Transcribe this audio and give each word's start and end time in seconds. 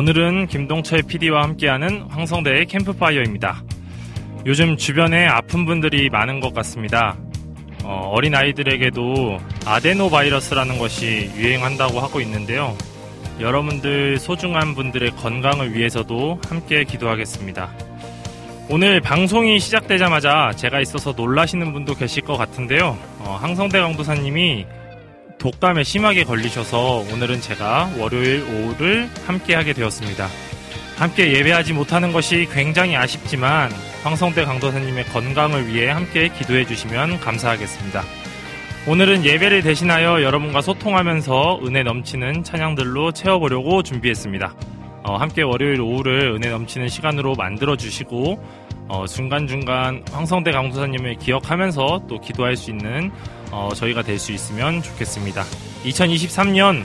오늘은 0.00 0.46
김동철 0.46 1.02
PD와 1.02 1.42
함께하는 1.42 2.06
황성대의 2.08 2.64
캠프파이어입니다. 2.64 3.62
요즘 4.46 4.78
주변에 4.78 5.26
아픈 5.26 5.66
분들이 5.66 6.08
많은 6.08 6.40
것 6.40 6.54
같습니다. 6.54 7.18
어, 7.84 8.16
린 8.22 8.34
아이들에게도 8.34 9.36
아데노 9.66 10.08
바이러스라는 10.08 10.78
것이 10.78 11.30
유행한다고 11.36 12.00
하고 12.00 12.22
있는데요. 12.22 12.74
여러분들 13.40 14.18
소중한 14.18 14.74
분들의 14.74 15.10
건강을 15.16 15.74
위해서도 15.74 16.40
함께 16.48 16.84
기도하겠습니다. 16.84 17.70
오늘 18.70 19.02
방송이 19.02 19.60
시작되자마자 19.60 20.52
제가 20.56 20.80
있어서 20.80 21.12
놀라시는 21.12 21.74
분도 21.74 21.94
계실 21.94 22.22
것 22.22 22.38
같은데요. 22.38 22.96
어, 23.18 23.36
항성대 23.38 23.78
강도사님이 23.78 24.64
독감에 25.40 25.84
심하게 25.84 26.24
걸리셔서 26.24 27.06
오늘은 27.12 27.40
제가 27.40 27.90
월요일 27.98 28.42
오후를 28.42 29.08
함께 29.26 29.54
하게 29.54 29.72
되었습니다. 29.72 30.28
함께 30.98 31.32
예배하지 31.32 31.72
못하는 31.72 32.12
것이 32.12 32.46
굉장히 32.52 32.94
아쉽지만 32.94 33.72
황성대 34.02 34.44
강도사님의 34.44 35.06
건강을 35.06 35.66
위해 35.66 35.88
함께 35.88 36.28
기도해 36.28 36.66
주시면 36.66 37.20
감사하겠습니다. 37.20 38.04
오늘은 38.86 39.24
예배를 39.24 39.62
대신하여 39.62 40.22
여러분과 40.22 40.60
소통하면서 40.60 41.60
은혜 41.64 41.82
넘치는 41.84 42.44
찬양들로 42.44 43.12
채워보려고 43.12 43.82
준비했습니다. 43.82 44.54
어, 45.04 45.16
함께 45.16 45.40
월요일 45.40 45.80
오후를 45.80 46.34
은혜 46.34 46.50
넘치는 46.50 46.88
시간으로 46.88 47.34
만들어 47.34 47.76
주시고 47.76 48.38
어, 48.90 49.06
중간중간 49.06 50.02
황성대 50.10 50.50
강도사님을 50.50 51.14
기억하면서 51.20 52.02
또 52.08 52.20
기도할 52.20 52.56
수 52.56 52.70
있는 52.70 53.12
어, 53.52 53.70
저희가 53.72 54.02
될 54.02 54.18
수 54.18 54.32
있으면 54.32 54.82
좋겠습니다. 54.82 55.44
2023년 55.84 56.84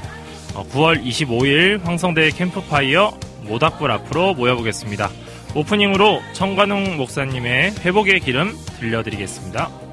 9월 0.54 1.04
25일 1.04 1.84
황성대 1.84 2.30
캠프파이어 2.30 3.12
모닥불 3.42 3.90
앞으로 3.92 4.36
모여보겠습니다. 4.36 5.10
오프닝으로 5.56 6.22
청관웅 6.34 6.98
목사님의 6.98 7.74
회복의 7.84 8.20
기름 8.20 8.56
들려드리겠습니다. 8.80 9.85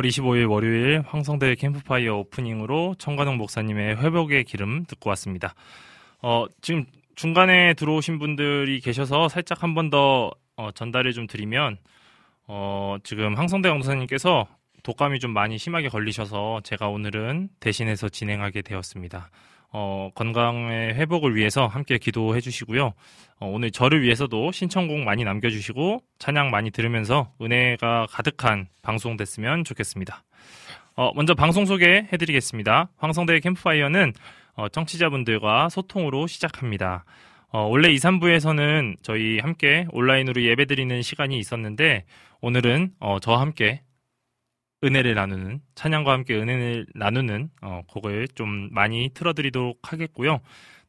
10월 0.00 0.08
25일 0.08 0.50
월요일 0.50 1.02
황성대 1.06 1.54
캠프파이어 1.56 2.16
오프닝으로 2.16 2.94
청가동 2.98 3.36
목사님의 3.36 3.96
회복의 3.96 4.44
기름 4.44 4.84
듣고 4.86 5.10
왔습니다. 5.10 5.54
어, 6.22 6.46
지금 6.62 6.86
중간에 7.14 7.74
들어오신 7.74 8.18
분들이 8.18 8.80
계셔서 8.80 9.28
살짝 9.28 9.62
한 9.62 9.74
번더 9.74 10.30
어, 10.56 10.70
전달을 10.72 11.12
좀 11.12 11.26
드리면 11.26 11.76
어, 12.46 12.96
지금 13.04 13.34
황성대 13.36 13.68
강사님께서 13.68 14.46
독감이 14.82 15.20
좀 15.20 15.32
많이 15.32 15.58
심하게 15.58 15.88
걸리셔서 15.88 16.60
제가 16.64 16.88
오늘은 16.88 17.50
대신해서 17.60 18.08
진행하게 18.08 18.62
되었습니다. 18.62 19.30
어, 19.72 20.10
건강의 20.14 20.94
회복을 20.94 21.36
위해서 21.36 21.66
함께 21.66 21.98
기도해 21.98 22.40
주시고요. 22.40 22.92
어, 23.40 23.46
오늘 23.46 23.70
저를 23.70 24.02
위해서도 24.02 24.52
신청곡 24.52 25.00
많이 25.00 25.24
남겨주시고 25.24 26.02
찬양 26.18 26.50
많이 26.50 26.70
들으면서 26.70 27.32
은혜가 27.40 28.06
가득한 28.10 28.68
방송 28.82 29.16
됐으면 29.16 29.64
좋겠습니다. 29.64 30.24
어, 30.96 31.12
먼저 31.14 31.34
방송 31.34 31.66
소개해 31.66 32.16
드리겠습니다. 32.18 32.90
황성대 32.96 33.38
캠프파이어는 33.40 34.12
어, 34.54 34.68
청취자분들과 34.68 35.68
소통으로 35.68 36.26
시작합니다. 36.26 37.04
어, 37.52 37.62
원래 37.62 37.90
2, 37.90 37.96
3부에서는 37.96 38.96
저희 39.02 39.38
함께 39.38 39.86
온라인으로 39.90 40.42
예배 40.42 40.66
드리는 40.66 41.00
시간이 41.02 41.38
있었는데 41.38 42.04
오늘은 42.40 42.92
어, 43.00 43.18
저와 43.20 43.40
함께 43.40 43.82
은혜를 44.82 45.14
나누는 45.14 45.60
찬양과 45.74 46.10
함께 46.12 46.34
은혜를 46.36 46.86
나누는 46.94 47.50
어, 47.62 47.82
곡을 47.86 48.28
좀 48.34 48.68
많이 48.72 49.10
틀어드리도록 49.12 49.92
하겠고요. 49.92 50.40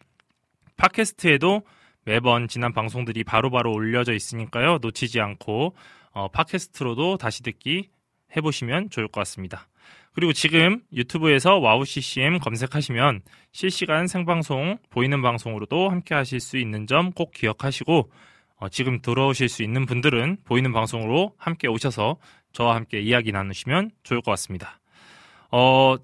팟캐스트에도 0.78 1.64
매번 2.06 2.48
지난 2.48 2.72
방송들이 2.72 3.24
바로바로 3.24 3.74
올려져 3.74 4.14
있으니까요. 4.14 4.78
놓치지 4.82 5.20
않고 5.20 5.76
어, 6.12 6.28
팟캐스트로도 6.30 7.18
다시 7.18 7.44
듣기 7.44 7.90
해보시면 8.36 8.92
좋을 8.92 9.08
것 9.08 9.20
같습니다. 9.22 9.68
그리고 10.18 10.34
지금 10.34 10.82
유튜브에서 10.92 11.60
와우 11.60 11.86
CCM 11.86 12.40
검색하시면 12.40 13.22
실시간 13.52 14.08
생방송, 14.08 14.80
보이는 14.90 15.22
방송으로도 15.22 15.90
함께 15.90 16.16
하실 16.16 16.40
수 16.40 16.58
있는 16.58 16.88
점 16.88 17.12
꼭 17.12 17.30
기억하시고 17.30 18.10
어, 18.56 18.70
지금 18.70 19.00
들어오실 19.00 19.48
수 19.48 19.62
있는 19.62 19.86
분들은 19.86 20.38
보이는 20.44 20.74
방송으로 20.74 21.36
함께 21.38 21.68
오셔서 21.68 22.18
저와 22.52 22.74
함께 22.74 23.00
이야기 23.00 23.32
나누시면 23.32 23.92
좋을 24.02 24.24
것 24.24 24.32
같습니다. 24.32 24.80
어, 25.52 25.98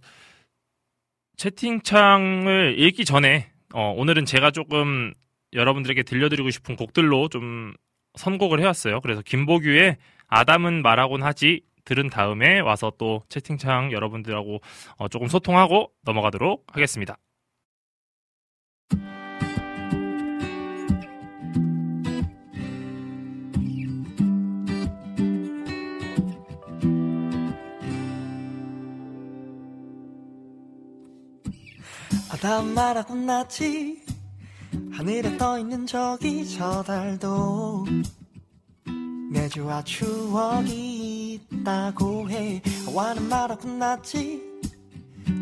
채팅창을 1.38 2.76
읽기 2.78 3.06
전에 3.06 3.50
어, 3.74 3.96
오늘은 3.98 4.26
제가 4.26 4.52
조금 4.52 5.12
여러분들에게 5.54 6.04
들려드리고 6.04 6.52
싶은 6.52 6.76
곡들로 6.76 7.30
좀 7.30 7.74
선곡을 8.14 8.60
해왔어요. 8.60 9.02
그래서 9.02 9.24
김보규의 9.24 9.98
아담은 10.28 10.84
말하곤 10.84 11.24
하지 11.24 11.62
들은 11.86 12.10
다음에 12.10 12.60
와서 12.60 12.92
또 12.98 13.24
채팅창 13.30 13.92
여러분들하고 13.92 14.60
어, 14.98 15.08
조금 15.08 15.28
소통하고 15.28 15.92
넘어가도록 16.02 16.66
하겠습니다. 16.72 17.18
아담 32.44 32.74
말하고 32.74 33.16
났지 33.16 34.04
하늘에 34.92 35.38
떠있는 35.38 35.86
저기 35.86 36.46
저 36.50 36.84
달도 36.84 37.86
내주와 39.34 39.84
추억이 39.84 41.34
있다고 41.34 42.30
해. 42.30 42.62
와는 42.94 43.28
말하고 43.28 43.68
났지. 43.68 44.42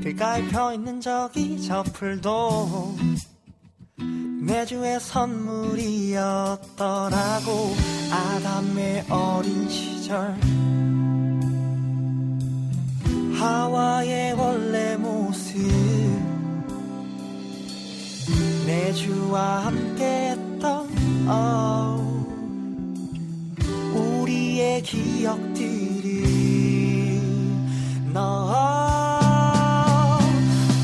길가에 0.01 0.47
펴있는 0.47 1.01
저기 1.01 1.61
저 1.61 1.83
풀도 1.83 2.95
내주의 4.41 4.99
선물이었더라고. 4.99 6.15
아담의 8.11 9.05
어린 9.09 9.69
시절. 9.69 10.39
하와의 13.37 14.33
원래 14.33 14.95
모습. 14.95 15.59
내주와 18.65 19.65
함께했던 19.65 21.01
oh, 21.27 22.20
우리의 24.31 24.81
기억들이 24.83 26.23
너 28.13 28.47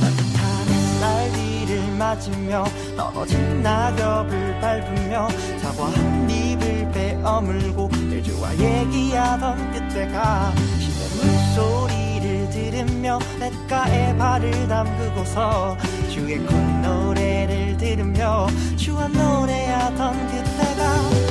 따뜻한 0.02 0.68
햇살들을 0.68 1.96
맞으며 1.98 2.66
떨어진 2.98 3.62
낙엽을 3.64 4.60
밟으며 4.60 5.30
사과 5.62 5.86
한 5.86 6.30
입을 6.30 6.92
베어물고 6.92 7.90
내주와 8.10 8.58
얘기하던 8.58 9.72
그때가 9.72 10.52
시내 10.80 11.08
물소리를 11.16 12.50
들으며 12.50 13.20
냇가에 13.40 14.18
발을 14.18 14.68
담그고서 14.68 15.78
주의 16.10 16.38
콧노래를 16.40 17.78
들으며 17.78 18.48
주와 18.76 19.08
노래하던 19.08 20.28
그때가 20.28 21.27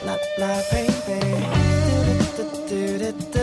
샤라라라 0.00 0.62
baby. 0.70 1.20
뚜루뚜뚜루뚜 2.36 3.38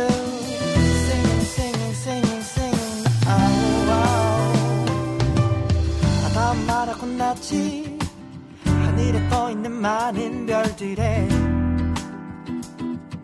singing 1.06 1.42
singing 1.42 1.94
singing 1.94 2.42
singing. 2.42 3.10
아우 3.28 3.92
아우 3.92 4.86
아담 6.26 6.66
말하고 6.66 7.06
났지. 7.06 7.98
하늘에 8.66 9.30
떠있는 9.30 9.72
많은 9.72 10.46
별들에 10.48 11.28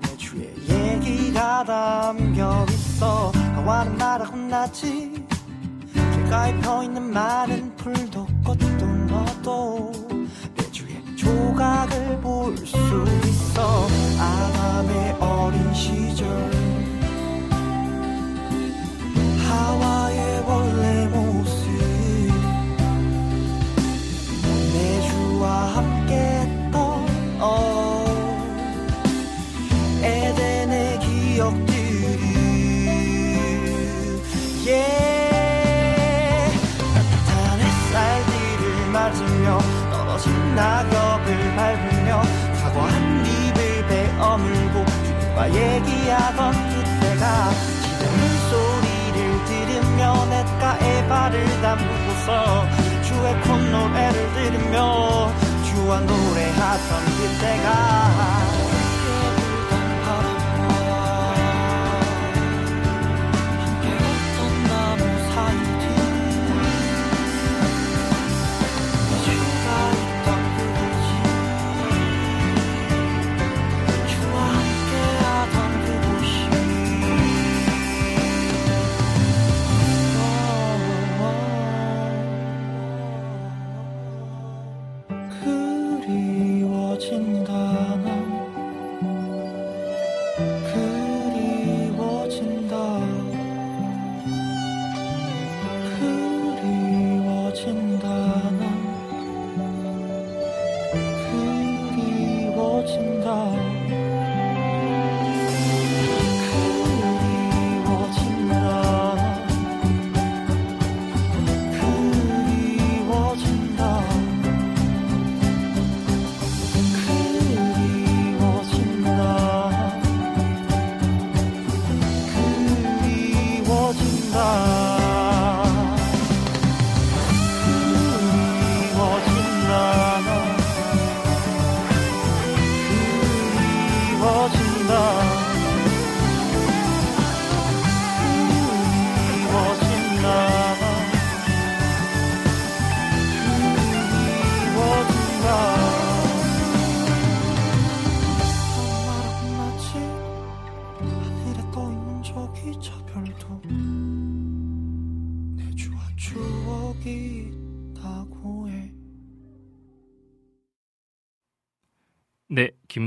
내 0.01 0.17
주의 0.17 0.53
얘기가 0.69 1.63
담겨 1.63 2.65
있어. 2.69 3.31
하와는 3.55 3.97
말하고 3.97 4.37
났지. 4.37 5.25
길가에 5.93 6.55
펴있는 6.59 7.01
많은 7.01 7.75
풀도 7.77 8.27
꽃도 8.45 8.85
너도 8.85 10.12
조각을 11.23 12.19
볼 12.21 12.55
수 12.65 12.75
있어. 13.25 13.87
아담의 14.19 15.15
어린 15.19 15.73
시절. 15.73 16.27
하와의 19.47 20.43
원래 20.45 21.07
모습. 21.07 21.69
내 24.73 25.01
주와 25.09 25.75
함께 25.75 26.13
했던 26.15 27.05
oh, 27.41 28.09
에덴의 30.03 30.99
기억 30.99 31.72
낙엽을 40.55 41.55
밟으며 41.55 42.23
사과 42.61 42.83
한 42.85 43.25
입을 43.25 43.87
베어물고 43.87 44.85
주님과 44.85 45.49
얘기하던 45.49 46.51
그때가 46.53 47.51
시내 47.81 48.09
물소리를 48.09 49.45
들으며 49.45 50.25
냇가에 50.25 51.07
발을 51.07 51.61
담그고서 51.61 52.65
주의 53.03 53.41
콧노래를 53.41 54.33
들으며 54.33 55.31
친구와 55.63 55.99
노래하던 55.99 57.05
그때가 57.17 58.72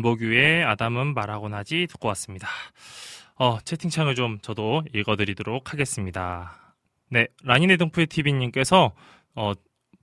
김보규의 0.01 0.65
아담은 0.65 1.15
말하고 1.15 1.49
나지 1.49 1.87
듣고 1.89 2.09
왔습니다. 2.09 2.49
어, 3.37 3.59
채팅창을 3.65 4.15
좀 4.15 4.39
저도 4.41 4.83
읽어드리도록 4.95 5.73
하겠습니다. 5.73 6.75
네, 7.11 7.27
라니네 7.45 7.77
등푸의 7.77 8.07
TV님께서 8.07 8.93
어, 9.35 9.53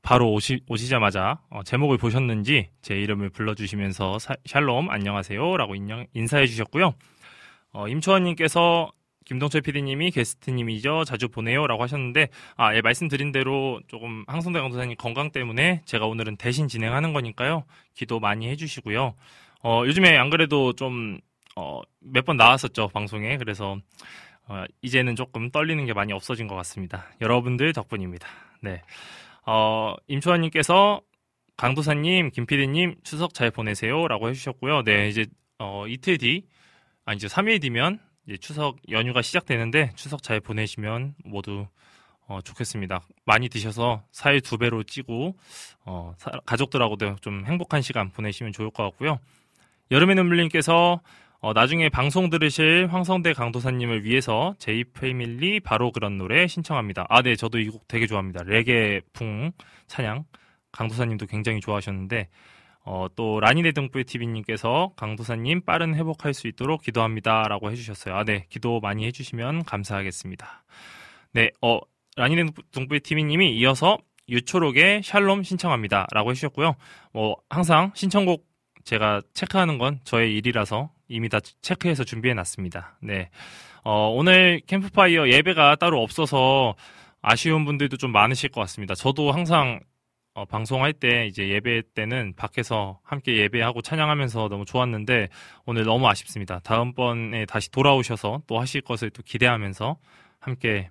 바로 0.01 0.31
오시, 0.33 0.61
오시자마자 0.67 1.39
어, 1.49 1.63
제목을 1.63 1.97
보셨는지 1.97 2.69
제 2.81 2.95
이름을 2.95 3.29
불러주시면서 3.29 4.19
사- 4.19 4.35
샬롬 4.45 4.89
안녕하세요 4.89 5.57
라고 5.57 5.75
인형, 5.75 6.05
인사해 6.13 6.47
주셨고요. 6.47 6.93
어, 7.73 7.87
임초원님께서 7.87 8.91
김동철 9.25 9.61
PD님이 9.61 10.11
게스트님이죠. 10.11 11.05
자주 11.05 11.29
보내요 11.29 11.65
라고 11.65 11.81
하셨는데 11.83 12.27
아, 12.57 12.75
예, 12.75 12.81
말씀드린 12.81 13.31
대로 13.31 13.79
조금 13.87 14.25
항성대 14.27 14.59
강도사님 14.59 14.97
건강 14.97 15.31
때문에 15.31 15.81
제가 15.85 16.05
오늘은 16.07 16.35
대신 16.37 16.67
진행하는 16.67 17.13
거니까요. 17.13 17.63
기도 17.93 18.19
많이 18.19 18.49
해주시고요. 18.49 19.13
어, 19.63 19.83
요즘에 19.85 20.17
안 20.17 20.29
그래도 20.29 20.73
좀, 20.73 21.19
어, 21.55 21.81
몇 21.99 22.25
번 22.25 22.37
나왔었죠, 22.37 22.89
방송에. 22.89 23.37
그래서, 23.37 23.77
어, 24.47 24.63
이제는 24.81 25.15
조금 25.15 25.51
떨리는 25.51 25.85
게 25.85 25.93
많이 25.93 26.11
없어진 26.13 26.47
것 26.47 26.55
같습니다. 26.55 27.05
여러분들 27.21 27.71
덕분입니다. 27.73 28.27
네. 28.61 28.81
어, 29.45 29.95
임초환님께서 30.07 31.01
강도사님, 31.55 32.31
김PD님 32.31 32.95
추석 33.03 33.33
잘 33.33 33.51
보내세요. 33.51 34.07
라고 34.07 34.29
해주셨고요. 34.29 34.83
네, 34.83 35.07
이제, 35.07 35.25
어, 35.59 35.85
이틀 35.87 36.17
뒤, 36.17 36.45
아니, 37.05 37.17
이제 37.17 37.27
3일 37.27 37.61
뒤면 37.61 37.99
이제 38.27 38.37
추석 38.37 38.77
연휴가 38.89 39.21
시작되는데 39.21 39.91
추석 39.95 40.23
잘 40.23 40.39
보내시면 40.39 41.15
모두 41.25 41.67
어, 42.25 42.39
좋겠습니다. 42.41 43.01
많이 43.25 43.49
드셔서 43.49 44.01
살 44.11 44.39
두 44.39 44.57
배로 44.57 44.81
찌고 44.83 45.35
어, 45.85 46.13
사- 46.17 46.31
가족들하고도 46.45 47.17
좀 47.17 47.45
행복한 47.45 47.81
시간 47.81 48.09
보내시면 48.11 48.53
좋을 48.53 48.71
것 48.71 48.83
같고요. 48.83 49.19
여름의 49.93 50.15
눈물님께서 50.15 51.01
어, 51.39 51.53
나중에 51.53 51.87
방송 51.89 52.31
들으실 52.31 52.87
황성대 52.89 53.33
강도사님을 53.33 54.05
위해서 54.05 54.55
제이 54.57 54.83
패밀리 54.85 55.59
바로 55.59 55.91
그런 55.91 56.17
노래 56.17 56.47
신청합니다. 56.47 57.05
아, 57.09 57.21
네, 57.21 57.35
저도 57.35 57.59
이 57.59 57.67
곡 57.69 57.87
되게 57.87 58.07
좋아합니다. 58.07 58.41
레게풍 58.43 59.51
찬양 59.85 60.23
강도사님도 60.71 61.27
굉장히 61.27 61.59
좋아하셨는데 61.59 62.27
어, 62.85 63.05
또 63.15 63.39
라니네 63.39 63.73
등불 63.73 64.05
TV님께서 64.05 64.93
강도사님 64.95 65.61
빠른 65.61 65.93
회복할 65.93 66.33
수 66.33 66.47
있도록 66.47 66.81
기도합니다 66.81 67.43
라고 67.47 67.69
해주셨어요. 67.71 68.15
아, 68.15 68.23
네, 68.23 68.45
기도 68.49 68.79
많이 68.79 69.05
해주시면 69.05 69.65
감사하겠습니다. 69.65 70.63
네, 71.33 71.51
어, 71.61 71.79
라니네 72.15 72.45
등불 72.71 73.01
TV님이 73.01 73.55
이어서 73.57 73.99
유초록의 74.27 75.03
샬롬 75.03 75.43
신청합니다 75.43 76.07
라고 76.13 76.31
해주셨고요. 76.31 76.77
뭐 77.11 77.35
항상 77.49 77.91
신청곡 77.93 78.52
제가 78.83 79.21
체크하는 79.33 79.77
건 79.77 79.99
저의 80.03 80.35
일이라서 80.35 80.91
이미 81.07 81.29
다 81.29 81.39
체크해서 81.61 82.03
준비해 82.03 82.33
놨습니다. 82.33 82.97
네. 83.01 83.29
어, 83.83 84.09
오늘 84.09 84.61
캠프파이어 84.65 85.29
예배가 85.29 85.75
따로 85.75 86.01
없어서 86.01 86.75
아쉬운 87.21 87.65
분들도 87.65 87.97
좀 87.97 88.11
많으실 88.11 88.49
것 88.49 88.61
같습니다. 88.61 88.95
저도 88.95 89.31
항상 89.31 89.79
어, 90.35 90.45
방송할 90.45 90.93
때 90.93 91.27
이제 91.27 91.47
예배 91.47 91.83
때는 91.93 92.33
밖에서 92.35 92.99
함께 93.03 93.37
예배하고 93.37 93.81
찬양하면서 93.81 94.49
너무 94.49 94.65
좋았는데 94.65 95.29
오늘 95.65 95.83
너무 95.83 96.07
아쉽습니다. 96.07 96.59
다음번에 96.59 97.45
다시 97.45 97.69
돌아오셔서 97.69 98.41
또 98.47 98.59
하실 98.59 98.81
것을 98.81 99.11
또 99.11 99.21
기대하면서 99.21 99.97
함께 100.39 100.89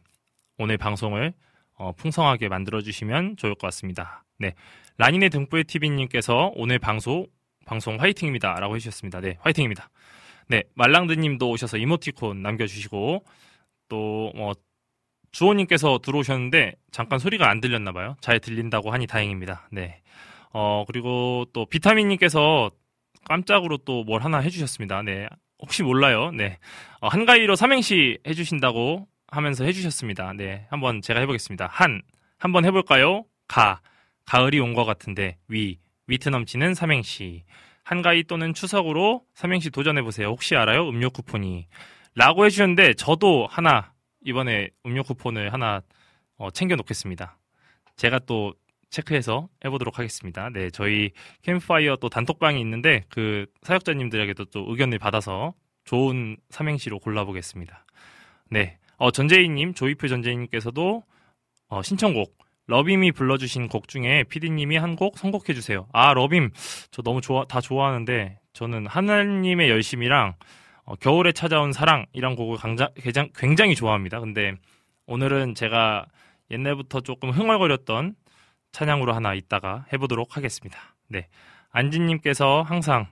오늘 0.58 0.76
방송을 0.78 1.32
어, 1.74 1.92
풍성하게 1.92 2.48
만들어 2.48 2.80
주시면 2.82 3.36
좋을 3.36 3.54
것 3.54 3.62
같습니다. 3.66 4.24
네. 4.38 4.54
라니네 4.98 5.30
등불 5.30 5.64
TV님께서 5.64 6.52
오늘 6.54 6.78
방송, 6.78 7.26
방송 7.66 8.00
화이팅입니다. 8.00 8.54
라고 8.60 8.76
해주셨습니다. 8.76 9.20
네, 9.20 9.36
화이팅입니다. 9.40 9.88
네, 10.48 10.62
말랑드님도 10.74 11.48
오셔서 11.50 11.76
이모티콘 11.78 12.42
남겨주시고, 12.42 13.24
또, 13.88 14.32
뭐, 14.34 14.52
주호님께서 15.32 15.98
들어오셨는데, 16.02 16.74
잠깐 16.90 17.18
소리가 17.18 17.48
안 17.48 17.60
들렸나봐요. 17.60 18.16
잘 18.20 18.38
들린다고 18.40 18.92
하니 18.92 19.06
다행입니다. 19.06 19.68
네. 19.72 20.00
어, 20.52 20.84
그리고 20.86 21.46
또 21.54 21.64
비타민님께서 21.66 22.70
깜짝으로 23.24 23.78
또 23.78 24.04
뭘 24.04 24.22
하나 24.22 24.38
해주셨습니다. 24.38 25.02
네. 25.02 25.28
혹시 25.60 25.82
몰라요. 25.82 26.32
네. 26.32 26.58
어, 27.00 27.08
한가위로 27.08 27.56
삼행시 27.56 28.18
해주신다고 28.26 29.06
하면서 29.28 29.64
해주셨습니다. 29.64 30.34
네. 30.34 30.66
한번 30.68 31.00
제가 31.00 31.20
해보겠습니다. 31.20 31.66
한, 31.70 32.02
한번 32.38 32.64
해볼까요? 32.66 33.24
가, 33.48 33.80
가을이 34.26 34.60
온 34.60 34.74
것 34.74 34.84
같은데, 34.84 35.38
위, 35.48 35.78
위트 36.12 36.28
넘치는 36.28 36.74
삼행시. 36.74 37.42
한가위 37.84 38.24
또는 38.24 38.52
추석으로 38.52 39.22
삼행시 39.32 39.70
도전해보세요. 39.70 40.28
혹시 40.28 40.54
알아요? 40.54 40.86
음료 40.86 41.08
쿠폰이. 41.08 41.66
라고 42.14 42.44
해주셨는데, 42.44 42.94
저도 42.94 43.46
하나, 43.46 43.94
이번에 44.22 44.68
음료 44.84 45.02
쿠폰을 45.04 45.54
하나 45.54 45.80
어, 46.36 46.50
챙겨놓겠습니다. 46.50 47.38
제가 47.96 48.18
또 48.26 48.52
체크해서 48.90 49.48
해보도록 49.64 49.98
하겠습니다. 49.98 50.50
네, 50.50 50.68
저희 50.68 51.12
캠프파이어 51.40 51.96
또 51.96 52.10
단톡방이 52.10 52.60
있는데, 52.60 53.04
그 53.08 53.46
사역자님들에게도 53.62 54.44
또 54.46 54.66
의견을 54.68 54.98
받아서 54.98 55.54
좋은 55.84 56.36
삼행시로 56.50 56.98
골라보겠습니다. 56.98 57.86
네, 58.50 58.76
어, 58.98 59.10
전재희님, 59.10 59.72
조이프 59.72 60.08
전재희님께서도 60.08 61.04
어, 61.68 61.82
신청곡, 61.82 62.36
러빔이 62.66 63.12
불러주신 63.12 63.68
곡 63.68 63.88
중에 63.88 64.24
피디님이 64.24 64.76
한 64.76 64.96
곡 64.96 65.18
선곡해 65.18 65.54
주세요. 65.54 65.86
아, 65.92 66.12
러빔, 66.14 66.50
저 66.90 67.02
너무 67.02 67.20
좋아, 67.20 67.44
다 67.44 67.60
좋아하는데, 67.60 68.38
저는 68.52 68.86
하나님의 68.86 69.68
열심이랑 69.70 70.34
어, 70.84 70.96
겨울에 70.96 71.32
찾아온 71.32 71.72
사랑이란 71.72 72.34
곡을 72.36 72.58
강자, 72.58 72.90
굉장히, 72.96 73.30
굉장히 73.36 73.74
좋아합니다. 73.74 74.20
근데 74.20 74.54
오늘은 75.06 75.54
제가 75.54 76.06
옛날부터 76.50 77.00
조금 77.00 77.30
흥얼거렸던 77.30 78.14
찬양으로 78.72 79.12
하나 79.14 79.32
이따가 79.34 79.86
해보도록 79.92 80.36
하겠습니다. 80.36 80.78
네. 81.08 81.28
안진님께서 81.70 82.62
항상 82.62 83.06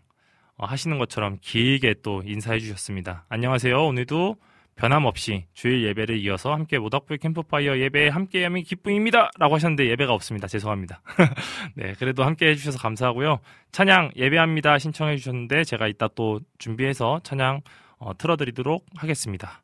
어, 0.57 0.67
하시는 0.67 0.99
것처럼 0.99 1.39
길게 1.41 1.97
또 2.03 2.23
인사해 2.27 2.59
주셨습니다. 2.59 3.25
안녕하세요. 3.29 3.87
오늘도 3.87 4.37
변함없이 4.81 5.45
주일 5.53 5.85
예배를 5.89 6.19
이어서 6.21 6.55
함께 6.55 6.79
모닥불 6.79 7.19
캠프파이어 7.19 7.79
예배에 7.79 8.09
함께함이 8.09 8.63
기쁨입니다. 8.63 9.31
라고 9.39 9.55
하셨는데 9.57 9.87
예배가 9.91 10.15
없습니다. 10.15 10.49
죄송합니다. 10.49 11.03
네, 11.77 11.93
그래도 11.99 12.25
함께 12.25 12.49
해주셔서 12.49 12.79
감사하고요. 12.79 13.41
찬양 13.73 14.13
예배합니다. 14.17 14.79
신청해 14.79 15.19
주셨는데 15.19 15.65
제가 15.65 15.87
이따 15.87 16.09
또 16.15 16.41
준비해서 16.57 17.21
찬양 17.23 17.61
어, 17.99 18.17
틀어드리도록 18.17 18.87
하겠습니다. 18.97 19.63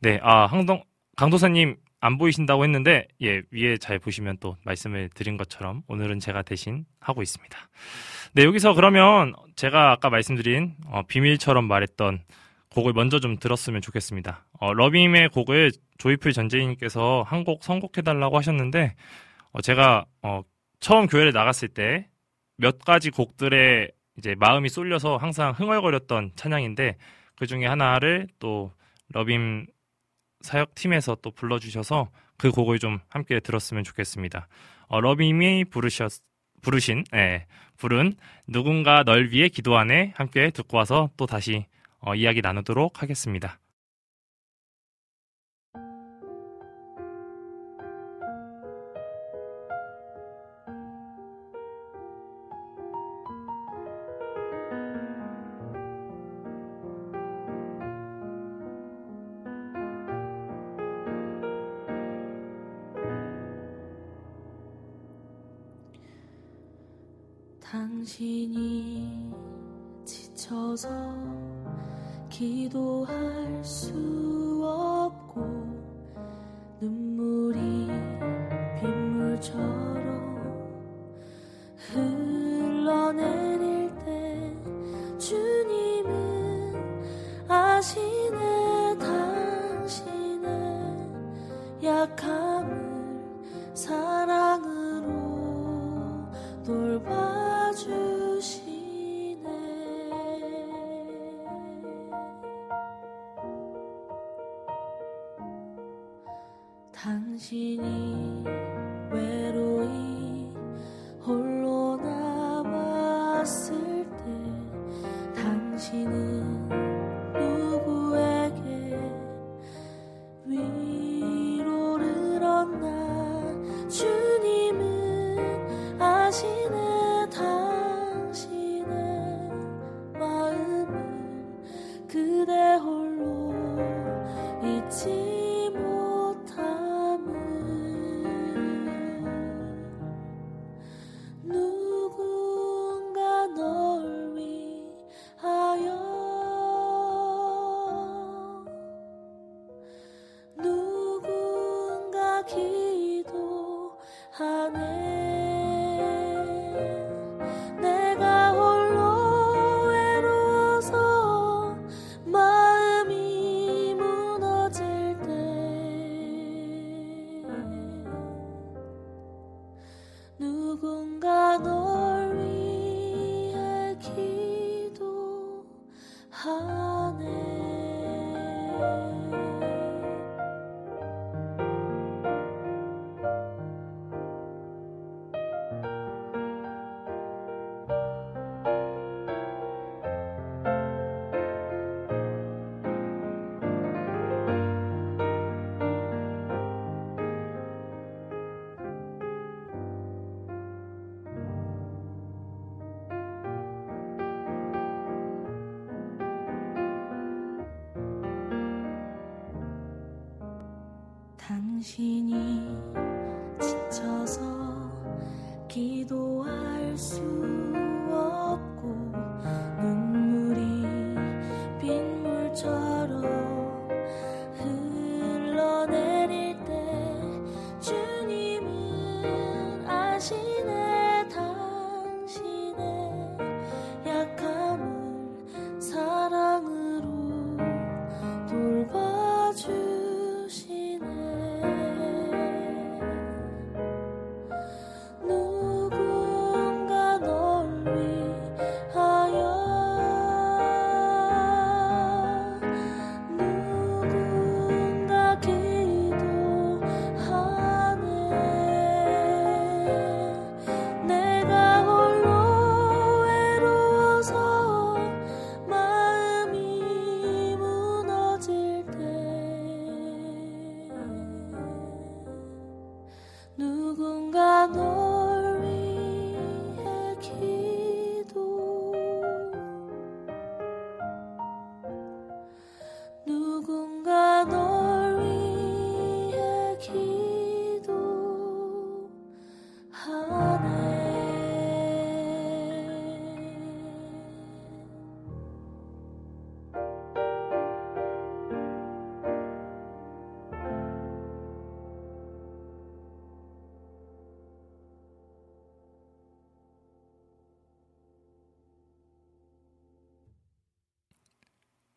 네, 0.00 0.18
아, 0.20 0.46
항동, 0.46 0.82
강도사님 1.16 1.76
안 2.00 2.18
보이신다고 2.18 2.64
했는데, 2.64 3.06
예, 3.22 3.42
위에 3.52 3.76
잘 3.76 3.98
보시면 4.00 4.38
또 4.40 4.56
말씀을 4.64 5.10
드린 5.14 5.36
것처럼 5.36 5.82
오늘은 5.86 6.18
제가 6.18 6.42
대신 6.42 6.86
하고 6.98 7.22
있습니다. 7.22 7.56
네, 8.32 8.44
여기서 8.44 8.74
그러면 8.74 9.34
제가 9.54 9.92
아까 9.92 10.10
말씀드린 10.10 10.74
어, 10.86 11.02
비밀처럼 11.06 11.68
말했던 11.68 12.24
곡을 12.74 12.92
먼저 12.92 13.18
좀 13.20 13.36
들었으면 13.38 13.80
좋겠습니다. 13.82 14.46
어, 14.60 14.72
러빔의 14.74 15.28
곡을 15.30 15.72
조이풀 15.98 16.32
전재인님께서 16.32 17.24
한 17.26 17.44
곡 17.44 17.64
선곡해달라고 17.64 18.36
하셨는데, 18.38 18.94
어, 19.52 19.60
제가 19.60 20.04
어, 20.22 20.42
처음 20.80 21.06
교회를 21.06 21.32
나갔을 21.32 21.68
때 21.68 22.06
몇 22.56 22.78
가지 22.80 23.10
곡들에 23.10 23.88
이제 24.18 24.34
마음이 24.38 24.68
쏠려서 24.68 25.16
항상 25.16 25.52
흥얼거렸던 25.52 26.32
찬양인데, 26.36 26.96
그 27.36 27.46
중에 27.46 27.66
하나를 27.66 28.28
또 28.38 28.70
러빔 29.08 29.66
사역팀에서 30.42 31.16
또 31.22 31.30
불러주셔서 31.30 32.10
그 32.36 32.50
곡을 32.50 32.78
좀 32.78 32.98
함께 33.08 33.40
들었으면 33.40 33.82
좋겠습니다. 33.84 34.46
어, 34.88 35.00
러빔이 35.00 35.64
부르셨, 35.66 36.12
부르신, 36.62 37.04
예, 37.14 37.46
부른 37.78 38.14
누군가 38.46 39.02
널 39.04 39.30
위해 39.30 39.48
기도하네 39.48 40.12
함께 40.16 40.50
듣고 40.50 40.76
와서 40.76 41.08
또 41.16 41.26
다시 41.26 41.56
어, 41.56 41.79
이야기 42.16 42.40
나누도록 42.40 43.02
하겠습니다. 43.02 43.58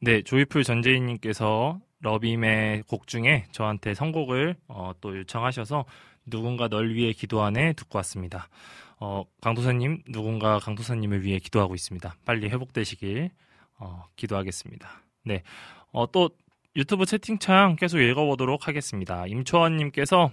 네, 0.06 0.22
조이풀 0.22 0.66
전재인님께서 0.66 1.80
러빔의 2.02 2.84
곡 2.90 3.08
중에 3.08 3.46
저한테 3.54 3.94
선곡을 3.94 4.58
어, 4.68 4.92
또 5.00 5.18
요청하셔서 5.18 5.86
누군가 6.26 6.68
널 6.68 6.94
위해 6.94 7.14
기도하네 7.14 7.72
듣고 7.72 8.00
왔습니다. 8.00 8.50
어, 9.00 9.24
강도사님, 9.40 10.04
누군가 10.10 10.60
강도사님을 10.60 11.24
위해 11.24 11.40
기도하고 11.40 11.74
있습니다. 11.74 12.18
빨리 12.26 12.50
회복되시길 12.50 13.30
어, 13.80 14.04
기도하겠습니다. 14.18 14.90
네, 15.24 15.42
어, 15.94 16.12
또 16.12 16.32
유튜브 16.76 17.06
채팅창 17.06 17.78
계속 17.78 18.00
읽어보도록 18.00 18.68
하겠습니다. 18.68 19.26
임초원님께서 19.26 20.32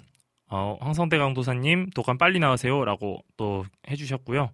어, 0.48 0.78
황성대 0.80 1.16
강도사님 1.16 1.90
독감 1.90 2.18
빨리 2.18 2.40
나으세요라고 2.40 3.22
또 3.36 3.64
해주셨고요. 3.88 4.50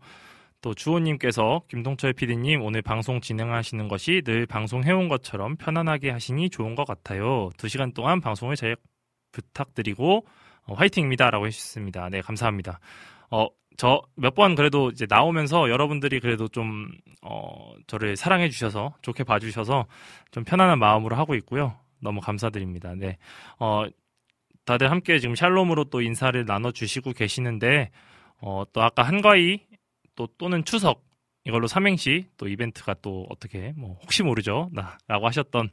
또 0.67 0.75
주호님께서 0.75 1.63
김동철 1.69 2.13
PD님 2.13 2.61
오늘 2.61 2.83
방송 2.83 3.21
진행하시는 3.21 3.87
것이 3.87 4.21
늘 4.25 4.47
방송해온 4.47 5.09
것처럼 5.09 5.55
편안하게 5.55 6.11
하시니 6.11 6.51
좋은 6.51 6.75
것 6.75 6.85
같아요. 6.85 7.51
두 7.57 7.69
시간 7.69 7.93
동안 7.93 8.21
방송을 8.21 8.57
잘 8.57 8.77
부탁드리고 9.31 10.27
어, 10.65 10.75
화이팅입니다라고 10.75 11.47
해주셨습니다. 11.47 12.09
네 12.09 12.21
감사합니다. 12.21 12.81
어, 13.31 13.47
저 13.77 14.03
몇 14.17 14.35
번 14.35 14.57
그래도 14.57 14.91
이제 14.91 15.07
나오면서 15.09 15.71
여러분들이 15.71 16.19
그래도 16.19 16.49
좀 16.49 16.89
어, 17.23 17.73
저를 17.87 18.17
사랑해 18.17 18.49
주셔서 18.49 18.93
좋게 19.03 19.23
봐주셔서 19.23 19.87
좀 20.33 20.43
편안한 20.43 20.81
마음으로 20.81 21.15
하고 21.15 21.37
있고요. 21.37 21.79
너무 22.01 22.21
감사드립니다. 22.21 22.97
네. 22.97 23.19
어, 23.61 23.85
다들 24.65 24.91
함께 24.91 25.21
지금 25.21 25.37
샬롬으로 25.37 25.85
또 25.85 26.01
인사를 26.01 26.45
나눠주시고 26.45 27.13
계시는데, 27.13 27.93
어, 28.41 28.65
또 28.73 28.83
아까 28.83 29.03
한가위 29.05 29.61
또 30.17 30.27
또는 30.39 30.65
추석 30.65 31.05
이걸로 31.45 31.69
삼행시 31.69 32.27
또 32.37 32.49
이벤트가 32.49 32.95
또 33.01 33.27
어떻게 33.31 33.73
뭐 33.77 33.97
혹시 34.03 34.23
모르죠 34.23 34.69
나라고 34.73 35.27
하셨던 35.29 35.71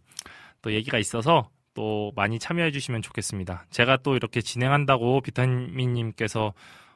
또 0.62 0.74
얘기가 0.74 1.00
있어서 1.00 1.50
또 1.74 2.12
많이 2.16 2.38
참여해 2.38 2.72
주시면 2.72 3.02
좋겠습니다. 3.02 3.66
제가 3.72 3.98
또 3.98 4.16
이렇게 4.16 4.42
진행한다고 4.42 5.22
비타민님께서 5.22 6.54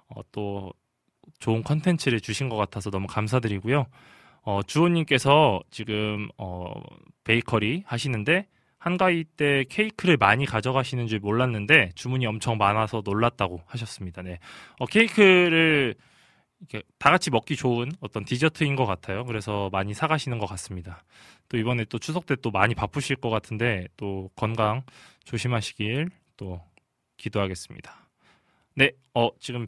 어, 0.07 0.21
또 0.31 0.71
좋은 1.39 1.63
컨텐츠를 1.63 2.21
주신 2.21 2.49
것 2.49 2.55
같아서 2.55 2.89
너무 2.89 3.07
감사드리고요. 3.07 3.88
어, 4.43 4.62
주호님께서 4.63 5.62
지금 5.71 6.29
어, 6.38 6.71
베이커리 7.23 7.83
하시는데 7.86 8.47
한가위 8.77 9.25
때 9.36 9.65
케이크를 9.69 10.17
많이 10.17 10.45
가져가시는 10.45 11.07
줄 11.07 11.19
몰랐는데 11.19 11.91
주문이 11.95 12.25
엄청 12.25 12.57
많아서 12.57 13.01
놀랐다고 13.03 13.62
하셨습니다. 13.65 14.21
네, 14.21 14.39
어, 14.79 14.86
케이크를 14.86 15.95
이렇게 16.60 16.84
다 16.98 17.12
같이 17.12 17.30
먹기 17.30 17.56
좋은 17.56 17.91
어떤 18.00 18.26
디저트인 18.26 18.76
것 18.76 18.86
같아요. 18.86 19.26
그래서 19.26 19.70
많이 19.72 19.93
사가시는 19.93 20.39
것 20.39 20.46
같습니다. 20.48 21.04
또 21.50 21.58
이번에 21.58 21.86
또 21.86 22.00
추석 22.00 22.26
때 22.26 22.36
또 22.41 22.52
많이 22.52 22.76
바쁘실 22.76 23.15
것 23.17 23.30
같은데 23.30 23.88
또 23.98 24.30
건강 24.36 24.84
조심하시길 25.26 26.10
또 26.38 26.62
기도하겠습니다. 27.17 28.10
네, 28.76 28.91
어, 29.13 29.30
지금 29.39 29.65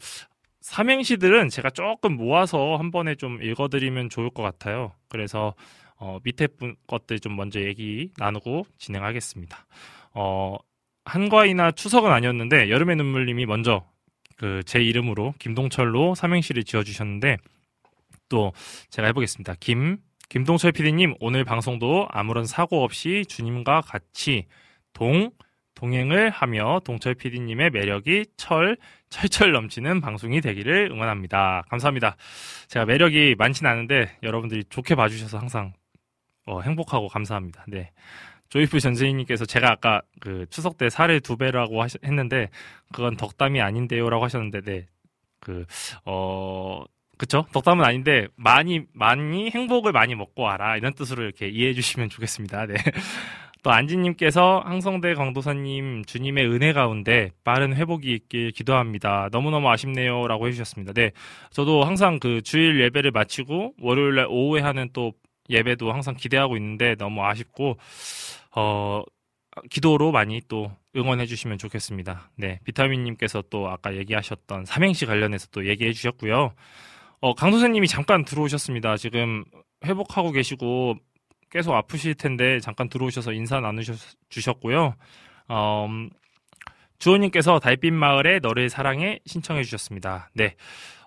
삼행시들은 0.62 1.49
제가 1.49 1.71
조금 1.71 2.15
모아서 2.15 2.75
한 2.78 2.91
번에 2.91 3.15
좀 3.15 3.41
읽어드리면 3.41 4.10
좋을 4.10 4.30
것 4.30 4.43
같아요. 4.43 4.93
그래서 5.08 5.56
어, 5.95 6.19
밑에 6.23 6.47
분 6.47 6.75
것들 6.88 7.19
좀 7.19 7.36
먼저 7.36 7.62
얘기 7.62 8.12
나누고 8.17 8.65
진행하겠습니다. 8.78 9.65
어, 10.13 10.58
한과이나 11.06 11.71
추석은 11.71 12.12
아니었는데 12.12 12.69
여름의 12.69 12.97
눈물님이 12.97 13.45
먼저 13.45 13.84
그 14.39 14.63
제 14.65 14.82
이름으로 14.82 15.34
김동철로 15.38 16.15
삼행시를 16.15 16.63
지어주셨는데 16.63 17.38
또 18.30 18.54
제가 18.89 19.08
해보겠습니다. 19.10 19.56
김 19.60 19.97
김동철 20.30 20.71
PD님 20.71 21.15
오늘 21.19 21.43
방송도 21.43 22.08
아무런 22.10 22.45
사고 22.45 22.84
없이 22.84 23.25
주님과 23.28 23.82
같이 23.82 24.45
동 24.93 25.32
동행을 25.75 26.30
하며 26.30 26.80
동철 26.86 27.15
PD님의 27.15 27.71
매력이 27.71 28.28
철 28.38 28.78
철철 29.10 29.52
넘치는 29.52 29.99
방송이 30.02 30.39
되기를 30.39 30.89
응원합니다. 30.91 31.63
감사합니다. 31.69 32.15
제가 32.67 32.86
매력이 32.86 33.36
많진 33.38 33.65
않은데 33.67 34.17
여러분들이 34.23 34.63
좋게 34.69 34.95
봐주셔서 34.95 35.38
항상 35.38 35.73
어, 36.45 36.62
행복하고 36.62 37.08
감사합니다. 37.08 37.65
네. 37.67 37.91
조이프 38.49 38.79
전세인님께서 38.79 39.45
제가 39.45 39.71
아까 39.71 40.01
그 40.19 40.45
추석 40.49 40.77
때 40.77 40.89
살을 40.89 41.21
두 41.21 41.38
배라고 41.38 41.83
했는데 42.03 42.49
그건 42.91 43.15
덕담이 43.15 43.62
아닌데요라고 43.62 44.23
하셨는데 44.23 44.62
네. 44.62 44.88
그, 45.39 45.65
어, 46.05 46.83
그쵸? 47.17 47.45
덕담은 47.53 47.83
아닌데 47.85 48.27
많이, 48.35 48.81
많이 48.93 49.49
행복을 49.49 49.91
많이 49.91 50.15
먹고 50.15 50.43
와라. 50.43 50.77
이런 50.77 50.93
뜻으로 50.93 51.23
이렇게 51.23 51.47
이해해 51.47 51.73
주시면 51.73 52.09
좋겠습니다. 52.09 52.65
네. 52.65 52.75
또 53.62 53.71
안지님께서 53.71 54.63
항성대 54.65 55.15
강도사님 55.15 56.05
주님의 56.05 56.47
은혜 56.49 56.71
가운데 56.71 57.31
빠른 57.43 57.75
회복이 57.75 58.09
있길 58.13 58.51
기도합니다. 58.51 59.27
너무너무 59.33 59.69
아쉽네요. 59.69 60.27
라고 60.27 60.47
해주셨습니다. 60.47 60.93
네. 60.93 61.12
저도 61.51 61.83
항상 61.83 62.19
그 62.19 62.41
주일 62.41 62.79
예배를 62.81 63.12
마치고 63.12 63.73
월요일 63.81 64.15
날 64.15 64.27
오후에 64.29 64.62
하는 64.62 64.89
또 64.93 65.12
예배도 65.49 65.91
항상 65.91 66.15
기대하고 66.15 66.55
있는데 66.57 66.95
너무 66.95 67.25
아쉽고, 67.25 67.77
어, 68.55 69.03
기도로 69.69 70.12
많이 70.12 70.41
또 70.47 70.71
응원해 70.95 71.25
주시면 71.25 71.57
좋겠습니다. 71.57 72.31
네. 72.35 72.59
비타민님께서 72.63 73.43
또 73.49 73.69
아까 73.69 73.95
얘기하셨던 73.95 74.65
삼행시 74.65 75.05
관련해서 75.05 75.47
또 75.51 75.67
얘기해 75.67 75.93
주셨고요. 75.93 76.53
어, 77.21 77.33
강도사님이 77.33 77.88
잠깐 77.88 78.23
들어오셨습니다. 78.23 78.97
지금 78.97 79.43
회복하고 79.85 80.31
계시고 80.31 80.95
계속 81.49 81.73
아프실 81.73 82.15
텐데 82.15 82.59
잠깐 82.59 82.89
들어오셔서 82.89 83.33
인사 83.33 83.59
나누셨고요. 83.59 84.95
어, 85.49 85.85
음, 85.89 86.09
주호님께서 86.99 87.59
달빛 87.59 87.93
마을에 87.93 88.39
너를 88.39 88.69
사랑해 88.69 89.19
신청해 89.25 89.63
주셨습니다. 89.63 90.29
네. 90.33 90.55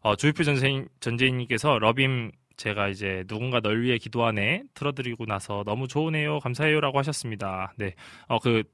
어, 0.03 0.17
조이프 0.17 0.43
전재인, 0.43 0.89
전재인님께서 1.01 1.79
러빔 1.79 2.33
제가 2.57 2.89
이제 2.89 3.25
누군가 3.29 3.61
널 3.61 3.83
위해 3.83 3.99
기도하네 3.99 4.65
틀어드리고 4.75 5.27
나서 5.27 5.63
너무 5.67 5.89
좋으네요 5.89 6.41
감사해요라고 6.41 6.99
하셨습니다. 6.99 7.75
네, 7.79 7.95
어 8.29 8.39
그 8.39 8.65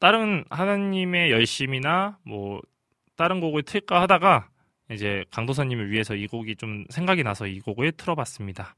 다른 0.00 0.44
하나님의 0.50 1.30
열심이나 1.32 2.18
뭐 2.24 2.60
다른 3.16 3.40
곡을 3.40 3.62
틀까 3.64 4.00
하다가 4.02 4.48
이제 4.90 5.24
강도사님을 5.30 5.90
위해서 5.90 6.14
이 6.14 6.26
곡이 6.26 6.56
좀 6.56 6.84
생각이 6.90 7.22
나서 7.24 7.46
이 7.46 7.60
곡을 7.60 7.92
틀어봤습니다. 7.92 8.76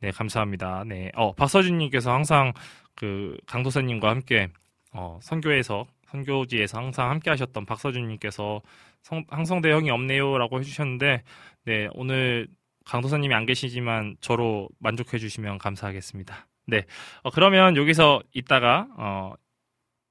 네, 0.00 0.10
감사합니다. 0.10 0.84
네, 0.86 1.10
어 1.14 1.32
박서준님께서 1.34 2.12
항상 2.12 2.52
그 2.94 3.36
강도사님과 3.46 4.08
함께 4.10 4.48
어 4.92 5.18
선교에서 5.22 5.86
선교지에서 6.08 6.78
항상 6.78 7.10
함께 7.10 7.30
하셨던 7.30 7.66
박서준님께서 7.66 8.62
항성대 9.28 9.70
형이 9.72 9.90
없네요라고 9.90 10.60
해주셨는데 10.60 11.22
네 11.64 11.88
오늘 11.94 12.48
강도사님이 12.84 13.34
안 13.34 13.46
계시지만 13.46 14.16
저로 14.20 14.68
만족해 14.78 15.18
주시면 15.18 15.58
감사하겠습니다. 15.58 16.46
네. 16.66 16.84
어, 17.22 17.30
그러면 17.30 17.76
여기서 17.76 18.22
이따가 18.32 18.88
어, 18.96 19.34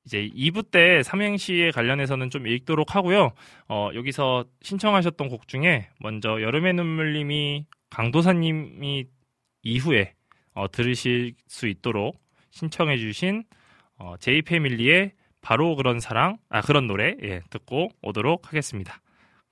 이제 0.06 0.30
2부 0.36 0.70
때 0.70 1.02
삼행시에 1.04 1.72
관련해서는 1.72 2.30
좀 2.30 2.48
읽도록 2.48 2.96
하고요. 2.96 3.32
어, 3.70 3.90
여기서 3.94 4.46
신청하셨던 4.62 5.30
곡 5.30 5.48
중에 5.48 5.90
먼저 6.00 6.42
여름의 6.42 6.74
눈물님이 6.74 7.66
강도사님이 7.90 9.06
이후에 9.62 10.14
어, 10.54 10.70
들으실 10.70 11.36
수 11.48 11.68
있도록 11.68 12.20
신청해 12.52 12.98
주신 12.98 13.44
어, 13.98 14.16
제이패밀리의 14.20 15.14
바로 15.42 15.76
그런 15.76 16.00
사랑, 16.00 16.38
아 16.50 16.62
그런 16.62 16.88
노래 16.88 17.16
예, 17.22 17.42
듣고 17.50 17.90
오도록 18.02 18.48
하겠습니다. 18.48 19.02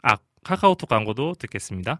아 0.01 0.17
카카오톡 0.43 0.89
광고도 0.89 1.33
듣겠습니다. 1.33 1.99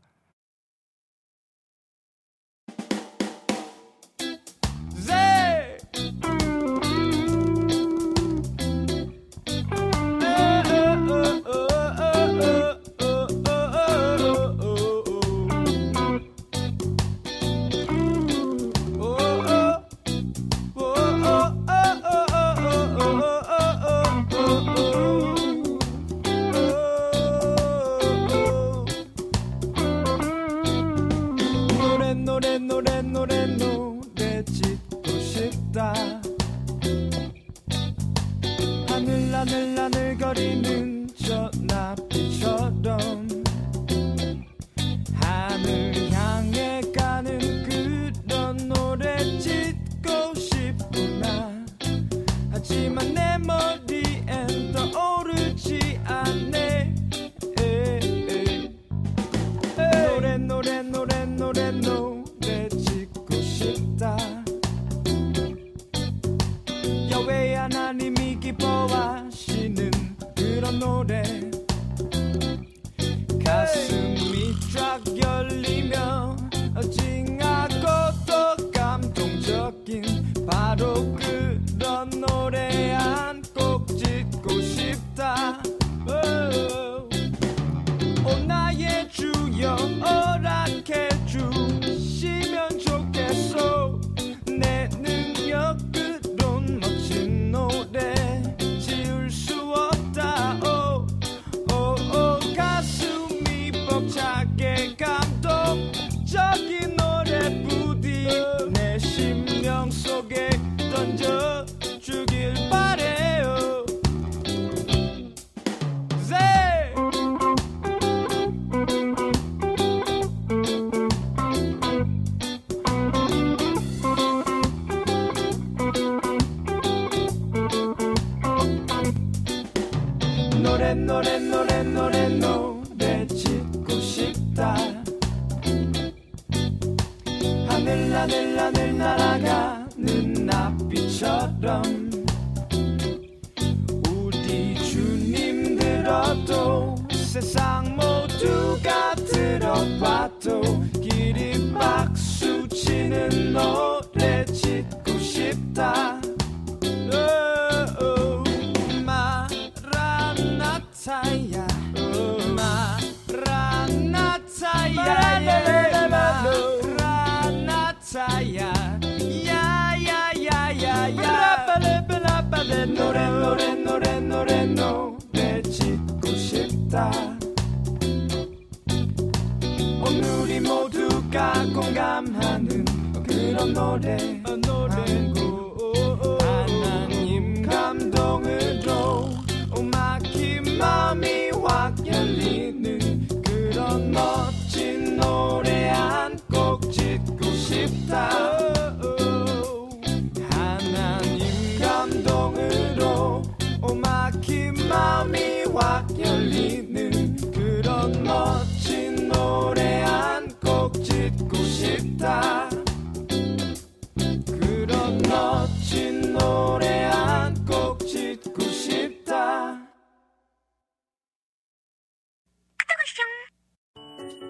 하늘 40.33 40.63
향 40.63 40.70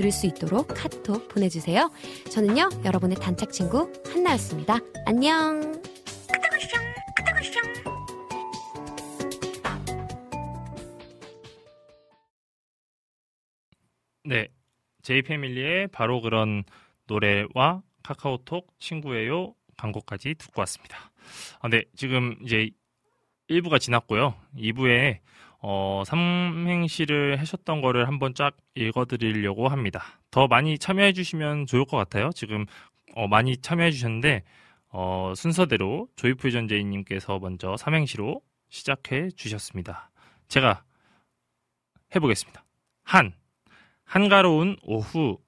들을 0.00 0.12
수 0.12 0.26
있도록 0.26 0.68
카톡 0.68 1.28
보내주세요. 1.28 1.90
저는요 2.30 2.70
여러분의 2.86 3.18
단짝 3.18 3.52
친구 3.52 3.92
한나였습니다. 4.06 4.78
안녕. 5.04 5.60
네, 14.24 14.48
제이패밀리의 15.02 15.88
바로 15.88 16.22
그런 16.22 16.64
노래와 17.06 17.82
카카오톡 18.02 18.72
친구예요 18.78 19.54
광고까지 19.76 20.34
듣고 20.36 20.62
왔습니다. 20.62 21.12
아, 21.60 21.68
네, 21.68 21.84
지금 21.94 22.36
이제 22.42 22.70
1부가 23.50 23.78
지났고요. 23.78 24.34
2부에 24.56 25.18
어, 25.62 26.02
삼행시를 26.06 27.38
하셨던 27.38 27.82
거를 27.82 28.08
한번 28.08 28.34
쫙 28.34 28.56
읽어드리려고 28.74 29.68
합니다. 29.68 30.02
더 30.30 30.46
많이 30.46 30.78
참여해 30.78 31.12
주시면 31.12 31.66
좋을 31.66 31.84
것 31.84 31.96
같아요. 31.96 32.30
지금 32.34 32.66
어, 33.14 33.28
많이 33.28 33.56
참여해 33.56 33.90
주셨는데 33.90 34.42
어, 34.88 35.32
순서대로 35.36 36.08
조이풀 36.16 36.50
전재인님께서 36.50 37.38
먼저 37.38 37.76
삼행시로 37.76 38.40
시작해 38.70 39.28
주셨습니다. 39.30 40.10
제가 40.48 40.82
해보겠습니다. 42.14 42.64
한 43.04 43.32
한가로운 44.04 44.76
오후 44.82 45.38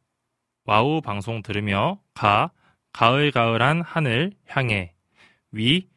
WOW 0.64 1.00
방송 1.00 1.42
들으며 1.42 2.00
가 2.14 2.52
가을가을한 2.92 3.82
하늘 3.82 4.32
향해 4.46 4.92
위 5.50 5.88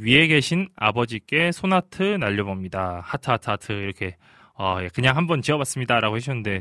위에 0.00 0.28
계신 0.28 0.68
아버지께 0.76 1.52
손하트 1.52 2.02
날려봅니다. 2.02 3.00
하트 3.04 3.30
하트 3.30 3.50
하트 3.50 3.72
이렇게 3.72 4.16
어, 4.58 4.78
예, 4.80 4.88
그냥 4.88 5.16
한번 5.16 5.42
지어봤습니다라고 5.42 6.16
해주셨는데 6.16 6.60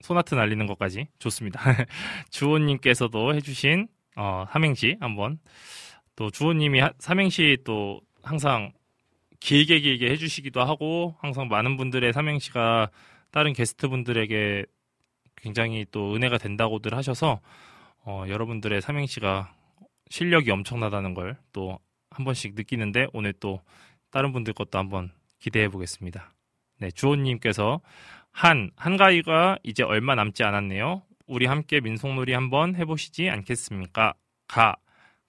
손하트 0.00 0.34
날리는 0.34 0.66
것까지 0.66 1.08
좋습니다. 1.18 1.60
주호님께서도 2.30 3.34
해주신 3.34 3.88
어, 4.16 4.44
삼행시 4.52 4.98
한번 5.00 5.38
또 6.14 6.30
주호님이 6.30 6.80
하- 6.80 6.92
삼행시 6.98 7.56
또 7.64 8.02
항상 8.22 8.72
길게 9.40 9.80
길게 9.80 10.10
해주시기도 10.10 10.60
하고 10.62 11.16
항상 11.20 11.48
많은 11.48 11.78
분들의 11.78 12.12
삼행시가 12.12 12.90
다른 13.30 13.54
게스트 13.54 13.88
분들에게 13.88 14.66
굉장히 15.36 15.86
또 15.90 16.14
은혜가 16.14 16.36
된다고들 16.36 16.94
하셔서 16.94 17.40
어, 18.04 18.24
여러분들의 18.28 18.82
삼행시가 18.82 19.54
실력이 20.12 20.50
엄청나다는 20.50 21.14
걸 21.14 21.36
또 21.52 21.78
한 22.14 22.24
번씩 22.26 22.54
느끼는데 22.54 23.06
오늘 23.14 23.32
또 23.32 23.62
다른 24.10 24.32
분들 24.32 24.52
것도 24.52 24.78
한번 24.78 25.10
기대해 25.38 25.68
보겠습니다. 25.68 26.34
네, 26.78 26.90
주호님께서 26.90 27.80
한 28.30 28.70
한가위가 28.76 29.58
이제 29.62 29.82
얼마 29.82 30.14
남지 30.14 30.42
않았네요. 30.44 31.02
우리 31.26 31.46
함께 31.46 31.80
민속놀이 31.80 32.34
한번 32.34 32.76
해보시지 32.76 33.30
않겠습니까? 33.30 34.12
가 34.48 34.76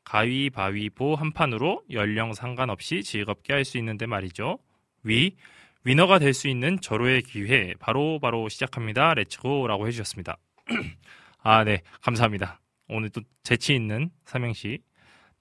가위 0.04 0.50
바위 0.50 0.89
보 0.89 1.15
한 1.15 1.32
판으로 1.32 1.84
연령 1.91 2.34
상관없이 2.34 3.04
즐겁게 3.04 3.54
할 3.54 3.63
수 3.65 3.78
있는데 3.78 4.06
말이죠. 4.06 4.60
위 5.04 5.38
winner가 5.86 6.20
될 6.19 6.34
수 6.34 6.50
있는 6.50 6.80
절호의 6.82 7.22
기회 7.24 7.74
바로 7.80 8.19
바로 8.19 8.50
시작합니다. 8.50 9.13
Let's 9.13 9.47
go라고 9.47 9.88
해주셨습니다. 9.88 10.38
아, 11.43 11.63
네, 11.63 11.82
감사합니다. 12.02 12.60
오늘 12.88 13.10
또 13.10 13.22
재치 13.43 13.76
있는 13.76 14.10
삼행시. 14.26 14.80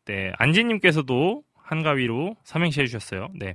네, 0.04 0.32
안지님께서도 0.36 1.42
한가위로 1.56 2.36
삼행시 2.44 2.80
해주셨어요. 2.80 3.28
네, 3.34 3.54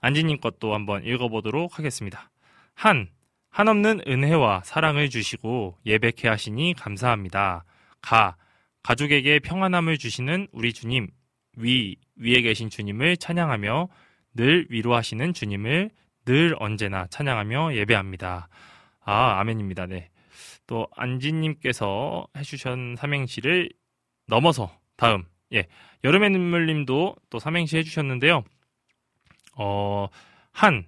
안지님 0.00 0.40
것도 0.40 0.74
한번 0.74 1.04
읽어보도록 1.04 1.78
하겠습니다. 1.78 2.30
한 2.74 3.08
한없는 3.50 4.02
은혜와 4.06 4.62
사랑을 4.64 5.10
주시고 5.10 5.78
예배케 5.84 6.28
하시니 6.28 6.74
감사합니다. 6.74 7.64
가 8.00 8.36
가족에게 8.82 9.38
평안함을 9.38 9.98
주시는 9.98 10.48
우리 10.52 10.72
주님 10.72 11.08
위 11.56 11.96
위에 12.16 12.40
계신 12.40 12.70
주님을 12.70 13.18
찬양하며 13.18 13.88
늘 14.34 14.66
위로하시는 14.70 15.34
주님을 15.34 15.90
늘 16.24 16.56
언제나 16.58 17.06
찬양하며 17.08 17.74
예배합니다. 17.76 18.48
아 19.04 19.40
아멘입니다. 19.40 19.86
네. 19.86 20.08
또 20.72 20.88
안지님께서 20.96 22.26
해주신 22.34 22.96
삼행시를 22.96 23.68
넘어서 24.26 24.74
다음 24.96 25.24
예 25.52 25.66
여름의 26.02 26.30
눈물님도 26.30 27.16
또 27.28 27.38
삼행시 27.38 27.76
해주셨는데요. 27.76 28.42
어 29.56 30.08
한 30.52 30.84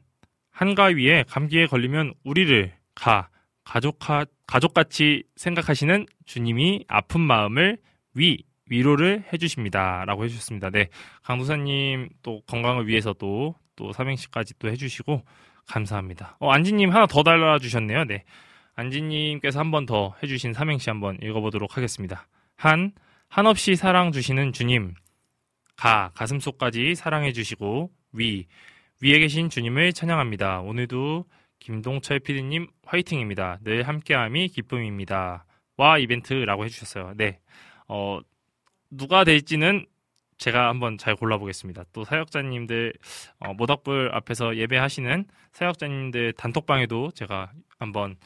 한가위에 0.50 1.24
감기에 1.24 1.66
걸리면 1.66 2.14
우리를 2.22 2.72
가 2.94 3.28
가족하, 3.64 4.24
가족같이 4.46 5.24
생각하시는 5.36 6.06
주님이 6.26 6.84
아픈 6.86 7.20
마음을 7.20 7.78
위 8.14 8.44
위로를 8.70 9.24
해주십니다. 9.32 10.04
라고 10.04 10.24
해주셨습니다. 10.24 10.70
네. 10.70 10.88
강도사님 11.22 12.08
또 12.22 12.40
건강을 12.46 12.86
위해서도 12.86 13.54
또 13.76 13.92
삼행시까지 13.92 14.54
또 14.58 14.68
해주시고 14.68 15.22
감사합니다. 15.66 16.36
어, 16.38 16.50
안지님 16.50 16.90
하나 16.90 17.06
더 17.06 17.22
달아주셨네요. 17.22 18.04
네. 18.04 18.24
안지님께서 18.74 19.60
한 19.60 19.70
번 19.70 19.86
더 19.86 20.14
해주신 20.22 20.52
삼행시 20.52 20.90
한번 20.90 21.18
읽어보도록 21.22 21.76
하겠습니다. 21.76 22.26
한, 22.56 22.92
한없이 23.28 23.76
사랑 23.76 24.12
주시는 24.12 24.52
주님. 24.52 24.94
가, 25.76 26.10
가슴속까지 26.14 26.94
사랑해 26.94 27.32
주시고, 27.32 27.90
위, 28.12 28.46
위에 29.02 29.18
계신 29.18 29.50
주님을 29.50 29.92
찬양합니다. 29.92 30.60
오늘도 30.60 31.24
김동철 31.58 32.20
PD님 32.20 32.68
화이팅입니다. 32.84 33.58
늘 33.62 33.82
함께함이 33.82 34.48
기쁨입니다. 34.48 35.44
와, 35.76 35.98
이벤트라고 35.98 36.64
해주셨어요. 36.64 37.14
네. 37.16 37.40
어, 37.88 38.20
누가 38.90 39.24
될지는 39.24 39.86
제가 40.38 40.68
한번 40.68 40.98
잘 40.98 41.16
골라보겠습니다. 41.16 41.84
또 41.92 42.04
사역자님들 42.04 42.92
어, 43.40 43.54
모닥불 43.54 44.10
앞에서 44.14 44.56
예배하시는 44.56 45.24
사역자님들 45.52 46.34
단톡방에도 46.34 47.12
제가 47.12 47.52
한번 47.78 48.16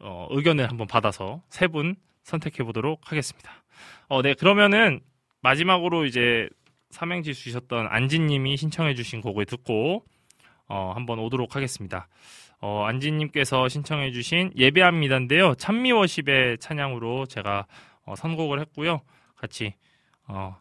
어, 0.00 0.26
의견을 0.30 0.68
한번 0.68 0.86
받아서 0.86 1.42
세 1.48 1.66
분 1.68 1.96
선택해 2.22 2.64
보도록 2.64 3.10
하겠습니다. 3.10 3.50
어, 4.08 4.20
네 4.20 4.34
그러면은 4.34 5.00
마지막으로 5.42 6.06
이제 6.06 6.48
삼행지 6.90 7.34
주셨던 7.34 7.86
안진님이 7.88 8.56
신청해 8.56 8.94
주신 8.94 9.20
곡을 9.20 9.46
듣고 9.46 10.04
어, 10.68 10.92
한번 10.94 11.20
오도록 11.20 11.54
하겠습니다. 11.54 12.08
어, 12.60 12.84
안진님께서 12.86 13.68
신청해 13.68 14.10
주신 14.12 14.50
예배합니다인데요. 14.56 15.54
찬미워십의 15.54 16.58
찬양으로 16.58 17.26
제가 17.26 17.66
어, 18.04 18.16
선곡을 18.16 18.60
했고요. 18.60 19.02
같이 19.36 19.74
어, 20.26 20.56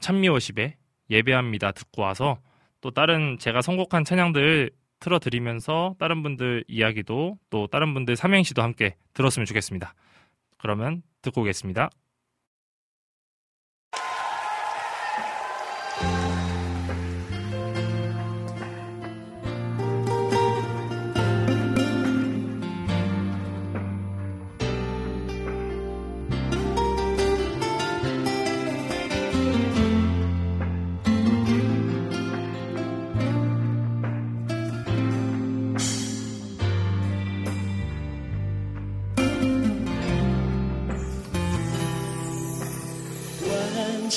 찬미워십에 0.00 0.76
예배합니다 1.10 1.72
듣고 1.72 2.02
와서 2.02 2.38
또 2.80 2.90
다른 2.90 3.38
제가 3.38 3.60
선곡한 3.60 4.04
찬양들 4.04 4.70
틀어드리면서 5.00 5.96
다른 5.98 6.22
분들 6.22 6.64
이야기도 6.68 7.38
또 7.50 7.66
다른 7.66 7.94
분들 7.94 8.16
삼행시도 8.16 8.62
함께 8.62 8.96
들었으면 9.14 9.46
좋겠습니다. 9.46 9.94
그러면 10.58 11.02
듣고 11.22 11.40
오겠습니다. 11.42 11.90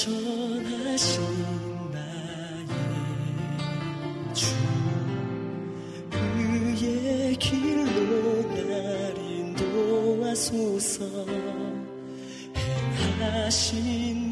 전하신 0.04 1.22
나의 1.94 2.68
주 4.34 4.48
그의 6.12 7.36
길로 7.38 8.44
날 8.68 9.18
인도하소서. 9.18 11.06
행하신 12.98 14.23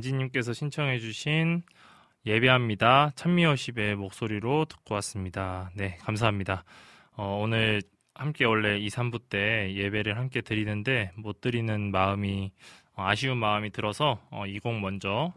안지님께서 0.00 0.52
신청해주신 0.52 1.62
예배합니다. 2.26 3.12
찬미어십의 3.14 3.96
목소리로 3.96 4.64
듣고 4.64 4.94
왔습니다. 4.96 5.70
네, 5.74 5.96
감사합니다. 6.00 6.64
어, 7.12 7.38
오늘 7.42 7.82
함께 8.14 8.44
원래 8.44 8.78
2, 8.78 8.88
3부 8.88 9.28
때 9.28 9.72
예배를 9.74 10.16
함께 10.16 10.40
드리는데 10.40 11.12
못 11.16 11.40
드리는 11.40 11.90
마음이 11.90 12.50
어, 12.94 13.04
아쉬운 13.04 13.38
마음이 13.38 13.70
들어서 13.70 14.20
어, 14.30 14.46
이곡 14.46 14.80
먼저 14.80 15.32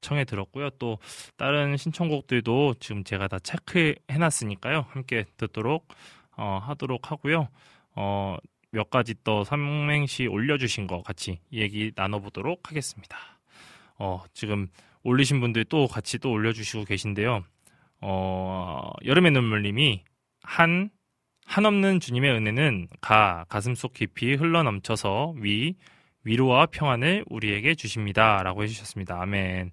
청해 0.00 0.24
들었고요. 0.24 0.70
또 0.78 0.98
다른 1.36 1.76
신청곡들도 1.76 2.74
지금 2.80 3.04
제가 3.04 3.28
다 3.28 3.38
체크해 3.38 4.18
놨으니까요. 4.18 4.86
함께 4.88 5.24
듣도록 5.36 5.88
어, 6.36 6.60
하도록 6.62 7.10
하고요. 7.10 7.48
어, 7.94 8.36
몇 8.70 8.90
가지 8.90 9.14
또 9.24 9.44
삼행시 9.44 10.26
올려주신 10.26 10.86
거 10.86 11.02
같이 11.02 11.40
얘기 11.52 11.92
나눠보도록 11.94 12.68
하겠습니다. 12.70 13.35
어, 13.98 14.22
지금 14.34 14.68
올리신 15.02 15.40
분들 15.40 15.64
또 15.64 15.86
같이 15.86 16.18
또 16.18 16.30
올려주시고 16.32 16.84
계신데요. 16.84 17.44
어, 18.00 18.90
여름의 19.04 19.32
눈물님이 19.32 20.02
한, 20.42 20.90
한없는 21.46 22.00
주님의 22.00 22.32
은혜는 22.32 22.88
가, 23.00 23.44
가슴 23.48 23.74
속 23.74 23.92
깊이 23.92 24.34
흘러 24.34 24.62
넘쳐서 24.62 25.34
위, 25.38 25.74
위로와 26.24 26.66
평안을 26.66 27.24
우리에게 27.28 27.74
주십니다. 27.74 28.42
라고 28.42 28.62
해주셨습니다. 28.64 29.20
아멘. 29.20 29.70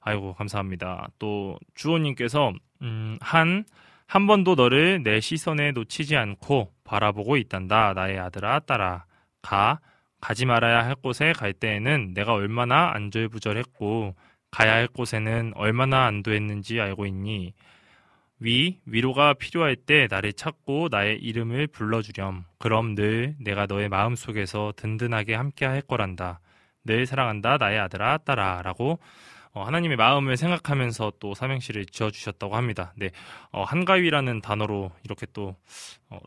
아이고, 0.00 0.34
감사합니다. 0.34 1.08
또, 1.18 1.58
주호님께서, 1.74 2.52
음, 2.82 3.18
한, 3.20 3.64
한 4.06 4.28
번도 4.28 4.54
너를 4.54 5.02
내 5.02 5.20
시선에 5.20 5.72
놓치지 5.72 6.16
않고 6.16 6.72
바라보고 6.84 7.36
있단다. 7.36 7.92
나의 7.94 8.18
아들아, 8.20 8.60
딸아. 8.60 9.04
가, 9.42 9.80
가지 10.20 10.46
말아야 10.46 10.84
할 10.84 10.94
곳에 10.94 11.32
갈 11.32 11.52
때에는 11.52 12.14
내가 12.14 12.32
얼마나 12.32 12.92
안절부절했고, 12.94 14.14
가야 14.50 14.72
할 14.72 14.88
곳에는 14.88 15.52
얼마나 15.54 16.04
안도했는지 16.06 16.80
알고 16.80 17.06
있니? 17.06 17.52
위, 18.38 18.78
위로가 18.84 19.34
필요할 19.34 19.76
때 19.76 20.08
나를 20.10 20.32
찾고 20.32 20.88
나의 20.90 21.18
이름을 21.18 21.68
불러주렴. 21.68 22.44
그럼 22.58 22.94
늘 22.94 23.34
내가 23.40 23.66
너의 23.66 23.88
마음 23.88 24.14
속에서 24.14 24.72
든든하게 24.76 25.34
함께 25.34 25.64
할 25.64 25.80
거란다. 25.80 26.40
늘 26.84 27.06
사랑한다, 27.06 27.56
나의 27.58 27.78
아들아, 27.78 28.18
딸아. 28.18 28.62
라고 28.62 28.98
어, 29.52 29.62
하나님의 29.64 29.96
마음을 29.96 30.36
생각하면서 30.36 31.14
또 31.18 31.32
삼행시를 31.34 31.86
지어주셨다고 31.86 32.56
합니다. 32.56 32.92
네, 32.94 33.10
어, 33.52 33.64
한가위라는 33.64 34.42
단어로 34.42 34.92
이렇게 35.02 35.26
또 35.32 35.56
어, 36.10 36.18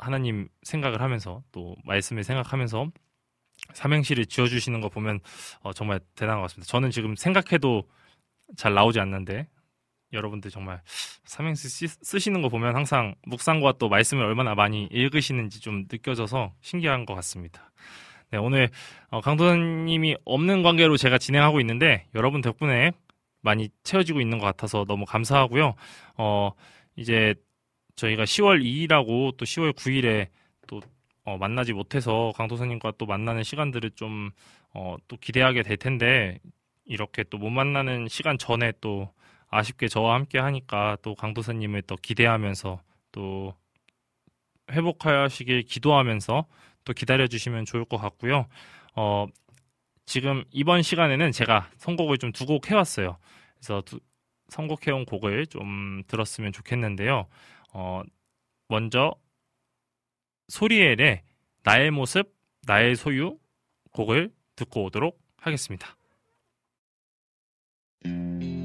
하나님 0.00 0.48
생각을 0.62 1.00
하면서 1.00 1.42
또 1.52 1.76
말씀을 1.84 2.24
생각하면서 2.24 2.90
삼행시를 3.74 4.26
지어주시는 4.26 4.80
거 4.80 4.88
보면 4.88 5.20
어, 5.60 5.72
정말 5.72 6.00
대단한 6.14 6.38
것 6.40 6.42
같습니다. 6.48 6.68
저는 6.70 6.90
지금 6.90 7.14
생각해도 7.16 7.84
잘 8.56 8.74
나오지 8.74 8.98
않는데 9.00 9.46
여러분들 10.12 10.50
정말 10.50 10.82
삼행시 11.24 11.68
쓰- 11.68 11.98
쓰시는 12.02 12.42
거 12.42 12.48
보면 12.48 12.74
항상 12.74 13.14
묵상과 13.26 13.74
또 13.78 13.88
말씀을 13.88 14.24
얼마나 14.24 14.54
많이 14.54 14.88
읽으시는지 14.90 15.60
좀 15.60 15.86
느껴져서 15.90 16.52
신기한 16.60 17.06
것 17.06 17.14
같습니다. 17.16 17.70
네, 18.32 18.38
오늘 18.38 18.70
어, 19.10 19.20
강도사님이 19.20 20.16
없는 20.24 20.62
관계로 20.62 20.96
제가 20.96 21.18
진행하고 21.18 21.60
있는데 21.60 22.06
여러분 22.14 22.40
덕분에 22.40 22.92
많이 23.42 23.68
채워지고 23.84 24.20
있는 24.20 24.38
것 24.38 24.46
같아서 24.46 24.84
너무 24.86 25.04
감사하고요. 25.04 25.74
어, 26.16 26.50
이제 26.96 27.34
저희가 27.96 28.24
10월 28.24 28.62
2일하고 28.62 29.36
또 29.36 29.44
10월 29.44 29.72
9일에 29.72 30.28
또 30.66 30.80
어, 31.24 31.36
만나지 31.38 31.72
못해서 31.72 32.32
강도사님과 32.36 32.92
또 32.98 33.06
만나는 33.06 33.42
시간들을 33.42 33.90
좀 33.92 34.30
어, 34.74 34.96
또 35.08 35.16
기대하게 35.16 35.62
될 35.62 35.76
텐데 35.76 36.38
이렇게 36.84 37.22
또 37.24 37.38
못 37.38 37.50
만나는 37.50 38.08
시간 38.08 38.38
전에 38.38 38.72
또 38.80 39.12
아쉽게 39.48 39.88
저와 39.88 40.14
함께 40.14 40.38
하니까 40.38 40.96
또 41.02 41.14
강도사님을 41.14 41.82
또 41.82 41.96
기대하면서 41.96 42.80
또 43.12 43.54
회복하시길 44.70 45.62
기도하면서 45.62 46.46
또 46.84 46.92
기다려 46.92 47.26
주시면 47.26 47.64
좋을 47.64 47.84
것 47.84 47.96
같고요. 47.98 48.46
어, 48.94 49.26
지금 50.06 50.44
이번 50.52 50.82
시간에는 50.82 51.32
제가 51.32 51.70
선곡을 51.78 52.18
좀 52.18 52.32
두 52.32 52.46
곡 52.46 52.70
해왔어요. 52.70 53.16
그래서 53.56 53.82
두- 53.82 54.00
선곡해온 54.48 55.04
곡을 55.04 55.46
좀 55.46 56.02
들었으면 56.08 56.52
좋겠는데요. 56.52 57.26
어, 57.72 58.02
먼저 58.68 59.14
소리엘의 60.48 61.22
나의 61.62 61.90
모습, 61.90 62.34
나의 62.66 62.96
소유 62.96 63.38
곡을 63.92 64.32
듣고 64.56 64.84
오도록 64.84 65.20
하겠습니다. 65.36 65.96
내 68.02 68.59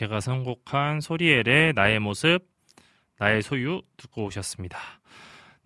제가 0.00 0.20
선곡한 0.20 1.02
소리엘의 1.02 1.74
나의 1.74 1.98
모습, 2.00 2.38
나의 3.18 3.42
소유 3.42 3.82
듣고 3.98 4.24
오셨습니다. 4.24 4.78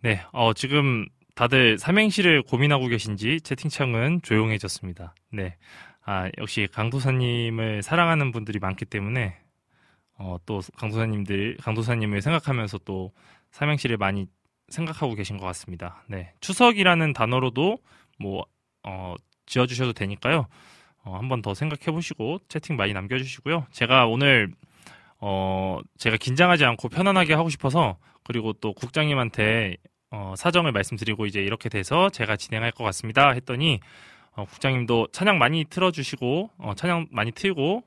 네, 0.01 0.23
어, 0.33 0.53
지금 0.53 1.07
다들 1.37 1.79
삼행시를 1.79 2.43
고민하고 2.43 2.89
계신지 2.89 3.41
채팅창은 3.41 4.23
조용해졌습니다. 4.23 5.15
네, 5.31 5.57
아, 6.05 6.29
역시 6.39 6.67
강도사님을 6.73 7.85
사랑하는 7.85 8.33
분들이 8.33 8.59
많기 8.59 8.85
때문에 8.85 9.39
어, 10.19 10.39
또 10.47 10.61
강도사님들, 10.79 11.59
강도사님을 11.61 12.21
생각하면서 12.21 12.79
또 12.79 13.13
삼행시를 13.53 13.99
많이 13.99 14.27
생각하고 14.67 15.15
계신 15.15 15.37
것 15.39 15.47
같습니다. 15.47 16.03
네, 16.09 16.33
추석이라는 16.41 17.13
단어로도 17.13 17.79
뭐 18.19 18.45
어, 18.83 19.15
지어주셔도 19.47 19.93
되니까요. 19.93 20.49
어, 21.05 21.17
한번 21.17 21.43
더 21.43 21.55
생각해 21.55 21.93
보시고 21.95 22.39
채팅 22.49 22.77
많이 22.77 22.93
남겨주시고요. 22.93 23.67
제가 23.71 24.07
오늘 24.07 24.53
어, 25.21 25.79
제가 25.99 26.17
긴장하지 26.17 26.65
않고 26.65 26.89
편안하게 26.89 27.35
하고 27.35 27.49
싶어서 27.49 27.99
그리고 28.25 28.53
또 28.55 28.73
국장님한테 28.73 29.77
어, 30.11 30.35
사정을 30.37 30.73
말씀드리고 30.73 31.27
이제 31.27 31.41
이렇게 31.43 31.69
돼서 31.69 32.09
제가 32.11 32.37
진행할 32.37 32.71
것 32.73 32.85
같습니다 32.85 33.31
했더니 33.31 33.81
어, 34.33 34.45
국장님도 34.45 35.09
찬양 35.13 35.39
많이 35.39 35.65
틀어주시고 35.65 36.51
어, 36.59 36.75
찬양 36.75 37.09
많이 37.11 37.33
틀고 37.33 37.83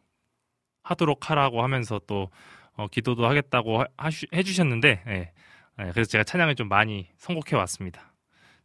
하도록 0.83 1.29
하라고 1.29 1.63
하면서 1.63 1.99
또 2.07 2.29
어, 2.75 2.87
기도도 2.87 3.27
하겠다고 3.27 3.81
하- 3.81 3.87
하시- 3.97 4.27
해주셨는데 4.33 5.03
예. 5.07 5.31
예, 5.79 5.91
그래서 5.91 6.09
제가 6.09 6.23
찬양을 6.23 6.55
좀 6.55 6.69
많이 6.69 7.07
선곡해 7.17 7.55
왔습니다. 7.55 8.13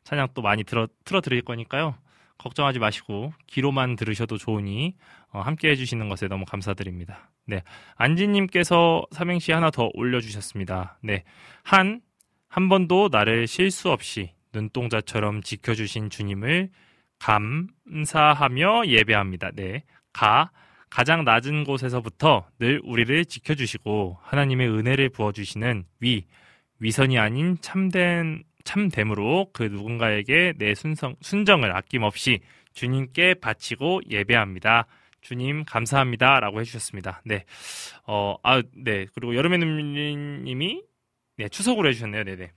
찬양 0.04 0.28
또 0.34 0.40
많이 0.42 0.64
틀어 0.64 0.88
드릴 1.20 1.42
거니까요. 1.42 1.94
걱정하지 2.42 2.78
마시고 2.78 3.32
귀로만 3.46 3.96
들으셔도 3.96 4.36
좋으니 4.36 4.96
어, 5.30 5.40
함께 5.40 5.70
해주시는 5.70 6.08
것에 6.08 6.28
너무 6.28 6.44
감사드립니다. 6.44 7.30
네, 7.46 7.62
안지님께서 7.96 9.04
삼행시 9.12 9.52
하나 9.52 9.70
더 9.70 9.90
올려주셨습니다. 9.94 10.98
네, 11.02 11.24
한, 11.62 12.00
한 12.48 12.68
번도 12.68 13.08
나를 13.10 13.46
실수 13.46 13.90
없이 13.90 14.32
눈동자처럼 14.52 15.42
지켜주신 15.42 16.10
주님을 16.10 16.70
감사하며 17.18 18.86
예배합니다. 18.86 19.52
네, 19.54 19.84
가, 20.12 20.50
가장 20.90 21.24
낮은 21.24 21.64
곳에서부터 21.64 22.46
늘 22.58 22.80
우리를 22.84 23.24
지켜주시고 23.24 24.18
하나님의 24.20 24.68
은혜를 24.68 25.08
부어주시는 25.10 25.84
위, 26.00 26.26
위선이 26.80 27.18
아닌 27.18 27.56
참된 27.60 28.42
참됨으로 28.64 29.50
그 29.52 29.64
누군가에게 29.64 30.54
내 30.56 30.74
순성, 30.74 31.16
순정을 31.20 31.74
아낌없이 31.74 32.40
주님께 32.74 33.34
바치고 33.34 34.02
예배합니다. 34.10 34.86
주님 35.20 35.64
감사합니다 35.64 36.40
라고 36.40 36.60
해주셨습니다. 36.60 37.22
네, 37.24 37.44
어, 38.06 38.36
아, 38.42 38.60
네 38.74 39.06
그리고 39.14 39.34
여름의 39.36 39.58
눈님이 39.60 40.82
네 41.36 41.48
추석으로 41.48 41.88
해주셨네요. 41.88 42.24
네네. 42.24 42.50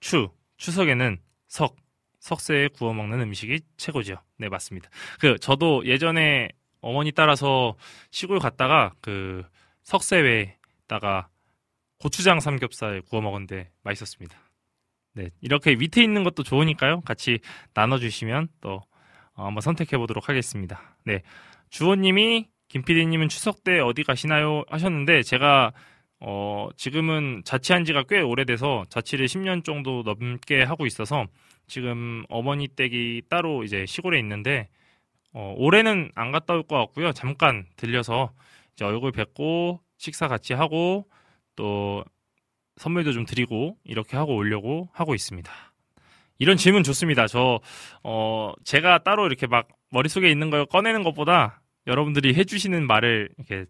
추 0.00 0.30
추석에는 0.56 1.18
석 1.46 1.76
석쇠에 2.20 2.68
구워 2.68 2.94
먹는 2.94 3.20
음식이 3.20 3.60
최고죠. 3.76 4.16
네 4.38 4.48
맞습니다. 4.48 4.88
그 5.20 5.38
저도 5.38 5.84
예전에 5.86 6.48
어머니 6.80 7.12
따라서 7.12 7.76
시골 8.10 8.38
갔다가 8.38 8.94
그 9.00 9.44
석쇠회에다가 9.82 11.28
고추장 11.98 12.40
삼겹살 12.40 13.02
구워 13.02 13.22
먹었는데 13.22 13.70
맛있었습니다. 13.82 14.43
네, 15.14 15.30
이렇게 15.40 15.76
밑에 15.76 16.02
있는 16.02 16.24
것도 16.24 16.42
좋으니까요. 16.42 17.00
같이 17.02 17.38
나눠주시면 17.74 18.48
또 18.60 18.82
어, 19.34 19.46
한번 19.46 19.60
선택해 19.60 19.96
보도록 19.96 20.28
하겠습니다. 20.28 20.96
네, 21.04 21.22
주호님이 21.70 22.48
김PD님은 22.68 23.28
추석 23.28 23.62
때 23.64 23.78
어디 23.80 24.02
가시나요 24.02 24.64
하셨는데 24.68 25.22
제가 25.22 25.72
어, 26.20 26.68
지금은 26.76 27.42
자취한 27.44 27.84
지가 27.84 28.04
꽤 28.08 28.20
오래돼서 28.20 28.84
자취를 28.88 29.26
10년 29.26 29.64
정도 29.64 30.02
넘게 30.04 30.62
하고 30.62 30.86
있어서 30.86 31.26
지금 31.66 32.24
어머니 32.28 32.68
댁이 32.68 33.22
따로 33.28 33.62
이제 33.64 33.84
시골에 33.86 34.18
있는데 34.20 34.68
어, 35.32 35.54
올해는 35.56 36.10
안 36.14 36.32
갔다 36.32 36.54
올 36.54 36.62
것 36.64 36.76
같고요. 36.78 37.12
잠깐 37.12 37.66
들려서 37.76 38.32
이제 38.74 38.84
얼굴 38.84 39.12
뵙고 39.12 39.80
식사 39.98 40.28
같이 40.28 40.54
하고 40.54 41.06
또 41.56 42.04
선물도 42.76 43.12
좀 43.12 43.24
드리고 43.24 43.76
이렇게 43.84 44.16
하고 44.16 44.34
오려고 44.36 44.88
하고 44.92 45.14
있습니다. 45.14 45.50
이런 46.38 46.56
질문 46.56 46.82
좋습니다. 46.82 47.26
저, 47.26 47.60
어, 48.02 48.52
제가 48.64 48.98
따로 49.04 49.26
이렇게 49.26 49.46
막 49.46 49.68
머릿속에 49.90 50.30
있는 50.30 50.50
걸 50.50 50.66
꺼내는 50.66 51.04
것보다 51.04 51.62
여러분들이 51.86 52.34
해주시는 52.34 52.86
말을 52.86 53.30
이렇게, 53.38 53.66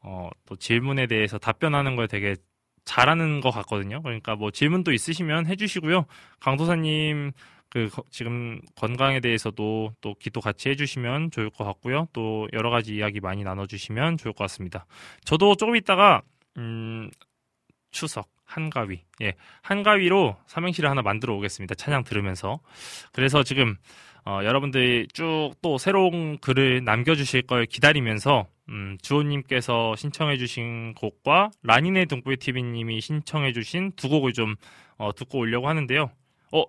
어, 0.00 0.28
또 0.46 0.56
질문에 0.56 1.06
대해서 1.06 1.38
답변하는 1.38 1.96
걸 1.96 2.08
되게 2.08 2.36
잘하는 2.84 3.40
것 3.40 3.50
같거든요. 3.50 4.02
그러니까 4.02 4.34
뭐 4.36 4.50
질문도 4.50 4.92
있으시면 4.92 5.46
해주시고요. 5.46 6.04
강도사님, 6.40 7.32
그, 7.70 7.88
거- 7.88 8.02
지금 8.10 8.60
건강에 8.74 9.20
대해서도 9.20 9.94
또 10.02 10.14
기도 10.20 10.40
같이 10.42 10.68
해주시면 10.68 11.30
좋을 11.30 11.48
것 11.48 11.64
같고요. 11.64 12.08
또 12.12 12.46
여러 12.52 12.68
가지 12.68 12.94
이야기 12.94 13.20
많이 13.20 13.44
나눠주시면 13.44 14.18
좋을 14.18 14.34
것 14.34 14.44
같습니다. 14.44 14.84
저도 15.24 15.54
조금 15.54 15.76
있다가, 15.76 16.20
음, 16.58 17.08
추석, 17.90 18.28
한가위. 18.52 19.00
예, 19.22 19.34
한가위로 19.62 20.36
삼행시를 20.46 20.90
하나 20.90 21.02
만들어 21.02 21.34
오겠습니다. 21.36 21.74
찬양 21.74 22.04
들으면서. 22.04 22.60
그래서 23.12 23.42
지금, 23.42 23.76
어, 24.24 24.40
여러분들이 24.44 25.08
쭉 25.12 25.52
또 25.62 25.78
새로운 25.78 26.38
글을 26.38 26.84
남겨주실 26.84 27.42
걸 27.42 27.66
기다리면서, 27.66 28.46
음, 28.68 28.98
주호님께서 29.02 29.96
신청해주신 29.96 30.94
곡과 30.94 31.50
라니네 31.62 32.06
등불 32.06 32.36
TV님이 32.36 33.00
신청해주신 33.00 33.92
두 33.96 34.08
곡을 34.08 34.32
좀, 34.32 34.54
어, 34.98 35.12
듣고 35.14 35.38
오려고 35.38 35.68
하는데요. 35.68 36.10
어, 36.52 36.64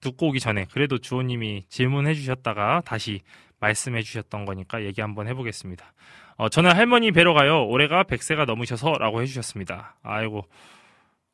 듣고 0.00 0.28
오기 0.28 0.40
전에 0.40 0.66
그래도 0.72 0.98
주호님이 0.98 1.64
질문해주셨다가 1.68 2.82
다시 2.84 3.20
말씀해주셨던 3.60 4.44
거니까 4.44 4.82
얘기 4.84 5.00
한번 5.00 5.28
해보겠습니다. 5.28 5.92
어, 6.36 6.48
저는 6.48 6.74
할머니 6.74 7.12
뵈러 7.12 7.34
가요. 7.34 7.66
올해가 7.66 8.02
100세가 8.02 8.46
넘으셔서 8.46 8.94
라고 8.98 9.22
해주셨습니다. 9.22 9.96
아이고. 10.02 10.44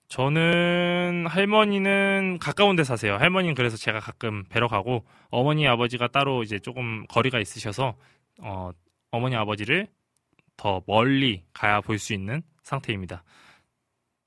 저는 0.08 1.26
할머니는 1.28 2.38
가까운 2.40 2.76
데 2.76 2.84
사세요. 2.84 3.16
할머니는 3.16 3.54
그래서 3.54 3.76
제가 3.76 4.00
가끔 4.00 4.44
뵈러 4.44 4.66
가고 4.66 5.04
어머니 5.30 5.66
아버지가 5.68 6.08
따로 6.08 6.42
이제 6.42 6.58
조금 6.58 7.06
거리가 7.08 7.38
있으셔서 7.40 7.94
어, 8.40 8.70
어머니 9.10 9.36
아버지를 9.36 9.86
더 10.56 10.82
멀리 10.86 11.44
가야 11.52 11.80
볼 11.82 11.98
수 11.98 12.14
있는 12.14 12.42
상태입니다. 12.62 13.22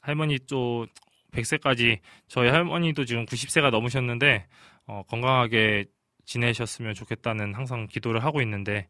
할머니 0.02 0.40
또 0.48 0.86
100세까지 1.34 2.00
저희 2.28 2.50
할머니도 2.50 3.06
지금 3.06 3.26
90세가 3.26 3.72
넘으셨는데 3.72 4.48
어, 4.88 5.04
건강하게 5.08 5.86
지내셨으면 6.26 6.94
좋겠다는 6.94 7.56
항상 7.56 7.88
기도를 7.88 8.24
하고 8.24 8.42
있는데 8.42 8.88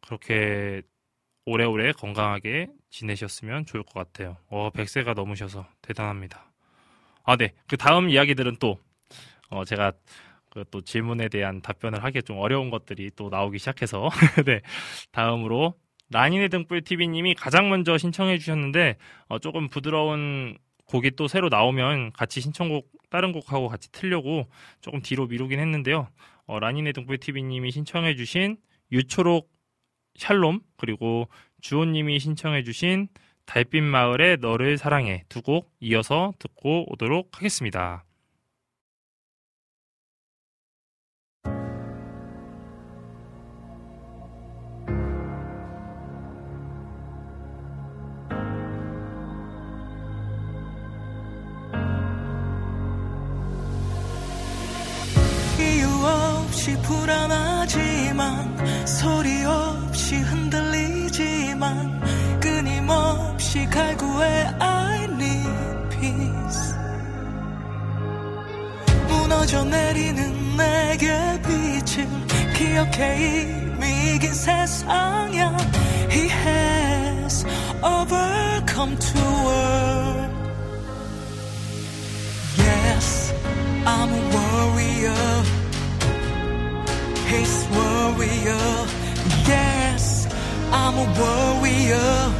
그렇게 0.00 0.82
오래오래 1.46 1.92
건강하게 1.92 2.68
지내셨으면 2.90 3.66
좋을 3.66 3.82
것 3.82 3.94
같아요. 3.94 4.36
어, 4.48 4.70
100세가 4.70 5.14
넘으셔서 5.14 5.66
대단합니다. 5.82 6.50
아, 7.24 7.36
네. 7.36 7.52
그 7.66 7.76
다음 7.76 8.08
이야기들은 8.08 8.56
또, 8.60 8.78
어, 9.50 9.64
제가 9.64 9.92
그 10.50 10.64
또 10.70 10.80
질문에 10.80 11.28
대한 11.28 11.60
답변을 11.60 12.04
하기에 12.04 12.22
좀 12.22 12.38
어려운 12.38 12.70
것들이 12.70 13.10
또 13.16 13.28
나오기 13.28 13.58
시작해서, 13.58 14.08
네. 14.46 14.60
다음으로, 15.10 15.74
라니네 16.10 16.48
등불 16.48 16.82
TV님이 16.82 17.34
가장 17.34 17.68
먼저 17.70 17.98
신청해 17.98 18.38
주셨는데, 18.38 18.96
어, 19.26 19.38
조금 19.40 19.68
부드러운 19.68 20.56
곡이 20.86 21.12
또 21.16 21.26
새로 21.26 21.48
나오면 21.48 22.12
같이 22.12 22.40
신청곡, 22.40 22.88
다른 23.10 23.32
곡하고 23.32 23.68
같이 23.68 23.90
틀려고 23.90 24.48
조금 24.80 25.00
뒤로 25.02 25.26
미루긴 25.26 25.58
했는데요. 25.58 26.08
어, 26.46 26.60
라니네 26.60 26.92
등불 26.92 27.18
TV님이 27.18 27.70
신청해 27.72 28.14
주신 28.16 28.56
유초록 28.92 29.50
샬롬 30.16 30.60
그리고 30.76 31.28
주호님이 31.60 32.18
신청해주신 32.20 33.08
달빛 33.46 33.82
마을의 33.82 34.38
너를 34.40 34.78
사랑해 34.78 35.24
두 35.28 35.42
곡 35.42 35.70
이어서 35.80 36.32
듣고 36.38 36.90
오도록 36.92 37.36
하겠습니다. 37.36 38.04
이유 55.58 55.86
없이 56.06 56.76
불안하지만 56.82 58.56
소리 58.86 59.44
없 59.44 59.83
이 60.11 60.15
흔들리지만 60.21 62.01
끊임없이 62.39 63.65
갈구해 63.67 64.47
I 64.59 65.03
need 65.03 65.49
peace 65.89 66.73
무너져 69.07 69.63
내리는 69.65 70.57
내게 70.57 71.07
빛을 71.43 72.07
기억해 72.55 73.17
이미 73.17 74.15
이긴 74.15 74.33
세상이야 74.33 75.57
He 76.11 76.27
has 76.29 77.45
overcome 77.83 78.97
to 78.97 79.21
world 79.45 80.39
Yes, 82.57 83.33
I'm 83.85 84.09
a 84.11 84.21
warrior. 84.35 85.43
He's 87.29 87.67
warrior. 87.71 88.87
Yes, 89.46 90.26
I'm 90.70 90.94
a 90.98 91.06
warrior. 91.18 92.34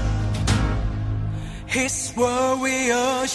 He's 1.66 2.12
warrior. 2.16 3.26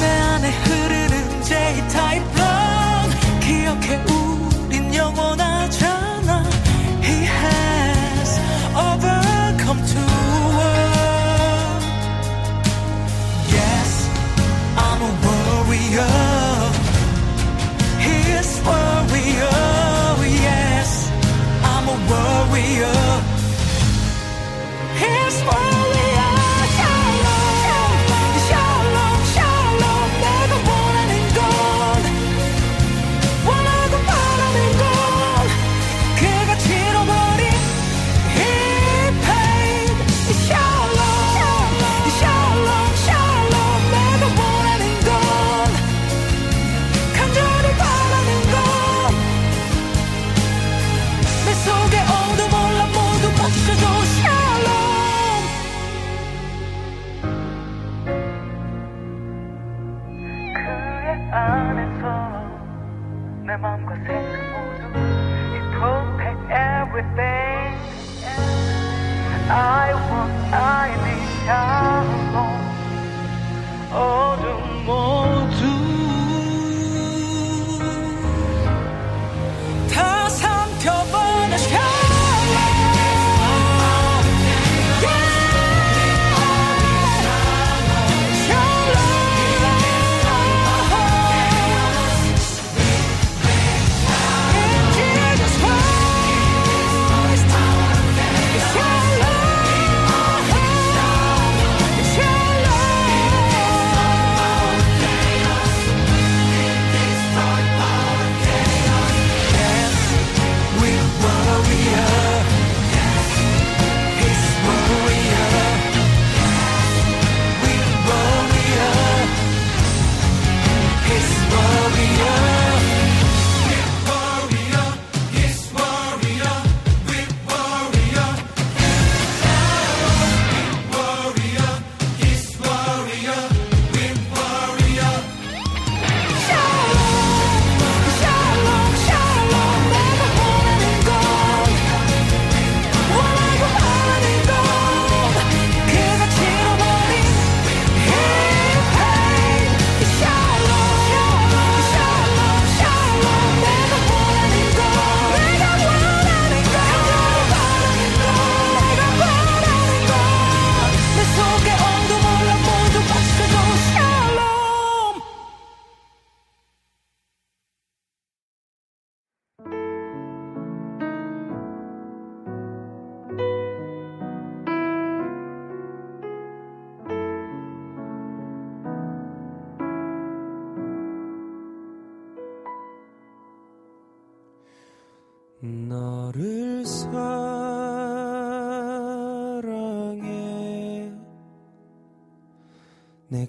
내 0.00 0.06
안에 0.06 0.50
흐르는 0.50 1.42
제이타이 1.42 2.17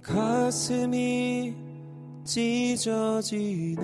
가슴이 0.01 1.55
찢어지네. 2.23 3.79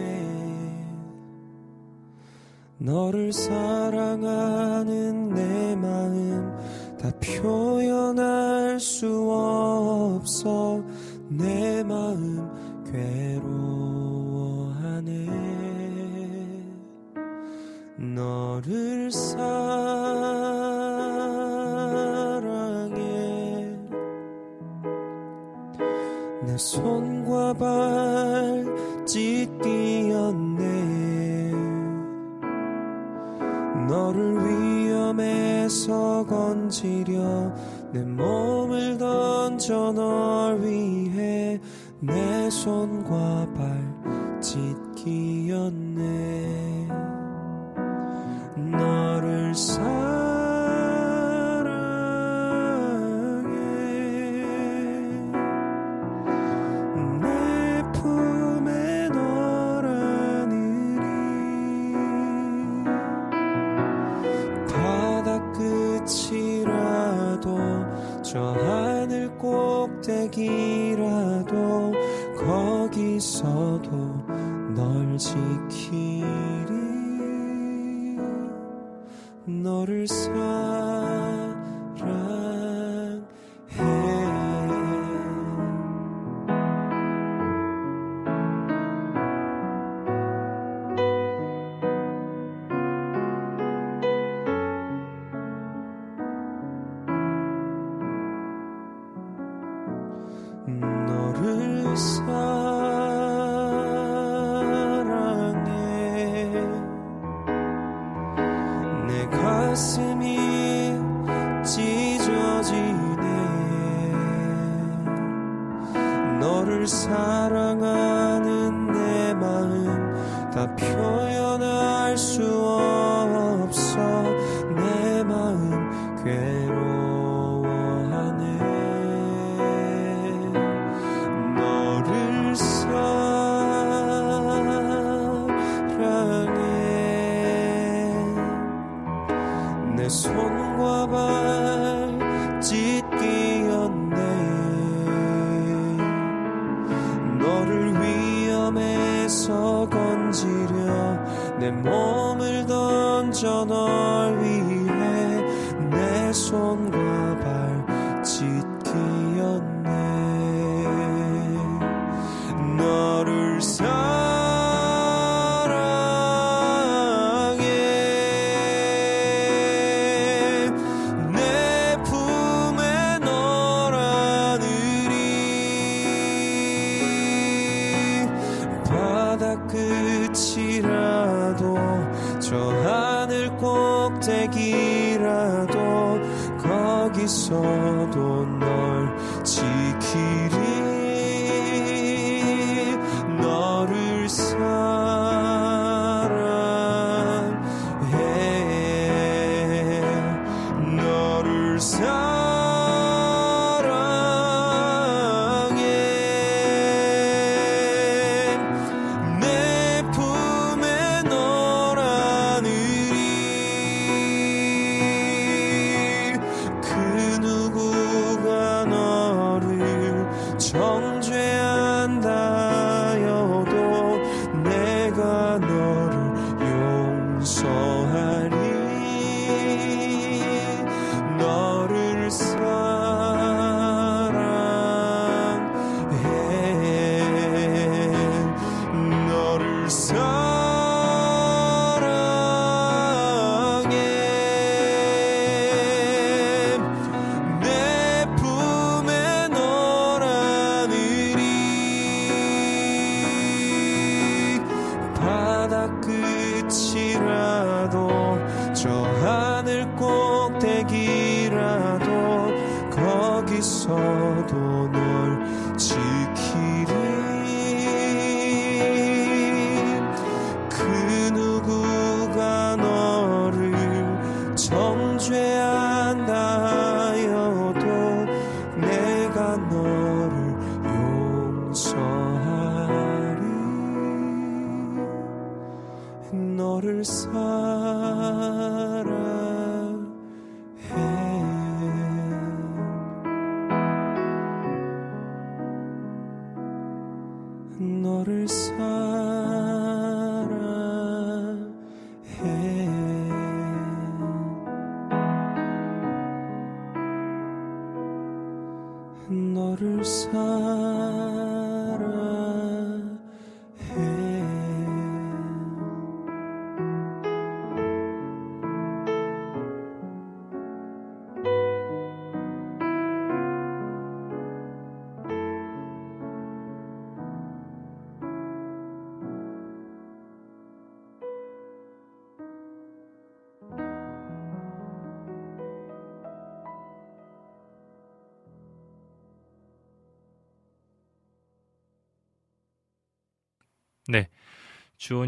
너를 2.78 3.32
사랑하는 3.34 5.30
내 5.30 5.76
마음 5.76 6.54
다 7.00 7.10
표현할 7.20 8.80
수 8.80 9.30
없어 9.30 10.84
내 11.30 11.84
마음 11.84 12.48
괴로워하네. 12.92 14.66
너를 17.98 19.12
사랑 19.12 20.45
손과 26.58 27.54
발 27.54 28.66
찢기었네 29.06 30.66
너를 33.88 34.38
위험에서 34.46 36.26
건지려 36.26 37.54
내 37.92 38.02
몸을 38.02 38.98
던져 38.98 39.92
널 39.94 40.62
위해 40.62 41.60
내 42.00 42.46
손 42.50 43.04
과발 43.04 44.40
찢기 44.42 45.52
었네. 45.52 46.88
너를 48.56 49.54
사랑 49.54 50.25
너를 79.86 80.08
사랑 80.08 80.75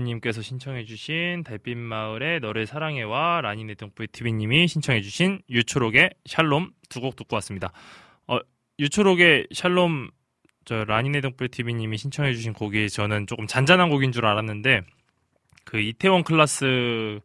님께서 0.08 0.42
신청해 0.42 0.86
주신 0.86 1.44
달빛마을의 1.44 2.40
너를 2.40 2.66
사랑해와 2.66 3.42
라니네 3.42 3.76
동프의 3.76 4.08
TV님이 4.08 4.68
신청해 4.68 5.02
주신 5.02 5.42
유초록의 5.50 6.12
샬롬 6.26 6.72
두 6.90 7.00
곡 7.02 7.16
듣고 7.16 7.36
왔습니다. 7.36 7.72
어, 8.28 8.40
유초록의 8.80 9.48
샬롬 9.54 10.10
저 10.66 10.84
라니네 10.84 11.22
동프의 11.22 11.50
TV님이 11.50 11.98
신청해 11.98 12.34
주신 12.34 12.54
곡이 12.54 12.90
저는 12.90 13.28
조금 13.28 13.48
잔잔한 13.48 13.90
곡인 13.90 14.12
줄 14.12 14.26
알았는데 14.26 14.82
그 15.64 15.80
이태원 15.80 16.24
클라스 16.24 17.20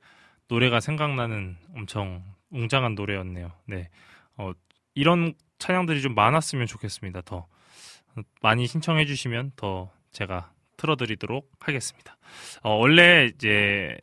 노래가 0.49 0.81
생각나는 0.81 1.57
엄청 1.75 2.23
웅장한 2.51 2.95
노래였네요. 2.95 3.53
네. 3.67 3.89
어, 4.37 4.53
이런 4.95 5.35
찬양들이 5.59 6.03
좀 6.03 6.15
많았으면 6.15 6.67
좋겠습니다. 6.67 7.23
더 7.23 7.47
많이 8.43 8.67
신청해 8.67 9.07
주시면 9.07 9.53
더 9.57 9.91
제가 10.11 10.53
틀어드리도록 10.83 11.51
하겠습니다. 11.61 12.17
어, 12.63 12.71
원래 12.75 13.31
이제 13.35 13.97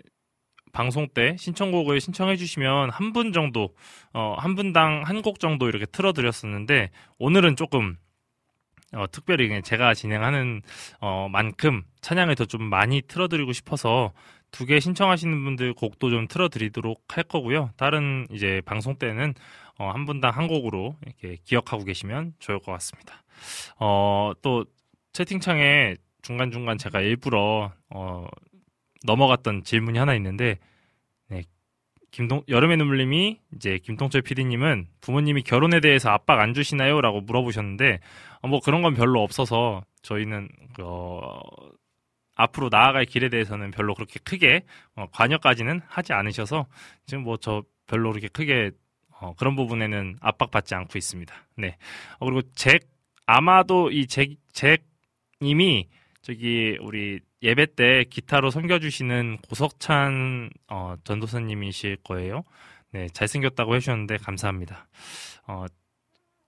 방송 0.71 1.07
때 1.09 1.35
신청곡을 1.37 1.99
신청해 1.99 2.37
주시면 2.37 2.89
한 2.91 3.11
분 3.11 3.33
정도 3.33 3.75
어, 4.13 4.35
한 4.37 4.55
분당 4.55 5.01
한 5.03 5.21
곡 5.21 5.39
정도 5.39 5.67
이렇게 5.67 5.85
틀어드렸었는데 5.85 6.91
오늘은 7.17 7.55
조금 7.57 7.97
어, 8.93 9.05
특별히 9.11 9.47
그냥 9.47 9.61
제가 9.61 9.93
진행하는 9.93 10.61
어, 11.01 11.27
만큼 11.29 11.83
찬양을 12.01 12.35
더 12.35 12.45
좀 12.45 12.63
많이 12.63 13.01
틀어드리고 13.01 13.51
싶어서 13.53 14.13
두 14.51 14.65
개 14.65 14.79
신청하시는 14.79 15.43
분들 15.43 15.73
곡도 15.73 16.09
좀 16.09 16.27
틀어드리도록 16.27 17.03
할 17.09 17.23
거고요. 17.23 17.71
다른 17.77 18.25
이제 18.31 18.61
방송 18.65 18.95
때는 18.95 19.33
어, 19.77 19.91
한 19.91 20.05
분당 20.05 20.31
한 20.31 20.47
곡으로 20.47 20.95
이렇게 21.05 21.37
기억하고 21.45 21.83
계시면 21.83 22.33
좋을 22.39 22.59
것 22.59 22.71
같습니다. 22.73 23.23
어, 23.79 24.31
또 24.41 24.65
채팅창에 25.13 25.95
중간중간 26.21 26.77
제가 26.77 27.01
일부러 27.01 27.71
어, 27.89 28.27
넘어갔던 29.05 29.63
질문이 29.63 29.97
하나 29.97 30.13
있는데 30.15 30.57
네, 31.27 31.43
김동 32.11 32.43
여름의 32.47 32.77
눈물님이 32.77 33.39
이제 33.55 33.79
김동철 33.83 34.21
PD님은 34.21 34.87
부모님이 35.01 35.43
결혼에 35.43 35.79
대해서 35.79 36.09
압박 36.09 36.39
안 36.39 36.53
주시나요?라고 36.53 37.21
물어보셨는데 37.21 37.99
어, 38.41 38.47
뭐 38.47 38.59
그런 38.59 38.81
건 38.81 38.93
별로 38.93 39.21
없어서 39.23 39.83
저희는 40.01 40.49
어, 40.81 41.39
앞으로 42.35 42.69
나아갈 42.71 43.05
길에 43.05 43.29
대해서는 43.29 43.71
별로 43.71 43.93
그렇게 43.93 44.19
크게 44.23 44.63
어, 44.95 45.07
관여까지는 45.11 45.81
하지 45.87 46.13
않으셔서 46.13 46.67
지금 47.05 47.23
뭐 47.23 47.37
저 47.37 47.63
별로 47.89 48.11
그렇게 48.11 48.27
크게 48.29 48.71
어, 49.19 49.33
그런 49.35 49.55
부분에는 49.55 50.17
압박받지 50.21 50.75
않고 50.75 50.97
있습니다. 50.97 51.35
네. 51.57 51.75
어, 52.19 52.25
그리고 52.25 52.41
잭 52.53 52.87
아마도 53.25 53.91
이잭 53.91 54.37
잭님이 54.53 55.89
저기 56.29 56.77
우리 56.81 57.21
예배 57.41 57.73
때 57.73 58.03
기타로 58.07 58.51
섬겨주시는 58.51 59.39
고석찬 59.49 60.51
어, 60.67 60.93
전도사님이실 61.03 61.97
거예요. 62.03 62.43
네, 62.91 63.07
잘생겼다고 63.07 63.75
해주셨는데 63.75 64.17
감사합니다. 64.17 64.87
어, 65.47 65.65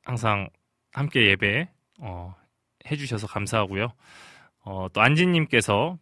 항상 0.04 0.50
함께 0.94 1.26
예배 1.30 1.68
어, 2.00 2.36
해주셔서 2.92 3.26
감사하고요. 3.26 3.92
어, 4.66 4.88
또 4.94 5.02
안진님께서 5.02 5.98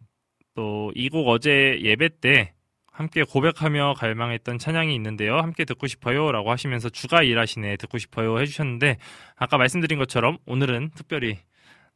또 0.54 0.92
이 0.94 1.08
곡 1.08 1.28
어제 1.28 1.78
예배 1.80 2.20
때 2.20 2.52
함께 2.92 3.22
고백하며 3.22 3.94
갈망했던 3.96 4.58
찬양이 4.58 4.94
있는데요. 4.96 5.38
함께 5.38 5.64
듣고 5.64 5.86
싶어요. 5.86 6.32
라고 6.32 6.50
하시면서 6.50 6.90
주가 6.90 7.22
일하시네 7.22 7.78
듣고 7.78 7.96
싶어요 7.96 8.40
해주셨는데 8.40 8.98
아까 9.36 9.56
말씀드린 9.56 9.98
것처럼 9.98 10.36
오늘은 10.44 10.90
특별히 10.94 11.38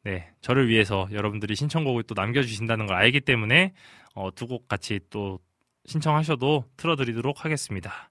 네, 0.04 0.28
저를 0.42 0.68
위해서 0.68 1.08
여러분들이 1.12 1.54
신청곡을 1.56 2.04
또 2.04 2.14
남겨주신다는 2.14 2.86
걸 2.86 2.96
알기 2.96 3.20
때문에 3.22 3.72
어, 4.14 4.30
두 4.34 4.46
곡 4.46 4.68
같이 4.68 5.00
또 5.10 5.40
신청하셔도 5.86 6.64
틀어드리도록 6.76 7.44
하겠습니다. 7.44 8.10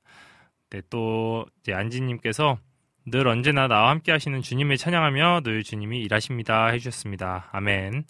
네, 0.72 0.82
또 0.90 1.46
이제 1.62 1.74
안지님께서 1.74 2.58
늘 3.06 3.28
언제나 3.28 3.68
나와 3.68 3.90
함께 3.92 4.12
하시는 4.12 4.42
주님을 4.42 4.78
찬양하며 4.78 5.42
늘 5.44 5.64
주님이 5.64 6.02
일하십니다 6.02 6.68
해주셨습니다. 6.68 7.50
아멘. 7.52 8.06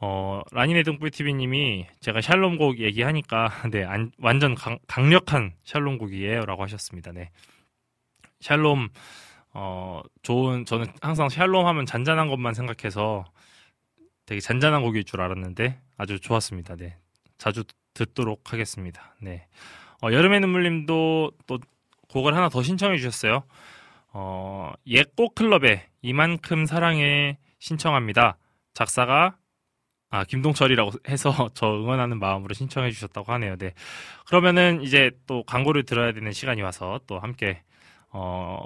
어, 0.00 0.42
라니네 0.50 0.82
등불TV님이 0.82 1.86
제가 2.00 2.20
샬롬곡 2.20 2.80
얘기하니까 2.80 3.50
네, 3.70 3.84
안- 3.84 4.10
완전 4.18 4.54
강, 4.56 4.78
강력한 4.88 5.52
샬롬곡이에요 5.64 6.44
라고 6.46 6.62
하셨습니다. 6.64 7.12
네. 7.12 7.30
샬롬 8.40 8.88
어, 9.54 10.00
좋은, 10.22 10.64
저는 10.64 10.86
항상 11.00 11.28
샬롬 11.28 11.66
하면 11.66 11.86
잔잔한 11.86 12.28
것만 12.28 12.54
생각해서 12.54 13.24
되게 14.26 14.40
잔잔한 14.40 14.82
곡일 14.82 15.04
줄 15.04 15.20
알았는데 15.20 15.78
아주 15.96 16.20
좋았습니다. 16.20 16.76
네. 16.76 16.96
자주 17.38 17.64
듣도록 17.94 18.52
하겠습니다. 18.52 19.14
네. 19.20 19.46
어, 20.02 20.12
여름의 20.12 20.40
눈물님도 20.40 21.32
또 21.46 21.58
곡을 22.08 22.34
하나 22.34 22.48
더 22.48 22.62
신청해 22.62 22.96
주셨어요. 22.96 23.44
어, 24.12 24.72
옛곡 24.86 25.34
클럽에 25.34 25.88
이만큼 26.02 26.66
사랑해 26.66 27.38
신청합니다. 27.58 28.36
작사가 28.74 29.36
아, 30.10 30.24
김동철이라고 30.24 30.90
해서 31.08 31.32
저 31.54 31.66
응원하는 31.68 32.18
마음으로 32.18 32.52
신청해 32.52 32.90
주셨다고 32.90 33.32
하네요. 33.32 33.56
네. 33.56 33.72
그러면은 34.26 34.82
이제 34.82 35.10
또 35.26 35.42
광고를 35.44 35.84
들어야 35.84 36.12
되는 36.12 36.32
시간이 36.32 36.60
와서 36.60 37.00
또 37.06 37.18
함께 37.18 37.62
어, 38.10 38.62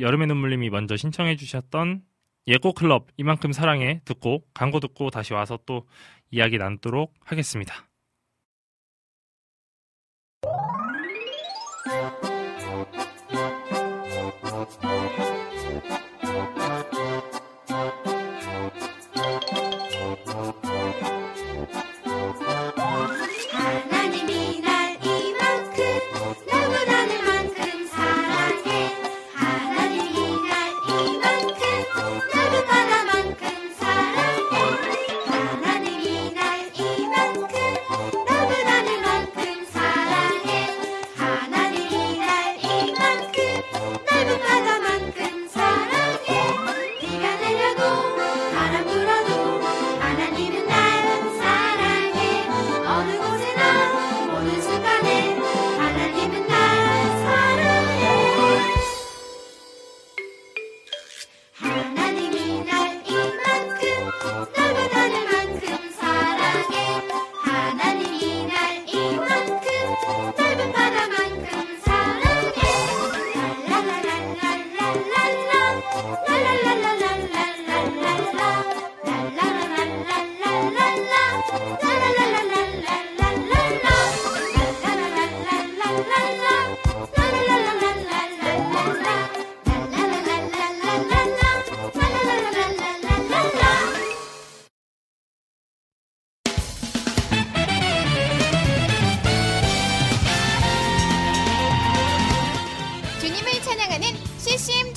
여름의 0.00 0.28
눈물님이 0.28 0.70
먼저 0.70 0.96
신청해 0.96 1.36
주셨던 1.36 2.02
예고 2.46 2.72
클럽 2.72 3.08
이만큼 3.16 3.52
사랑해 3.52 4.00
듣고 4.04 4.44
광고 4.54 4.80
듣고 4.80 5.10
다시 5.10 5.34
와서 5.34 5.58
또 5.66 5.86
이야기 6.30 6.56
나누도록 6.56 7.14
하겠습니다. 7.24 7.87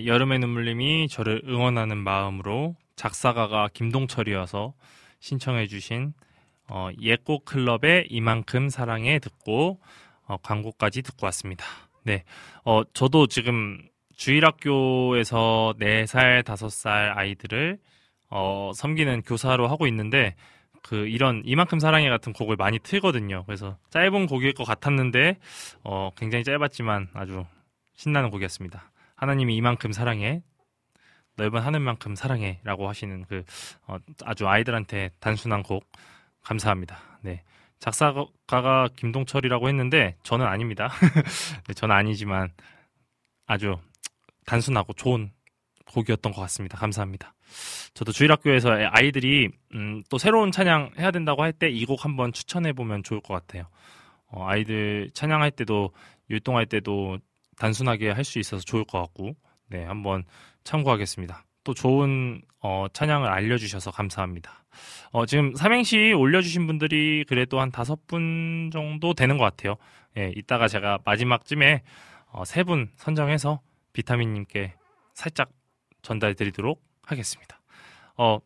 네, 0.00 0.06
여름의 0.06 0.38
눈물님이 0.38 1.08
저를 1.08 1.42
응원하는 1.46 1.98
마음으로 1.98 2.74
작사가가 2.96 3.68
김동철이어서 3.74 4.72
신청해주신 5.18 6.14
어, 6.68 6.88
예꽃 6.98 7.44
클럽의 7.44 8.06
이만큼 8.08 8.70
사랑해 8.70 9.18
듣고 9.18 9.78
어, 10.24 10.38
광고까지 10.38 11.02
듣고 11.02 11.26
왔습니다. 11.26 11.66
네, 12.04 12.24
어, 12.64 12.82
저도 12.94 13.26
지금 13.26 13.78
주일학교에서 14.16 15.74
4살, 15.78 16.44
5살 16.44 17.16
아이들을 17.16 17.78
어, 18.30 18.72
섬기는 18.74 19.22
교사로 19.22 19.68
하고 19.68 19.86
있는데 19.86 20.34
그 20.82 21.08
이런 21.08 21.42
이만큼 21.44 21.78
사랑해 21.78 22.08
같은 22.08 22.32
곡을 22.32 22.56
많이 22.56 22.78
틀거든요. 22.78 23.44
그래서 23.44 23.76
짧은 23.90 24.28
곡일 24.28 24.54
것 24.54 24.64
같았는데 24.64 25.36
어, 25.84 26.10
굉장히 26.16 26.44
짧았지만 26.44 27.08
아주 27.12 27.44
신나는 27.96 28.30
곡이었습니다. 28.30 28.89
하나님이 29.20 29.54
이만큼 29.56 29.92
사랑해 29.92 30.42
넓은 31.36 31.60
하늘만큼 31.60 32.14
사랑해 32.16 32.58
라고 32.64 32.88
하시는 32.88 33.22
그 33.28 33.44
어, 33.86 33.98
아주 34.24 34.48
아이들한테 34.48 35.10
단순한 35.20 35.62
곡 35.62 35.84
감사합니다. 36.42 36.98
네. 37.22 37.42
작사가가 37.80 38.88
김동철이라고 38.96 39.68
했는데 39.68 40.16
저는 40.22 40.46
아닙니다. 40.46 40.90
네, 41.68 41.74
저는 41.74 41.94
아니지만 41.94 42.50
아주 43.46 43.76
단순하고 44.46 44.94
좋은 44.94 45.30
곡이었던 45.86 46.32
것 46.32 46.40
같습니다. 46.42 46.78
감사합니다. 46.78 47.34
저도 47.94 48.12
주일학교에서 48.12 48.70
아이들이 48.90 49.48
음, 49.74 50.02
또 50.08 50.16
새로운 50.18 50.50
찬양 50.52 50.92
해야 50.98 51.10
된다고 51.10 51.42
할 51.42 51.52
때 51.52 51.68
이 51.70 51.84
곡 51.84 52.04
한번 52.06 52.32
추천해 52.32 52.72
보면 52.72 53.02
좋을 53.02 53.20
것 53.20 53.34
같아요. 53.34 53.64
어, 54.28 54.46
아이들 54.46 55.10
찬양할 55.12 55.50
때도 55.50 55.92
율동할 56.30 56.66
때도 56.66 57.18
단순하게 57.60 58.10
할 58.10 58.24
수 58.24 58.38
있어서 58.38 58.62
좋을 58.64 58.84
것 58.84 58.98
같고, 58.98 59.36
네 59.68 59.84
한번 59.84 60.24
참고하겠습니다. 60.64 61.44
또 61.62 61.74
좋은 61.74 62.40
어, 62.62 62.86
찬양을 62.92 63.28
알려주셔서 63.28 63.90
감사합니다. 63.90 64.64
어, 65.12 65.26
지금 65.26 65.54
삼행시 65.54 66.12
올려주신 66.12 66.66
분들이 66.66 67.24
그래도 67.28 67.60
한 67.60 67.70
다섯 67.70 68.06
분 68.06 68.70
정도 68.72 69.12
되는 69.14 69.36
것 69.36 69.44
같아요. 69.44 69.76
예, 70.16 70.32
이따가 70.34 70.68
제가 70.68 70.98
마지막쯤에 71.04 71.82
어, 72.32 72.44
세분 72.44 72.90
선정해서 72.96 73.60
비타민님께 73.92 74.74
살짝 75.14 75.50
전달드리도록 76.02 76.82
하겠습니다. 77.02 77.60
어, 78.16 78.38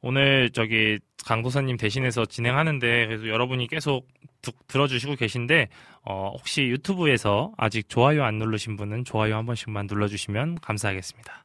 오늘 0.00 0.50
저기 0.50 0.98
강도사님 1.24 1.76
대신해서 1.76 2.26
진행하는데 2.26 3.06
그래서 3.06 3.28
여러분이 3.28 3.68
계속 3.68 4.08
두, 4.44 4.52
들어주시고 4.68 5.16
계신데 5.16 5.68
어, 6.02 6.32
혹시 6.36 6.62
유튜브에서 6.62 7.52
아직 7.56 7.88
좋아요 7.88 8.24
안 8.24 8.38
누르신 8.38 8.76
분은 8.76 9.04
좋아요 9.04 9.36
한 9.36 9.46
번씩만 9.46 9.86
눌러주시면 9.88 10.56
감사하겠습니다. 10.60 11.44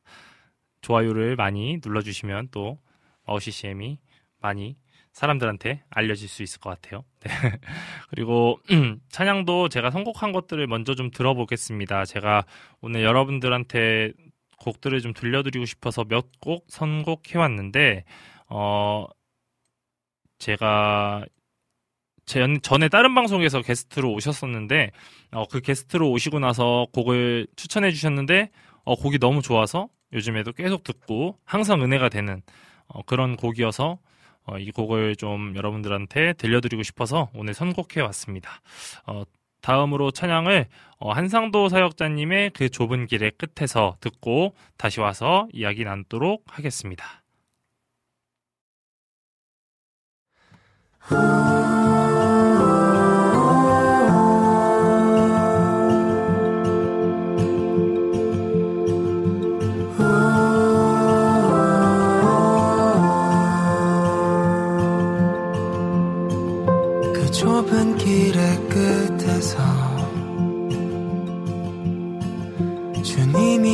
좋아요를 0.81 1.35
많이 1.35 1.79
눌러주시면 1.83 2.49
또 2.51 2.79
어시CM이 3.25 3.99
많이 4.41 4.77
사람들한테 5.13 5.83
알려질 5.89 6.29
수 6.29 6.43
있을 6.43 6.59
것 6.59 6.69
같아요. 6.69 7.03
네. 7.21 7.31
그리고 8.09 8.59
찬양도 9.09 9.69
제가 9.69 9.91
선곡한 9.91 10.31
것들을 10.31 10.65
먼저 10.67 10.95
좀 10.95 11.11
들어보겠습니다. 11.11 12.05
제가 12.05 12.45
오늘 12.81 13.03
여러분들한테 13.03 14.13
곡들을 14.59 14.99
좀 15.01 15.13
들려드리고 15.13 15.65
싶어서 15.65 16.03
몇 16.05 16.27
곡 16.41 16.65
선곡해 16.69 17.37
왔는데 17.37 18.05
어 18.49 19.05
제가 20.37 21.25
제 22.29 22.45
전에 22.61 22.89
다른 22.89 23.15
방송에서 23.15 23.63
게스트로 23.63 24.13
오셨었는데 24.13 24.91
어, 25.31 25.45
그 25.47 25.61
게스트로 25.61 26.11
오시고 26.11 26.37
나서 26.37 26.85
곡을 26.93 27.47
추천해 27.55 27.89
주셨는데 27.89 28.51
어, 28.83 28.95
곡이 28.95 29.17
너무 29.17 29.41
좋아서 29.41 29.89
요즘에도 30.13 30.51
계속 30.51 30.83
듣고 30.83 31.39
항상 31.43 31.81
은혜가 31.81 32.09
되는 32.09 32.43
어, 32.85 33.01
그런 33.01 33.35
곡이어서 33.35 33.97
어, 34.45 34.59
이 34.59 34.69
곡을 34.69 35.15
좀 35.15 35.55
여러분들한테 35.55 36.33
들려드리고 36.33 36.83
싶어서 36.83 37.31
오늘 37.33 37.55
선곡해 37.55 37.99
왔습니다. 38.01 38.61
어, 39.07 39.23
다음으로 39.61 40.11
찬양을 40.11 40.67
어, 40.99 41.11
한상도 41.11 41.67
사역자님의 41.67 42.51
그 42.51 42.69
좁은 42.69 43.07
길의 43.07 43.31
끝에서 43.39 43.97
듣고 44.01 44.53
다시 44.77 44.99
와서 44.99 45.47
이야기 45.51 45.83
나누도록 45.83 46.43
하겠습니다. 46.45 47.23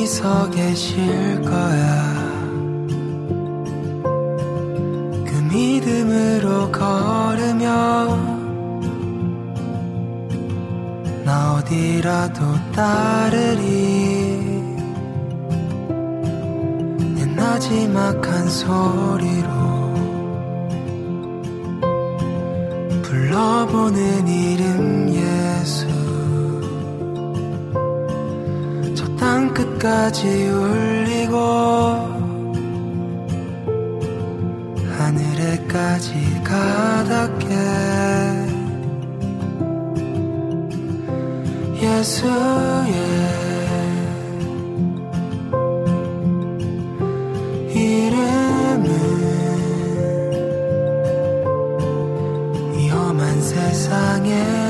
서 0.05 0.47
계실 0.51 1.41
거야? 1.41 2.13
그 5.25 5.49
믿음으로 5.51 6.71
걸으며 6.71 8.15
나 11.25 11.55
어디라도 11.55 12.41
따르리. 12.75 13.63
내 17.15 17.25
나지막한 17.25 18.47
소리로 18.47 19.49
불러보는 23.01 24.27
이름 24.27 25.09
예 25.15 25.24
땅 29.25 29.51
끝까지 29.55 30.27
울리고 30.27 31.35
하늘에까지 34.99 36.43
가닿게 36.43 37.47
예수의 41.81 42.93
이름은 47.73 48.85
위험한 52.75 53.41
세상에 53.41 54.64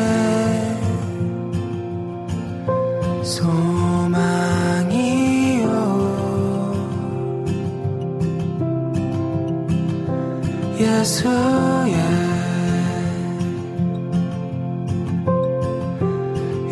예수의 10.86 11.96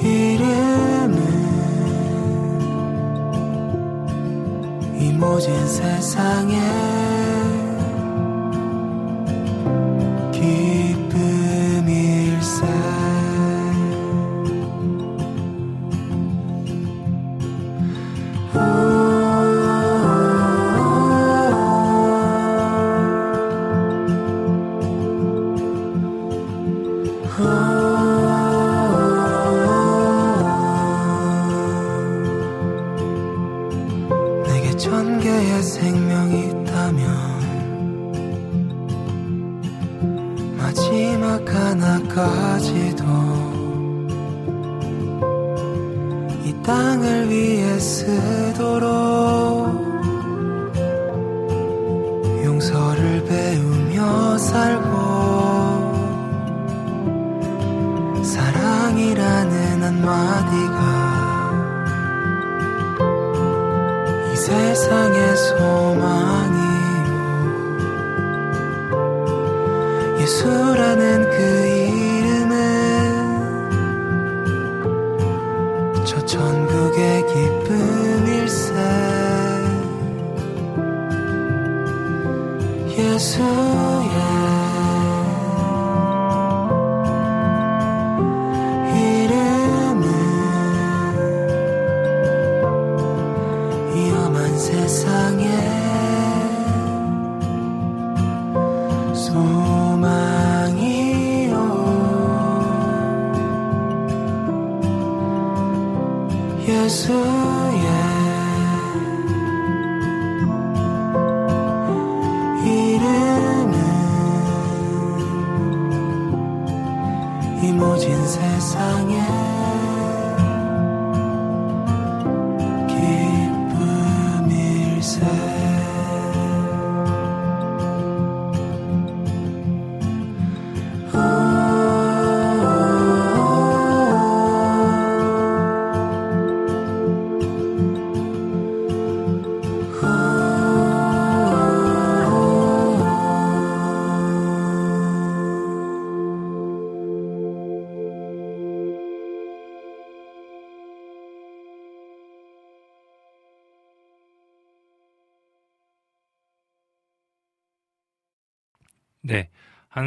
이름은 0.04 1.18
이 5.00 5.12
모진 5.14 5.68
세상에 5.68 6.93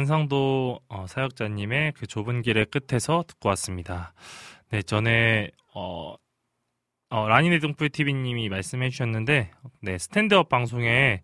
한상도 0.07 0.79
어, 0.87 1.05
사역자님의 1.05 1.91
그 1.97 2.07
좁은 2.07 2.41
길의 2.41 2.67
끝에서 2.67 3.25
듣고 3.27 3.49
왔습니다. 3.49 4.13
네, 4.69 4.81
전에 4.81 5.51
어, 5.73 6.15
어, 7.09 7.27
라니네 7.27 7.59
등불 7.59 7.89
TV님이 7.89 8.47
말씀해 8.47 8.89
주셨는데, 8.89 9.51
네, 9.81 9.97
스탠드업 9.97 10.47
방송에 10.47 11.21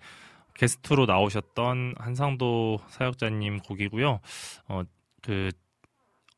게스트로 0.56 1.06
나오셨던 1.06 1.96
한상도 1.98 2.80
사역자님 2.90 3.60
곡이고요. 3.60 4.20
어, 4.68 4.82
그, 5.22 5.50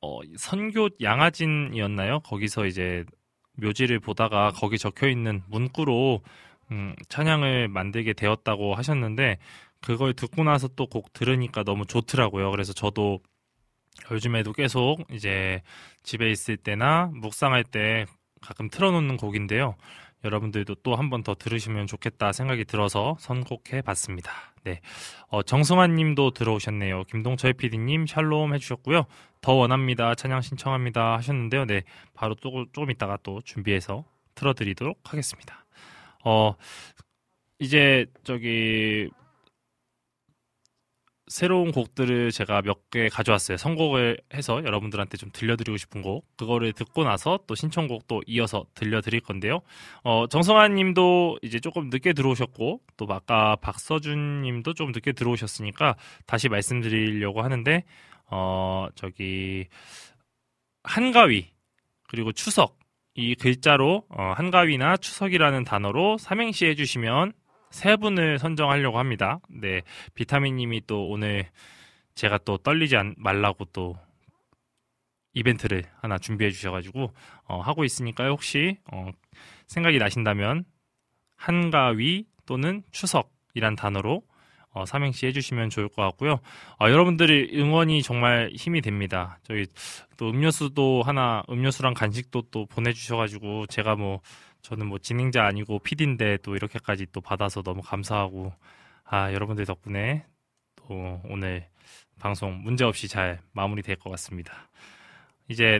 어, 0.02 0.20
선교 0.38 0.90
양아진이었나요? 1.02 2.20
거기서 2.20 2.68
이제 2.68 3.06
묘지를 3.54 4.00
보다가 4.00 4.52
거기 4.52 4.78
적혀 4.78 5.08
있는 5.08 5.42
문구로 5.48 6.22
음, 6.72 6.96
찬양을 7.10 7.70
만들게 7.70 8.14
되었다고 8.14 8.76
하셨는데, 8.76 9.40
그걸 9.86 10.14
듣고 10.14 10.44
나서 10.44 10.68
또 10.70 10.88
곡 10.88 11.14
들으니까 11.14 11.64
너무 11.64 11.86
좋더라고요. 11.86 12.52
그래서 12.52 12.74
저도 12.74 13.20
요즘에도 14.12 14.54
계속 14.54 14.98
이제 15.12 15.62
집에 16.04 16.30
있을 16.32 16.58
때나 16.58 17.10
묵상할 17.14 17.64
때 17.64 18.06
가끔 18.42 18.70
틀어놓는 18.70 19.18
곡인데요. 19.18 19.76
여러분들도 20.24 20.76
또 20.84 20.96
한 20.96 21.10
번 21.10 21.24
더 21.24 21.36
들으시면 21.36 21.88
좋겠다 21.88 22.32
생각이 22.34 22.66
들어서 22.66 23.16
선곡해 23.20 23.82
봤습니다. 23.84 24.32
네. 24.64 24.82
어, 25.28 25.44
정승환 25.44 25.96
님도 25.96 26.32
들어오셨네요. 26.32 27.04
김동철 27.06 27.54
PD님 27.54 28.08
샬롬 28.08 28.54
해주셨고요. 28.56 29.06
더 29.42 29.54
원합니다. 29.54 30.16
찬양 30.16 30.42
신청합니다. 30.42 31.16
하셨는데요. 31.18 31.66
네. 31.66 31.84
바로 32.16 32.34
또, 32.36 32.66
조금 32.74 32.90
있다가 32.92 33.18
또 33.24 33.42
준비해서 33.44 34.04
틀어드리도록 34.34 35.00
하겠습니다. 35.04 35.66
어, 36.24 36.56
이제 37.60 38.06
저기 38.24 39.10
새로운 41.28 41.72
곡들을 41.72 42.32
제가 42.32 42.62
몇 42.62 42.90
개 42.92 43.10
가져왔어요. 43.10 43.58
선곡을 43.58 44.20
해서 44.34 44.64
여러분들한테 44.64 45.18
좀 45.18 45.30
들려드리고 45.34 45.76
싶은 45.78 46.02
곡. 46.02 46.26
그거를 46.38 46.72
듣고 46.72 47.04
나서 47.04 47.40
또 47.48 47.56
신청곡 47.56 48.08
또 48.08 48.22
이어서 48.28 48.66
들려드릴 48.76 49.22
건데요. 49.22 49.62
어, 50.04 50.28
정성환 50.28 50.76
님도 50.76 51.40
이제 51.42 51.60
조금 51.60 51.90
늦게 51.90 52.14
들어오셨고, 52.14 52.82
또 52.96 53.08
아까 53.10 53.56
박서준 53.58 54.44
님도 54.44 54.76
좀 54.76 54.92
늦게 54.92 55.14
들어오셨으니까 55.14 55.96
다시 56.28 56.48
말씀드리려고 56.48 57.42
하는데, 57.42 57.84
어, 58.30 58.88
저기, 58.96 59.66
한가위, 60.84 61.48
그리고 62.08 62.32
추석, 62.32 62.78
이 63.16 63.34
글자로, 63.36 64.04
어, 64.10 64.34
한가위나 64.36 64.98
추석이라는 64.98 65.64
단어로 65.64 66.18
삼행시 66.18 66.66
해주시면 66.68 67.34
세 67.70 67.96
분을 67.96 68.40
선정하려고 68.40 69.00
합니다. 69.00 69.40
네, 69.50 69.82
비타민님이 70.14 70.82
또 70.88 71.08
오늘 71.08 71.48
제가 72.16 72.40
또 72.40 72.58
떨리지 72.58 72.96
않, 72.96 73.16
말라고 73.18 73.66
또 73.66 73.98
이벤트를 75.34 75.84
하나 76.02 76.18
준비해 76.18 76.50
주셔가지고 76.50 77.14
어, 77.44 77.60
하고 77.60 77.84
있으니까요. 77.84 78.32
혹시 78.32 78.78
어, 78.92 79.10
생각이 79.68 80.00
나신다면 80.00 80.64
한가위 81.36 82.26
또는 82.46 82.84
추석이란 82.92 83.76
단어로 83.76 84.24
어, 84.76 84.86
삼행시 84.86 85.26
해주시면 85.28 85.70
좋을 85.70 85.88
것 85.88 86.02
같고요. 86.02 86.40
어, 86.80 86.90
여러분들의 86.90 87.52
응원이 87.54 88.04
정말 88.04 88.52
힘이 88.54 88.82
됩니다. 88.82 89.40
저희 89.44 89.66
또 90.18 90.30
음료수도 90.30 91.02
하나, 91.02 91.44
음료수랑 91.50 91.94
간식도 91.94 92.44
또 92.52 92.66
보내주셔가지고 92.66 93.68
제가 93.68 93.96
뭐 93.96 94.20
저는 94.66 94.88
뭐 94.88 94.98
진행자 94.98 95.46
아니고 95.46 95.78
PD인데 95.78 96.40
또 96.42 96.56
이렇게까지 96.56 97.06
또 97.12 97.22
받아서 97.22 97.62
너무 97.62 97.84
감사하고 97.84 98.52
아 99.04 99.32
여러분들 99.32 99.64
덕분에 99.64 100.26
또 100.76 101.22
오늘 101.26 101.68
방송 102.20 102.64
문제 102.64 102.84
없이 102.84 103.08
잘 103.08 103.40
마무리될 103.52 103.98
것 103.98 104.10
같습니다. 104.10 104.68
이제 105.50 105.80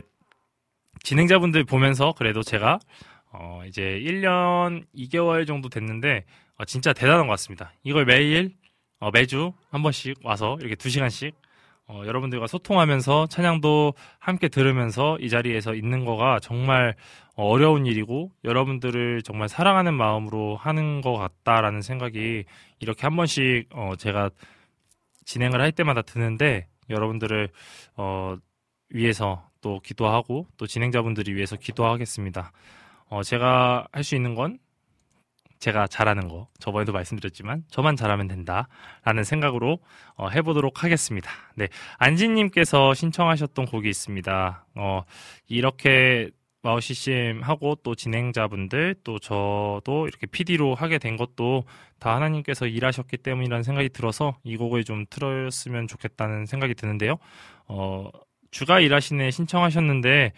진행자분들 1.02 1.64
보면서 1.64 2.14
그래도 2.16 2.44
제가 2.44 2.78
어 3.32 3.62
이제 3.66 3.82
1년 4.04 4.86
2개월 4.94 5.48
정도 5.48 5.68
됐는데 5.68 6.24
어 6.56 6.64
진짜 6.64 6.92
대단한 6.92 7.26
것 7.26 7.32
같습니다. 7.32 7.72
이걸 7.82 8.04
매일 8.04 8.54
어 9.00 9.10
매주 9.10 9.52
한 9.70 9.82
번씩 9.82 10.18
와서 10.22 10.56
이렇게 10.60 10.76
2시간씩 10.76 11.34
어 11.88 12.02
여러분들과 12.04 12.48
소통하면서 12.48 13.26
찬양도 13.28 13.94
함께 14.18 14.48
들으면서 14.48 15.16
이 15.20 15.28
자리에서 15.28 15.74
있는 15.74 16.04
거가 16.04 16.40
정말 16.40 16.96
어려운 17.36 17.86
일이고 17.86 18.32
여러분들을 18.44 19.22
정말 19.22 19.48
사랑하는 19.48 19.94
마음으로 19.94 20.56
하는 20.56 21.00
것 21.00 21.14
같다라는 21.16 21.82
생각이 21.82 22.44
이렇게 22.80 23.02
한 23.02 23.14
번씩 23.14 23.68
어 23.72 23.94
제가 23.96 24.30
진행을 25.24 25.60
할 25.60 25.70
때마다 25.72 26.02
드는데 26.02 26.66
여러분들을 26.90 27.50
어 27.96 28.36
위해서 28.90 29.48
또 29.60 29.80
기도하고 29.80 30.46
또 30.56 30.66
진행자분들이 30.66 31.34
위해서 31.34 31.56
기도하겠습니다. 31.56 32.52
어 33.08 33.22
제가 33.22 33.86
할 33.92 34.02
수 34.04 34.16
있는 34.16 34.34
건 34.34 34.58
제가 35.58 35.86
잘하는 35.86 36.28
거 36.28 36.48
저번에도 36.58 36.92
말씀드렸지만 36.92 37.64
저만 37.70 37.96
잘하면 37.96 38.28
된다라는 38.28 39.24
생각으로 39.24 39.78
어, 40.16 40.28
해보도록 40.28 40.84
하겠습니다. 40.84 41.30
네 41.54 41.68
안진님께서 41.98 42.94
신청하셨던 42.94 43.66
곡이 43.66 43.88
있습니다. 43.88 44.66
어, 44.74 45.02
이렇게 45.48 46.30
마우 46.62 46.80
CCM 46.80 47.42
하고 47.42 47.76
또 47.84 47.94
진행자분들 47.94 48.96
또 49.04 49.20
저도 49.20 50.08
이렇게 50.08 50.26
PD로 50.26 50.74
하게 50.74 50.98
된 50.98 51.16
것도 51.16 51.62
다 52.00 52.16
하나님께서 52.16 52.66
일하셨기 52.66 53.18
때문이라는 53.18 53.62
생각이 53.62 53.90
들어서 53.90 54.36
이 54.42 54.56
곡을 54.56 54.82
좀 54.82 55.06
틀었으면 55.08 55.86
좋겠다는 55.86 56.46
생각이 56.46 56.74
드는데요. 56.74 57.18
어, 57.68 58.10
주가 58.50 58.80
일하시네 58.80 59.30
신청하셨는데 59.30 60.32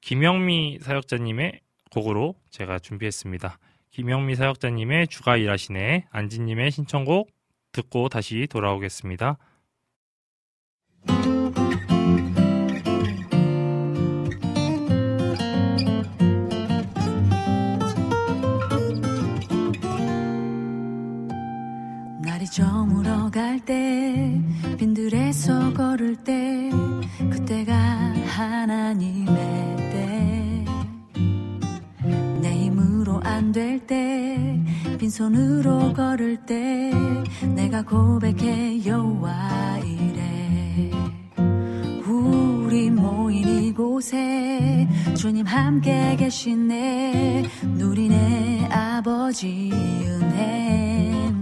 김영미 0.00 0.78
사역자님의 0.80 1.60
곡으로 1.90 2.36
제가 2.50 2.78
준비했습니다. 2.78 3.58
김영미 3.94 4.34
사역자님의 4.34 5.06
주가 5.06 5.36
일하시네 5.36 6.06
안지님의 6.10 6.72
신청곡 6.72 7.30
듣고 7.70 8.08
다시 8.08 8.48
돌아오겠습니다. 8.50 9.38
날이 22.24 22.46
저물어 22.46 23.04
걸어갈 23.34 23.60
때 23.60 24.40
빈들에서 24.78 25.72
걸을 25.74 26.16
때 26.16 26.70
그때가 27.30 27.74
하나님의 28.26 29.73
안 33.22 33.52
될 33.52 33.86
때 33.86 34.60
빈손으로 34.98 35.92
걸을 35.92 36.44
때 36.46 36.90
내가 37.54 37.82
고백해 37.82 38.84
여호와 38.86 39.78
이래. 39.84 40.90
우리 42.06 42.90
모인 42.90 43.64
이곳에 43.64 44.88
주님 45.16 45.46
함께 45.46 46.16
계시네. 46.16 47.44
누리네 47.76 48.68
아버지 48.70 49.70
은혜. 49.72 51.32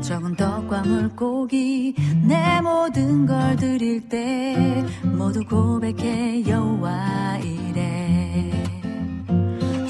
적은 0.00 0.36
떡과 0.36 0.82
물고기 0.82 1.94
내 2.26 2.60
모든 2.60 3.24
걸 3.26 3.56
드릴 3.56 4.08
때 4.08 4.84
모두 5.04 5.40
고백해 5.44 6.46
여호와 6.46 7.38
이래 7.38 8.61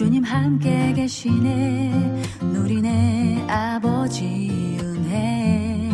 주님 0.00 0.24
함께 0.24 0.94
계시네. 0.94 2.22
누리네 2.40 3.44
아버지 3.46 4.78
은혜. 4.80 5.90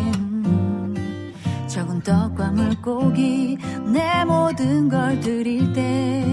적은 1.67 1.99
떡과 2.03 2.51
물고기 2.51 3.57
내 3.91 4.23
모든 4.23 4.87
걸 4.87 5.19
드릴 5.19 5.73
때 5.73 6.23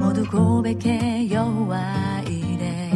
모두 0.00 0.24
고백해 0.30 1.28
여호와 1.32 2.22
이래. 2.28 2.92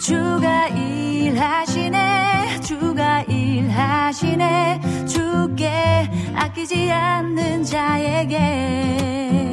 주가 0.00 0.66
일하시네 0.66 2.62
주가 2.62 3.22
일하시네. 3.28 5.06
주께 5.06 6.10
아끼지 6.34 6.90
않는 6.90 7.62
자에게 7.62 9.49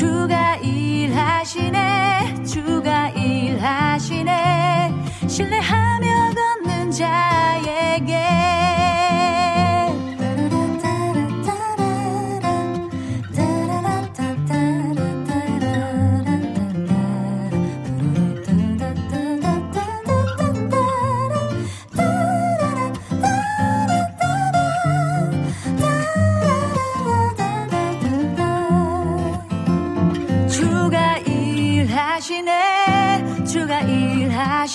주가 0.00 0.56
일하시네 0.56 2.42
주가 2.44 3.10
일하시네. 3.10 4.94
신뢰하며 5.28 6.30
걷는 6.64 6.90
자에게 6.90 8.49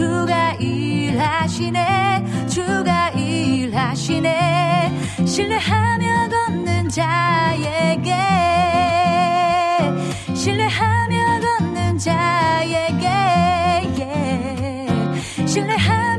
주가 0.00 0.52
일하시네 0.52 2.46
주가 2.48 3.10
일하시네 3.10 4.90
신뢰하며 5.26 6.28
걷는 6.30 6.88
자에게 6.88 8.14
신뢰하며 10.34 11.40
걷는 11.40 11.98
자에게 11.98 13.06
예. 13.98 14.86
신뢰하며 15.46 16.09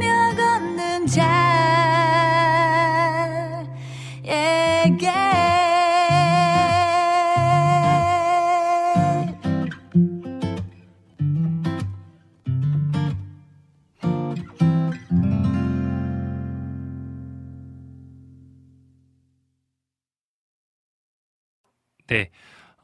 네. 22.12 22.30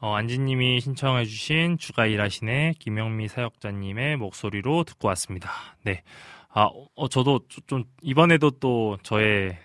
어, 0.00 0.14
안지님이 0.14 0.80
신청해주신 0.80 1.76
주가 1.76 2.06
일하시네 2.06 2.76
김영미 2.78 3.28
사역자님의 3.28 4.16
목소리로 4.16 4.84
듣고 4.84 5.08
왔습니다. 5.08 5.50
네. 5.84 6.02
아, 6.48 6.70
어, 6.94 7.08
저도 7.08 7.40
좀- 7.48 7.64
좀, 7.66 7.84
이번에도 8.00 8.50
또 8.52 8.96
저의 9.02 9.58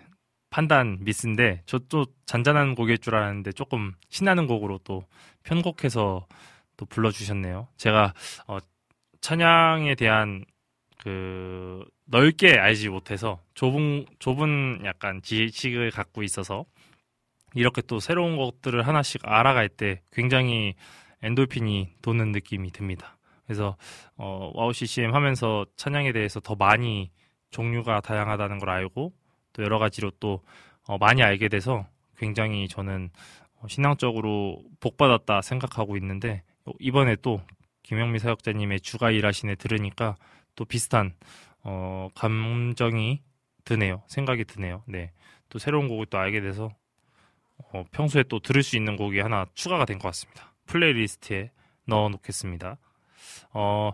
판단 0.50 0.98
미스인데, 1.00 1.62
저 1.64 1.78
또 1.88 2.04
잔잔한 2.26 2.74
곡일 2.74 2.98
줄 2.98 3.14
알았는데 3.14 3.52
조금 3.52 3.94
신나는 4.10 4.46
곡으로 4.46 4.80
또 4.84 5.06
편곡해서 5.44 6.26
또 6.76 6.84
불러주셨네요. 6.86 7.68
제가, 7.78 8.12
어, 8.46 8.58
찬양에 9.22 9.94
대한 9.94 10.44
그, 10.98 11.82
넓게 12.04 12.58
알지 12.58 12.90
못해서 12.90 13.40
좁은, 13.54 14.04
좁은 14.18 14.82
약간 14.84 15.22
지식을 15.22 15.90
갖고 15.90 16.22
있어서 16.22 16.66
이렇게 17.54 17.82
또 17.82 18.00
새로운 18.00 18.36
것들을 18.36 18.86
하나씩 18.86 19.22
알아갈 19.24 19.68
때 19.68 20.02
굉장히 20.12 20.74
엔돌핀이 21.22 21.94
도는 22.02 22.32
느낌이 22.32 22.70
듭니다. 22.72 23.16
그래서 23.46 23.76
어, 24.16 24.50
WOW 24.54 24.72
CCM 24.72 25.14
하면서 25.14 25.64
찬양에 25.76 26.12
대해서 26.12 26.40
더 26.40 26.54
많이 26.54 27.10
종류가 27.50 28.00
다양하다는 28.00 28.58
걸 28.58 28.70
알고 28.70 29.12
또 29.52 29.62
여러 29.62 29.78
가지로 29.78 30.10
또 30.20 30.42
어, 30.86 30.98
많이 30.98 31.22
알게 31.22 31.48
돼서 31.48 31.86
굉장히 32.16 32.68
저는 32.68 33.10
어, 33.56 33.68
신앙적으로 33.68 34.62
복받았다 34.80 35.42
생각하고 35.42 35.96
있는데 35.96 36.42
어, 36.64 36.72
이번에 36.80 37.16
또 37.22 37.40
김영미 37.82 38.18
사역자님의 38.18 38.80
주가 38.80 39.10
일하시네 39.10 39.56
들으니까 39.56 40.16
또 40.56 40.64
비슷한 40.64 41.14
어, 41.62 42.08
감정이 42.14 43.22
드네요. 43.64 44.02
생각이 44.06 44.44
드네요. 44.44 44.82
네. 44.86 45.12
또 45.48 45.58
새로운 45.58 45.88
곡을 45.88 46.06
또 46.06 46.18
알게 46.18 46.40
돼서 46.40 46.70
어, 47.58 47.84
평소에 47.92 48.24
또 48.28 48.38
들을 48.40 48.62
수 48.62 48.76
있는 48.76 48.96
곡이 48.96 49.20
하나 49.20 49.46
추가가 49.54 49.84
된 49.84 49.98
것 49.98 50.08
같습니다. 50.08 50.54
playlist에 50.66 51.50
넣어 51.86 52.08
놓겠습니다. 52.08 52.78
어, 53.52 53.92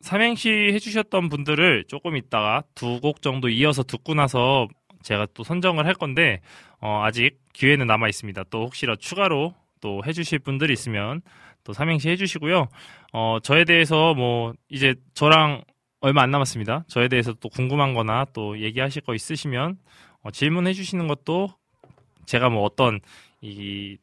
삼행시 0.00 0.48
해주셨던 0.72 1.28
분들을 1.28 1.84
조금 1.88 2.16
있다가 2.16 2.62
두 2.74 3.00
곡 3.00 3.22
정도 3.22 3.48
이어서 3.48 3.82
듣고 3.82 4.14
나서 4.14 4.66
제가 5.02 5.26
또 5.34 5.44
선정을 5.44 5.86
할 5.86 5.94
건데, 5.94 6.40
어, 6.80 7.02
아직 7.04 7.38
기회는 7.52 7.86
남아 7.86 8.08
있습니다. 8.08 8.44
또 8.50 8.62
혹시라도 8.64 8.98
추가로 9.00 9.54
또 9.80 10.02
해주실 10.06 10.40
분들이 10.40 10.72
있으면 10.72 11.22
또 11.64 11.72
삼행시 11.72 12.08
해주시고요. 12.10 12.68
어, 13.12 13.38
저에 13.42 13.64
대해서 13.64 14.14
뭐, 14.14 14.52
이제 14.68 14.94
저랑 15.14 15.62
얼마 16.00 16.22
안 16.22 16.30
남았습니다. 16.30 16.84
저에 16.88 17.08
대해서 17.08 17.32
또 17.34 17.48
궁금한 17.50 17.92
거나 17.94 18.24
또 18.32 18.58
얘기하실 18.60 19.02
거 19.02 19.14
있으시면 19.14 19.76
어, 20.22 20.30
질문해 20.30 20.72
주시는 20.74 21.06
것도 21.08 21.48
제가 22.30 22.48
뭐 22.48 22.62
어떤 22.62 23.00
이 23.40 23.98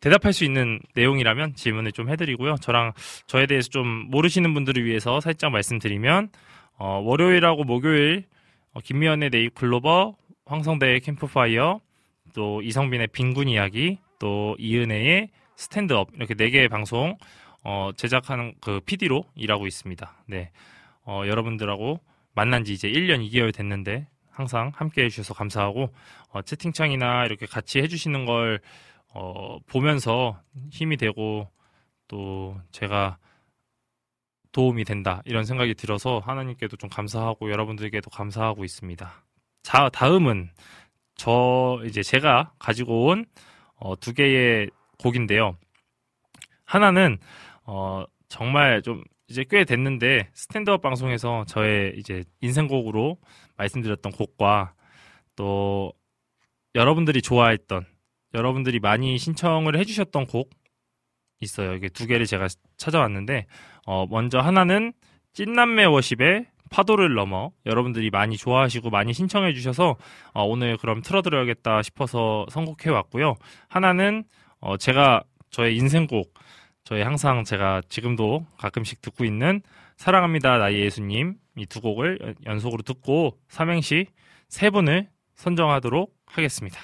대답할 0.00 0.32
수 0.32 0.44
있는 0.44 0.78
내용이라면 0.94 1.56
질문을 1.56 1.90
좀 1.90 2.08
해드리고요. 2.08 2.56
저랑 2.60 2.92
저에 3.26 3.46
대해서 3.46 3.68
좀 3.68 3.86
모르시는 4.10 4.54
분들을 4.54 4.84
위해서 4.84 5.20
살짝 5.20 5.50
말씀드리면 5.50 6.30
어, 6.78 7.00
월요일하고 7.04 7.64
목요일 7.64 8.24
어, 8.72 8.80
김미연의 8.80 9.30
네잎 9.30 9.54
글로버, 9.54 10.14
황성대의 10.46 11.00
캠프파이어, 11.00 11.80
또 12.34 12.62
이성빈의 12.62 13.08
빈군 13.08 13.48
이야기, 13.48 13.98
또 14.20 14.54
이은혜의 14.60 15.30
스탠드업 15.56 16.10
이렇게 16.14 16.34
네 16.34 16.50
개의 16.50 16.68
방송 16.68 17.16
어, 17.64 17.90
제작하는 17.96 18.54
그 18.60 18.80
PD로 18.86 19.24
일하고 19.34 19.66
있습니다. 19.66 20.24
네, 20.26 20.52
어, 21.04 21.22
여러분들하고 21.26 21.98
만난 22.34 22.62
지 22.64 22.72
이제 22.72 22.88
1년 22.88 23.28
2개월 23.28 23.52
됐는데 23.52 24.06
항상 24.38 24.70
함께 24.72 25.02
해주셔서 25.02 25.34
감사하고 25.34 25.92
어, 26.30 26.42
채팅창이나 26.42 27.24
이렇게 27.24 27.44
같이 27.44 27.80
해주시는 27.80 28.24
걸 28.24 28.60
어, 29.12 29.58
보면서 29.66 30.40
힘이 30.70 30.96
되고 30.96 31.50
또 32.06 32.56
제가 32.70 33.18
도움이 34.52 34.84
된다 34.84 35.22
이런 35.24 35.44
생각이 35.44 35.74
들어서 35.74 36.20
하나님께도 36.20 36.76
좀 36.76 36.88
감사하고 36.88 37.50
여러분들께도 37.50 38.10
감사하고 38.10 38.64
있습니다. 38.64 39.12
자 39.64 39.88
다음은 39.92 40.50
저 41.16 41.82
이제 41.84 42.00
제가 42.04 42.52
가지고 42.60 43.06
온 43.06 43.26
어, 43.74 43.96
두 43.96 44.14
개의 44.14 44.70
곡인데요. 45.00 45.56
하나는 46.64 47.18
어, 47.64 48.04
정말 48.28 48.82
좀 48.82 49.02
이제 49.28 49.44
꽤 49.48 49.64
됐는데 49.64 50.30
스탠드업 50.32 50.80
방송에서 50.80 51.44
저의 51.46 51.94
이제 51.96 52.24
인생곡으로 52.40 53.18
말씀드렸던 53.56 54.12
곡과 54.12 54.72
또 55.36 55.92
여러분들이 56.74 57.20
좋아했던 57.20 57.84
여러분들이 58.34 58.80
많이 58.80 59.18
신청을 59.18 59.78
해주셨던 59.78 60.26
곡 60.26 60.50
있어요. 61.40 61.74
이게 61.74 61.88
두 61.88 62.06
개를 62.06 62.26
제가 62.26 62.48
찾아왔는데 62.76 63.46
어, 63.86 64.06
먼저 64.06 64.38
하나는 64.38 64.92
찐남매 65.34 65.84
워십의 65.84 66.46
파도를 66.70 67.14
넘어 67.14 67.50
여러분들이 67.66 68.10
많이 68.10 68.36
좋아하시고 68.36 68.90
많이 68.90 69.12
신청해 69.12 69.52
주셔서 69.54 69.96
어, 70.32 70.44
오늘 70.44 70.76
그럼 70.76 71.02
틀어드려야겠다 71.02 71.82
싶어서 71.82 72.46
선곡해 72.50 72.90
왔고요. 72.90 73.34
하나는 73.68 74.24
어, 74.60 74.76
제가 74.76 75.22
저의 75.50 75.76
인생곡 75.76 76.34
저희 76.88 77.02
항상 77.02 77.44
제가 77.44 77.82
지금도 77.90 78.46
가끔씩 78.56 79.02
듣고 79.02 79.26
있는 79.26 79.60
사랑합니다 79.98 80.56
나의 80.56 80.80
예수님 80.80 81.34
이 81.54 81.66
두 81.66 81.82
곡을 81.82 82.36
연속으로 82.46 82.80
듣고 82.82 83.38
삼행시 83.48 84.06
세 84.48 84.70
분을 84.70 85.10
선정하도록 85.34 86.10
하겠습니다. 86.24 86.80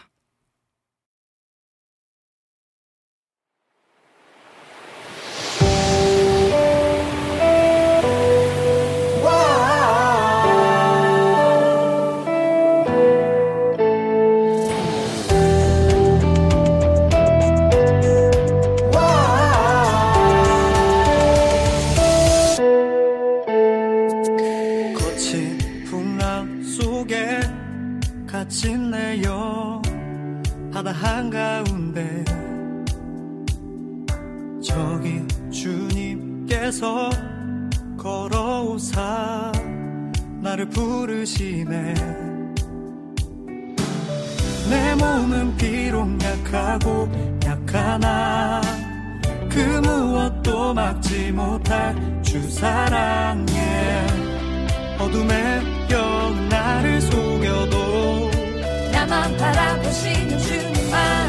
주님께서 36.85 37.11
걸어오사 37.97 39.53
나를 40.43 40.69
부르시네. 40.69 41.95
내 44.69 44.95
몸은 44.95 45.57
비록 45.57 46.07
약하고 46.23 47.09
약하나? 47.47 48.61
그 49.49 49.59
무엇도 49.59 50.75
막지 50.75 51.33
못할 51.33 51.95
주 52.23 52.51
사랑에 52.51 54.07
어둠에 54.99 55.63
영 55.91 56.49
나를 56.51 57.01
속여도 57.01 58.31
나만 58.93 59.37
바라보시는 59.37 60.39
주님만 60.39 61.24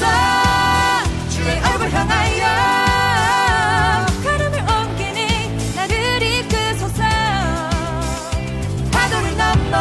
맞서 0.00 1.28
주의 1.28 1.60
얼굴 1.62 1.90
향하여 1.90 2.46
걸음을 4.22 4.58
옮기니 4.60 5.76
나를 5.76 6.22
이끄소서. 6.22 7.02
파도를 8.90 9.36
넘어. 9.36 9.76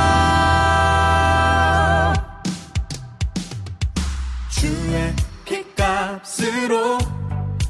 주의 4.49 5.15
핏값으로 5.45 6.97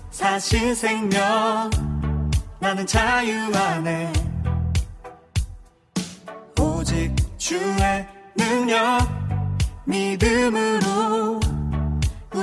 사신 0.10 0.74
생명 0.74 1.70
나는 2.60 2.88
자유 2.88 3.52
안에 3.56 4.12
오직 6.60 7.16
주의 7.38 8.08
능력 8.36 9.08
믿음으로 9.86 11.40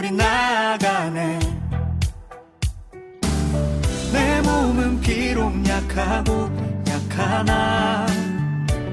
우리 0.06 0.12
나아가네. 0.12 1.38
내 4.12 4.40
몸은 4.42 5.00
비록 5.00 5.52
약하고 5.68 6.48
약하나? 6.88 8.06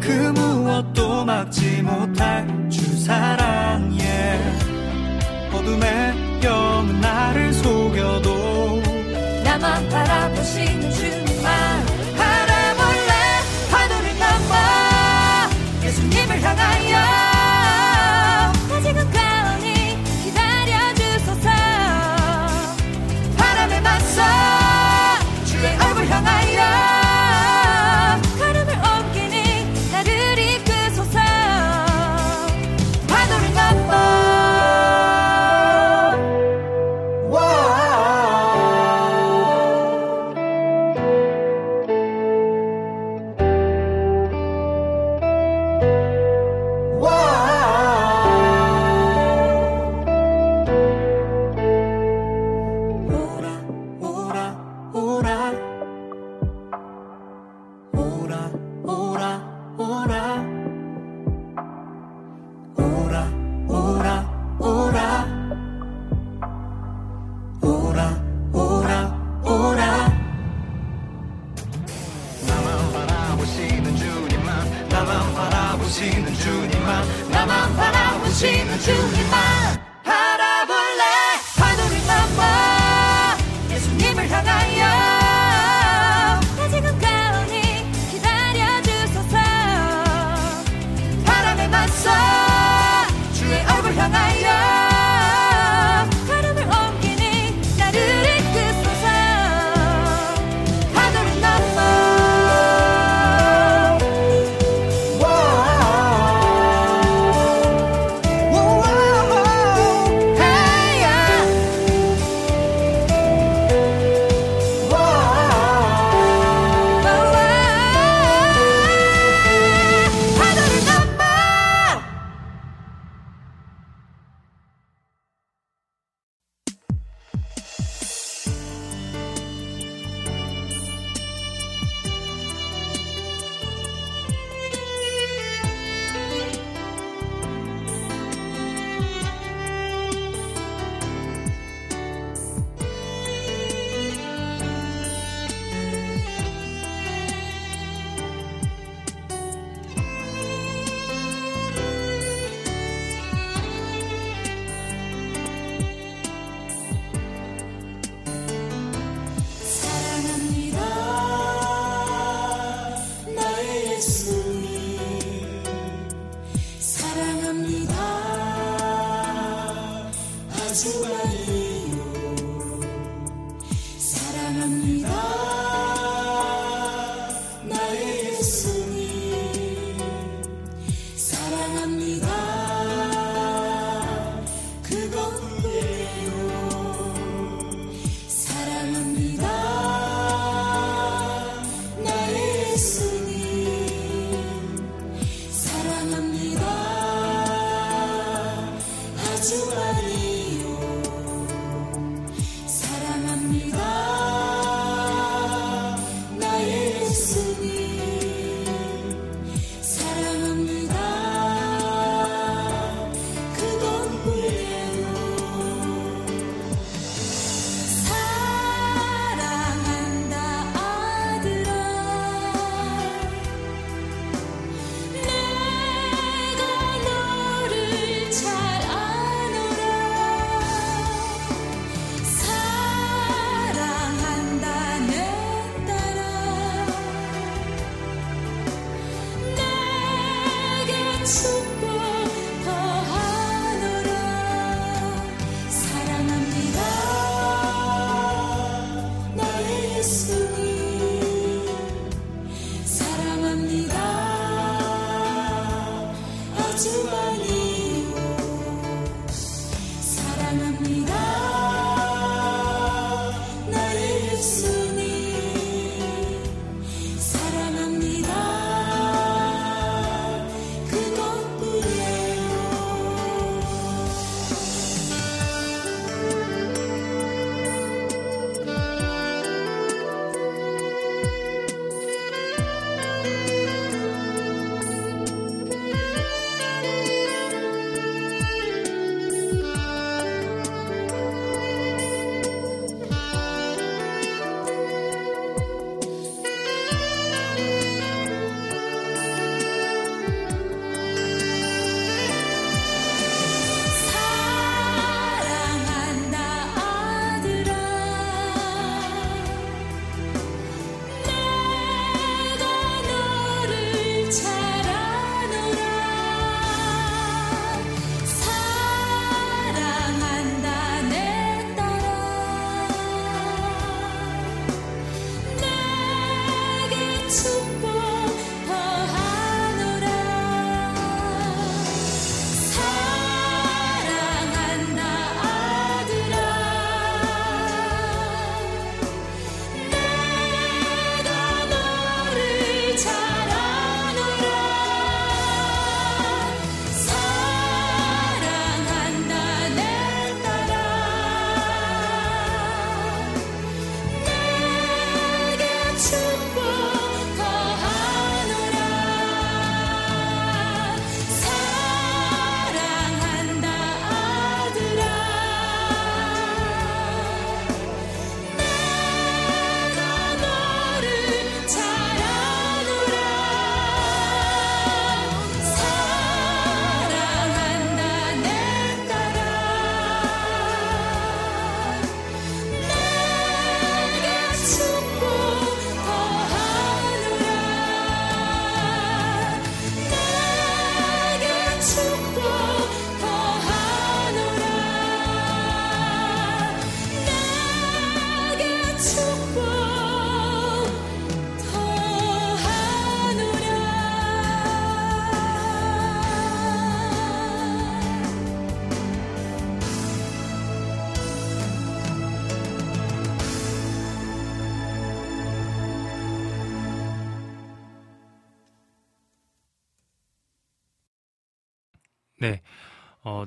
그 0.02 0.10
무엇도 0.10 1.23
막지 1.26 1.84
못할 1.84 2.68
주 2.72 2.99
사랑에 2.99 4.40
어둠에 5.53 6.41
영 6.44 6.99
나를 6.99 7.53
속여도 7.53 8.81
나만 9.44 9.90
바라보시는 9.90 10.91
주님만 10.91 11.85
바라볼래? 12.18 13.11
파도를 13.72 14.19
넘어 14.19 15.85
예수님을 15.85 16.41
향하여 16.41 17.33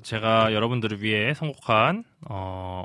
제가 0.07 0.53
여러분들을 0.53 1.03
위해 1.03 1.35
선곡한, 1.35 2.05
어, 2.31 2.85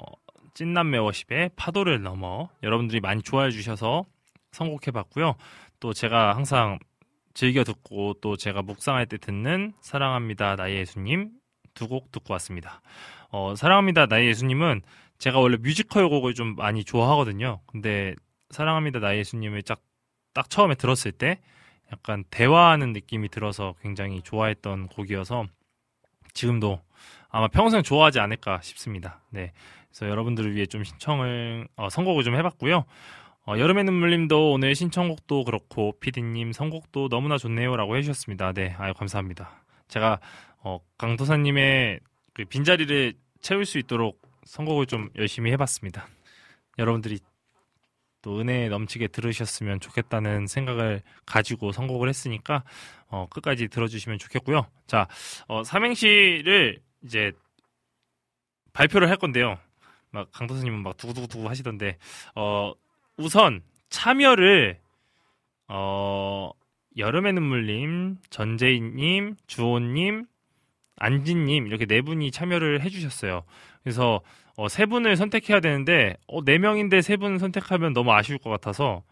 찐남매 0.55 0.97
워십의 0.97 1.51
파도를 1.55 2.01
넘어 2.01 2.49
여러분들이 2.63 2.99
많이 2.99 3.21
좋아해 3.21 3.51
주셔서 3.51 4.05
선곡해 4.51 4.89
봤고요. 4.91 5.35
또 5.79 5.93
제가 5.93 6.35
항상 6.35 6.79
즐겨 7.35 7.63
듣고 7.63 8.15
또 8.21 8.35
제가 8.35 8.63
묵상할 8.63 9.05
때 9.05 9.17
듣는 9.19 9.73
사랑합니다 9.81 10.55
나의 10.55 10.77
예수님 10.77 11.29
두 11.75 11.87
곡 11.87 12.11
듣고 12.11 12.33
왔습니다. 12.33 12.81
어, 13.29 13.53
사랑합니다 13.55 14.07
나의 14.07 14.27
예수님은 14.29 14.81
제가 15.19 15.39
원래 15.39 15.57
뮤지컬 15.57 16.09
곡을 16.09 16.33
좀 16.33 16.55
많이 16.55 16.83
좋아하거든요. 16.83 17.61
근데 17.67 18.15
사랑합니다 18.49 18.99
나의 18.99 19.19
예수님을 19.19 19.61
딱, 19.61 19.79
딱 20.33 20.49
처음에 20.49 20.73
들었을 20.73 21.11
때 21.11 21.39
약간 21.93 22.23
대화하는 22.31 22.93
느낌이 22.93 23.29
들어서 23.29 23.75
굉장히 23.83 24.23
좋아했던 24.23 24.87
곡이어서 24.87 25.45
지금도 26.33 26.81
아마 27.31 27.47
평생 27.47 27.81
좋아하지 27.81 28.19
않을까 28.19 28.61
싶습니다. 28.61 29.21
네. 29.29 29.53
그래서 29.89 30.09
여러분들을 30.09 30.55
위해 30.55 30.65
좀 30.65 30.83
신청을, 30.83 31.67
어, 31.75 31.89
선곡을 31.89 32.23
좀 32.23 32.35
해봤고요. 32.35 32.85
어, 33.47 33.57
여름의 33.57 33.85
눈물님도 33.85 34.51
오늘 34.51 34.75
신청곡도 34.75 35.45
그렇고, 35.45 35.93
피디님 35.99 36.51
선곡도 36.51 37.09
너무나 37.09 37.37
좋네요 37.37 37.75
라고 37.75 37.97
해주셨습니다. 37.97 38.53
네. 38.53 38.75
아유, 38.77 38.93
감사합니다. 38.93 39.63
제가, 39.87 40.19
어, 40.59 40.79
강도사님의 40.97 41.99
그 42.33 42.45
빈자리를 42.45 43.13
채울 43.41 43.65
수 43.65 43.79
있도록 43.79 44.21
선곡을 44.45 44.85
좀 44.85 45.09
열심히 45.17 45.51
해봤습니다. 45.51 46.07
여러분들이 46.77 47.19
또 48.21 48.39
은혜 48.39 48.69
넘치게 48.69 49.07
들으셨으면 49.07 49.79
좋겠다는 49.79 50.47
생각을 50.47 51.01
가지고 51.25 51.71
선곡을 51.71 52.07
했으니까 52.07 52.63
어, 53.07 53.27
끝까지 53.29 53.67
들어주시면 53.67 54.19
좋겠고요. 54.19 54.67
자, 54.87 55.07
어, 55.47 55.63
삼행시를 55.63 56.79
이제 57.03 57.31
발표를 58.73 59.09
할 59.09 59.17
건데요. 59.17 59.57
막 60.11 60.29
강도사님은 60.31 60.83
막 60.83 60.97
두구두구두구 60.97 61.49
하시던데 61.49 61.97
어, 62.35 62.73
우선 63.17 63.61
참여를 63.89 64.79
어, 65.67 66.51
여름의 66.97 67.33
눈물님, 67.33 68.17
전재인님, 68.29 69.35
주호님, 69.47 70.25
안진님 70.97 71.67
이렇게 71.67 71.85
네 71.85 72.01
분이 72.01 72.31
참여를 72.31 72.81
해주셨어요. 72.81 73.43
그래서 73.83 74.21
어, 74.57 74.67
세 74.67 74.85
분을 74.85 75.15
선택해야 75.15 75.59
되는데 75.61 76.17
어, 76.27 76.43
네 76.43 76.57
명인데 76.57 77.01
세 77.01 77.15
분 77.15 77.39
선택하면 77.39 77.93
너무 77.93 78.11
아쉬울 78.11 78.37
것 78.37 78.49
같아서 78.49 79.03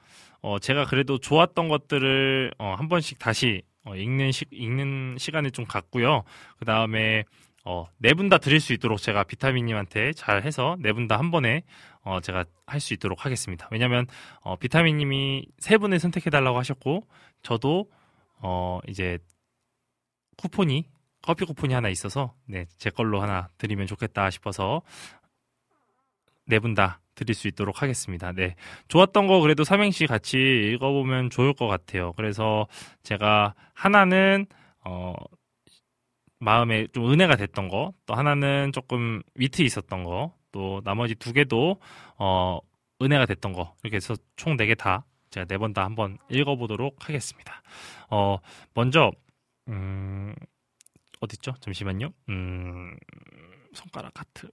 어, 0.42 0.60
제가 0.60 0.86
그래도 0.86 1.18
좋았던 1.18 1.70
것들을 1.70 2.52
어, 2.60 2.76
한 2.78 2.88
번씩 2.90 3.20
다시 3.20 3.64
어, 3.86 3.96
읽는 3.96 4.32
시, 4.32 4.46
읽는 4.52 5.16
시간을 5.18 5.52
좀 5.52 5.66
갖고요. 5.66 6.24
그 6.60 6.66
다음에 6.66 7.24
어, 7.66 7.88
네 7.98 8.14
분 8.14 8.30
다 8.30 8.38
드릴 8.38 8.60
수 8.60 8.74
있도록 8.74 9.00
제가 9.02 9.24
비타민님한테 9.24 10.14
잘 10.14 10.44
해서 10.44 10.78
네 10.80 10.92
분 10.94 11.08
다 11.08 11.18
한 11.18 11.32
번에 11.32 11.64
어, 12.02 12.20
제가 12.22 12.46
할 12.66 12.80
수 12.80 12.94
있도록 12.94 13.26
하겠습니다. 13.26 13.68
왜냐면 13.72 14.08
어, 14.42 14.56
비타민님이 14.56 15.48
세 15.60 15.78
분을 15.78 16.00
선택해 16.00 16.30
달라고 16.30 16.58
하셨고 16.58 17.08
저도 17.44 17.90
어, 18.42 18.80
이제 18.88 19.18
쿠폰이 20.38 20.86
커피 21.22 21.44
쿠폰이 21.46 21.74
하나 21.74 21.90
있어서 21.90 22.34
네, 22.48 22.66
제 22.78 22.90
걸로 22.90 23.22
하나 23.22 23.50
드리면 23.58 23.88
좋겠다 23.88 24.30
싶어서 24.30 24.82
네 26.48 26.60
분 26.60 26.74
다 26.74 27.02
드릴 27.16 27.36
수 27.36 27.48
있도록 27.50 27.82
하겠습니다. 27.82 28.32
네. 28.32 28.56
좋았던 28.88 29.28
거 29.28 29.42
그래도 29.42 29.64
삼행시 29.66 30.08
같이 30.08 30.38
읽어보면 30.38 31.30
좋을 31.30 31.54
것 31.54 31.68
같아요. 31.68 32.14
그래서 32.14 32.66
제가 33.04 33.54
하나는, 33.74 34.46
어, 34.86 35.14
마음에 36.40 36.88
좀 36.94 37.12
은혜가 37.12 37.36
됐던 37.38 37.68
거, 37.70 37.94
또 38.06 38.14
하나는 38.16 38.72
조금 38.74 39.22
위트 39.36 39.62
있었던 39.62 40.04
거, 40.04 40.36
또 40.52 40.82
나머지 40.86 41.16
두 41.16 41.34
개도, 41.34 41.80
어, 42.18 42.60
은혜가 43.02 43.26
됐던 43.26 43.54
거, 43.54 43.76
이렇게 43.84 43.98
해서 43.98 44.16
총 44.38 44.56
네 44.58 44.66
개 44.68 44.76
다 44.76 45.06
제가 45.32 45.46
네 45.46 45.58
번 45.58 45.74
다 45.74 45.84
한번 45.86 46.18
읽어보도록 46.30 47.08
하겠습니다. 47.08 47.62
어, 48.10 48.38
먼저, 48.74 49.12
음, 49.68 50.34
어딨죠? 51.22 51.54
잠시만요. 51.62 52.10
음, 52.30 52.96
손가락 53.74 54.20
하트. 54.20 54.50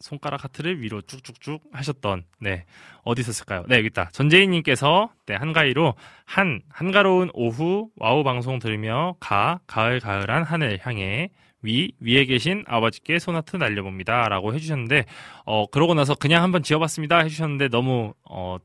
손가락 0.00 0.44
하트를 0.44 0.80
위로 0.80 1.00
쭉쭉쭉 1.02 1.62
하셨던 1.72 2.24
네 2.40 2.64
어디 3.04 3.20
있었을까요? 3.20 3.64
네 3.68 3.76
여기 3.76 3.86
있다. 3.86 4.10
전재희님께서 4.12 5.10
네 5.26 5.34
한가위로 5.34 5.94
한 6.24 6.62
한가로운 6.70 7.30
오후 7.34 7.90
WOW 7.96 8.24
방송 8.24 8.58
들으며 8.58 9.16
가 9.20 9.60
가을가을한 9.66 10.44
하늘 10.44 10.78
향해 10.82 11.30
위 11.62 11.92
위에 12.00 12.24
계신 12.24 12.64
아버지께 12.66 13.18
손하트 13.18 13.56
날려봅니다라고 13.56 14.54
해주셨는데 14.54 15.04
어 15.44 15.66
그러고 15.66 15.94
나서 15.94 16.14
그냥 16.14 16.42
한번 16.42 16.62
지어봤습니다 16.62 17.18
해주셨는데 17.18 17.68
너무 17.68 18.14
어 18.24 18.58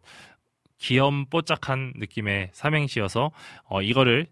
귀염뽀짝한 0.79 1.93
느낌의 1.95 2.49
삼행시여서 2.51 3.31
어 3.65 3.81
이거를 3.81 4.27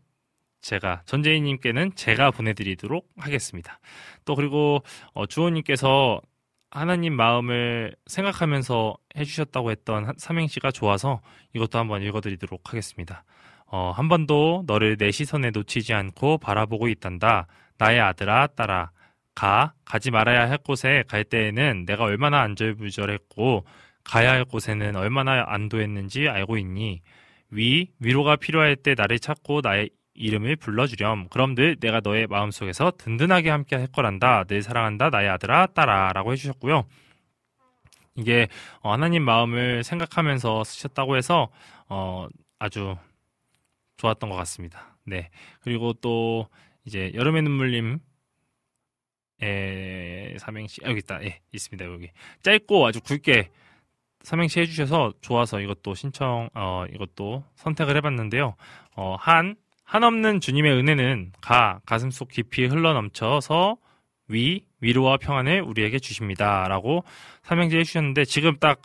제가 0.62 1.02
전재희님께는 1.06 1.96
제가 1.96 2.32
보내드리도록 2.32 3.10
하겠습니다. 3.18 3.80
또 4.26 4.36
그리고 4.36 4.84
어, 5.14 5.26
주호님께서 5.26 6.22
하나님 6.72 7.14
마음을 7.16 7.94
생각하면서 8.06 8.96
해주셨다고 9.18 9.72
했던 9.72 10.14
삼행시가 10.18 10.72
좋아서 10.72 11.22
이것도 11.54 11.78
한번 11.78 12.02
읽어드리도록 12.02 12.70
하겠습니다. 12.70 13.26
어, 13.68 13.92
한 13.92 14.08
번도 14.08 14.64
너를 14.68 14.98
내 14.98 15.12
시선에 15.12 15.52
놓치지 15.52 15.94
않고 15.94 16.38
바라보고 16.38 16.88
있단다. 16.88 17.48
나의 17.78 18.00
아들아, 18.00 18.48
딸아. 18.48 18.92
가, 19.36 19.74
가지 19.86 20.12
말아야 20.12 20.50
할 20.50 20.58
곳에 20.58 21.04
갈 21.08 21.24
때에는 21.24 21.86
내가 21.86 22.04
얼마나 22.04 22.42
안절부절했고, 22.42 23.66
가야 24.04 24.32
할 24.32 24.46
곳에는 24.46 24.96
얼마나 24.96 25.44
안도했는지 25.48 26.28
알고 26.28 26.58
있니? 26.58 27.02
위, 27.50 27.88
위로가 28.00 28.38
필요할 28.38 28.76
때 28.78 28.96
나를 28.98 29.20
찾고 29.20 29.62
나의 29.62 29.90
이름을 30.14 30.56
불러주렴. 30.58 31.30
그럼 31.30 31.56
늘 31.56 31.78
내가 31.80 32.02
너의 32.04 32.28
마음속에서 32.28 32.92
든든하게 32.98 33.50
함께 33.50 33.76
할 33.76 33.88
거란다. 33.88 34.44
늘 34.46 34.62
사랑한다. 34.62 35.10
나의 35.10 35.30
아들아, 35.30 35.68
딸아. 35.68 36.14
라고 36.14 36.34
해주셨고요. 36.34 36.86
이게 38.16 38.48
어, 38.82 38.92
하나님 38.92 39.24
마음을 39.24 39.84
생각하면서 39.84 40.64
쓰셨다고 40.64 41.16
해서 41.16 41.50
어, 41.88 42.28
아주 42.60 42.96
좋았던 43.98 44.30
것 44.30 44.36
같습니다. 44.38 44.98
네. 45.06 45.30
그리고 45.62 45.94
또 45.94 46.48
이제 46.86 47.12
여름의 47.16 47.44
눈물님 47.44 48.00
에 49.44 50.36
삼행시 50.38 50.82
아, 50.86 50.90
여기 50.90 51.00
있다. 51.00 51.24
예, 51.24 51.40
있습니다. 51.52 51.86
여기 51.86 52.12
짧고 52.44 52.86
아주 52.86 53.02
굵게 53.02 53.50
삼행시 54.22 54.60
해주셔서 54.60 55.14
좋아서 55.22 55.60
이것도 55.60 55.96
신청 55.96 56.48
어 56.54 56.86
이것도 56.94 57.44
선택을 57.56 57.96
해봤는데요. 57.98 58.56
어 58.96 59.16
한 59.20 59.56
한없는 59.92 60.40
주님의 60.40 60.72
은혜는 60.72 61.34
가 61.42 61.82
가슴속 61.86 62.30
깊이 62.30 62.66
흘러넘쳐서 62.66 63.76
위 64.30 64.66
위로와 64.80 65.18
평안을 65.18 65.62
우리에게 65.64 66.00
주십니다라고 66.00 67.04
삼행시 67.44 67.76
해주셨는데 67.76 68.24
지금 68.24 68.56
딱 68.58 68.82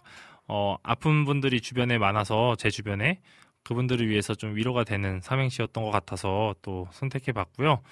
어, 0.49 0.77
아픈 0.83 1.25
분들이 1.25 1.61
주변에 1.61 1.97
많아서 1.99 2.57
제 2.57 2.71
주변에 2.71 3.21
그분들을 3.63 4.09
위해서 4.09 4.35
좀 4.35 4.57
위로가 4.57 4.83
되는 4.83 5.21
삼행시였던 5.21 5.85
것 5.85 5.91
같아서 5.93 6.57
또 6.63 6.89
선택해 6.91 7.31
봤고요. 7.31 7.83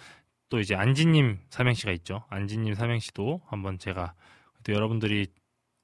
또 0.49 0.59
이제 0.59 0.75
안지님 0.75 1.39
삼행시가 1.51 1.93
있죠. 1.93 2.25
안지님 2.31 2.75
삼행시도 2.75 3.43
한번 3.47 3.79
제가 3.79 4.15
또 4.65 4.73
여러분들이 4.73 5.29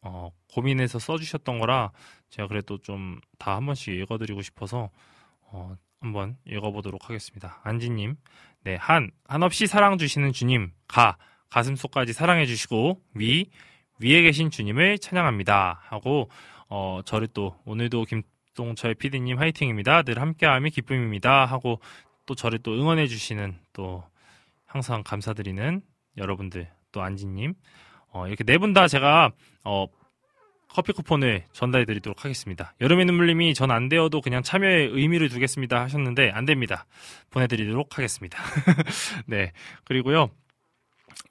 어, 0.02 0.30
고민해서 0.52 0.98
써주셨던 0.98 1.60
거라 1.60 1.92
제가 2.30 2.48
그래도 2.48 2.78
좀 2.78 3.20
다 3.38 3.54
한 3.54 3.66
번씩 3.66 3.94
읽어드리고 3.94 4.42
싶어서 4.42 4.90
어, 5.42 5.76
한번 6.00 6.36
읽어보도록 6.46 7.08
하겠습니다. 7.08 7.60
안지님, 7.62 8.16
네, 8.64 8.76
한, 8.76 9.10
한없이 9.26 9.66
사랑 9.66 9.98
주시는 9.98 10.32
주님, 10.32 10.72
가, 10.88 11.16
가슴속까지 11.50 12.12
사랑해 12.14 12.46
주시고, 12.46 13.00
위, 13.14 13.50
위에 14.00 14.22
계신 14.22 14.50
주님을 14.50 14.98
찬양합니다. 14.98 15.80
하고, 15.84 16.30
어, 16.68 17.00
저를 17.04 17.28
또, 17.28 17.54
오늘도 17.66 18.06
김동철 18.06 18.94
PD님 18.94 19.38
화이팅입니다. 19.38 20.02
늘 20.02 20.20
함께함이 20.20 20.70
기쁨입니다. 20.70 21.44
하고, 21.44 21.80
또 22.24 22.34
저를 22.34 22.60
또 22.60 22.72
응원해 22.72 23.06
주시는, 23.06 23.58
또, 23.74 24.02
항상 24.64 25.02
감사드리는 25.02 25.82
여러분들, 26.16 26.70
또 26.92 27.02
안지님, 27.02 27.54
어, 28.12 28.26
이렇게 28.26 28.42
네 28.44 28.56
분 28.56 28.72
다 28.72 28.88
제가, 28.88 29.32
어, 29.64 29.86
커피 30.72 30.92
쿠폰을 30.92 31.44
전달해 31.52 31.84
드리도록 31.84 32.24
하겠습니다. 32.24 32.74
여름의 32.80 33.04
눈물님이 33.06 33.54
전 33.54 33.70
안 33.70 33.88
되어도 33.88 34.20
그냥 34.20 34.42
참여에 34.42 34.88
의미를 34.92 35.28
두겠습니다 35.28 35.80
하셨는데 35.82 36.30
안 36.32 36.44
됩니다. 36.44 36.86
보내드리도록 37.30 37.96
하겠습니다. 37.98 38.38
네. 39.26 39.52
그리고요. 39.84 40.30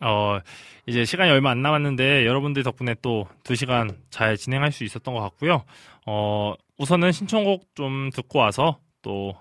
어, 0.01 0.39
이제 0.85 1.03
시간이 1.05 1.29
얼마 1.31 1.51
안 1.51 1.61
남았는데 1.61 2.25
여러분들 2.25 2.63
덕분에 2.63 2.95
또 3.01 3.27
두 3.43 3.55
시간 3.55 3.97
잘 4.09 4.37
진행할 4.37 4.71
수 4.71 4.83
있었던 4.83 5.13
것 5.13 5.21
같고요. 5.21 5.63
어, 6.05 6.53
우선은 6.77 7.11
신청곡 7.11 7.75
좀 7.75 8.09
듣고 8.13 8.39
와서 8.39 8.79
또 9.01 9.35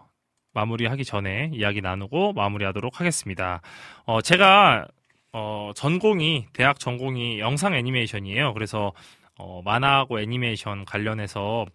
마무리하기 0.54 1.04
전에 1.04 1.50
이야기 1.52 1.80
나누고 1.80 2.32
마무리하도록 2.32 2.98
하겠습니다. 3.00 3.60
어, 4.06 4.20
제가 4.22 4.86
어, 5.32 5.70
전공이 5.76 6.46
대학 6.52 6.80
전공이 6.80 7.38
영상 7.38 7.74
애니메이션이에요. 7.74 8.54
그래서 8.54 8.92
어, 9.38 9.62
만화하고 9.64 10.20
애니메이션 10.20 10.84
관련해서 10.84 11.66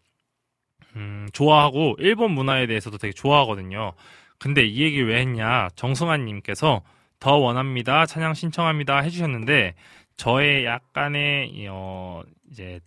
음, 0.95 1.27
좋아하고 1.33 1.95
일본 1.99 2.31
문화에 2.31 2.67
대해서도 2.67 2.97
되게 2.97 3.13
좋아하거든요. 3.13 3.93
근데 4.37 4.63
이 4.63 4.81
얘기를 4.81 5.07
왜 5.07 5.21
했냐? 5.21 5.69
정승환님께서 5.75 6.83
더 7.19 7.37
원합니다. 7.37 8.05
찬양 8.05 8.33
신청합니다. 8.33 8.99
해주셨는데 8.99 9.75
저의 10.17 10.65
약간의 10.65 11.67
어, 11.69 12.21
이제 12.51 12.79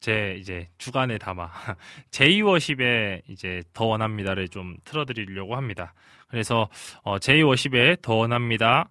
제 0.00 0.36
이제 0.38 0.68
주간에 0.78 1.18
담아 1.18 1.50
제이워십의 2.10 3.22
이제 3.28 3.62
더 3.72 3.86
원합니다를 3.86 4.48
좀 4.48 4.76
틀어드리려고 4.84 5.56
합니다. 5.56 5.94
그래서 6.28 6.68
어, 7.02 7.18
제이워십의 7.18 7.98
더 8.02 8.14
원합니다 8.14 8.88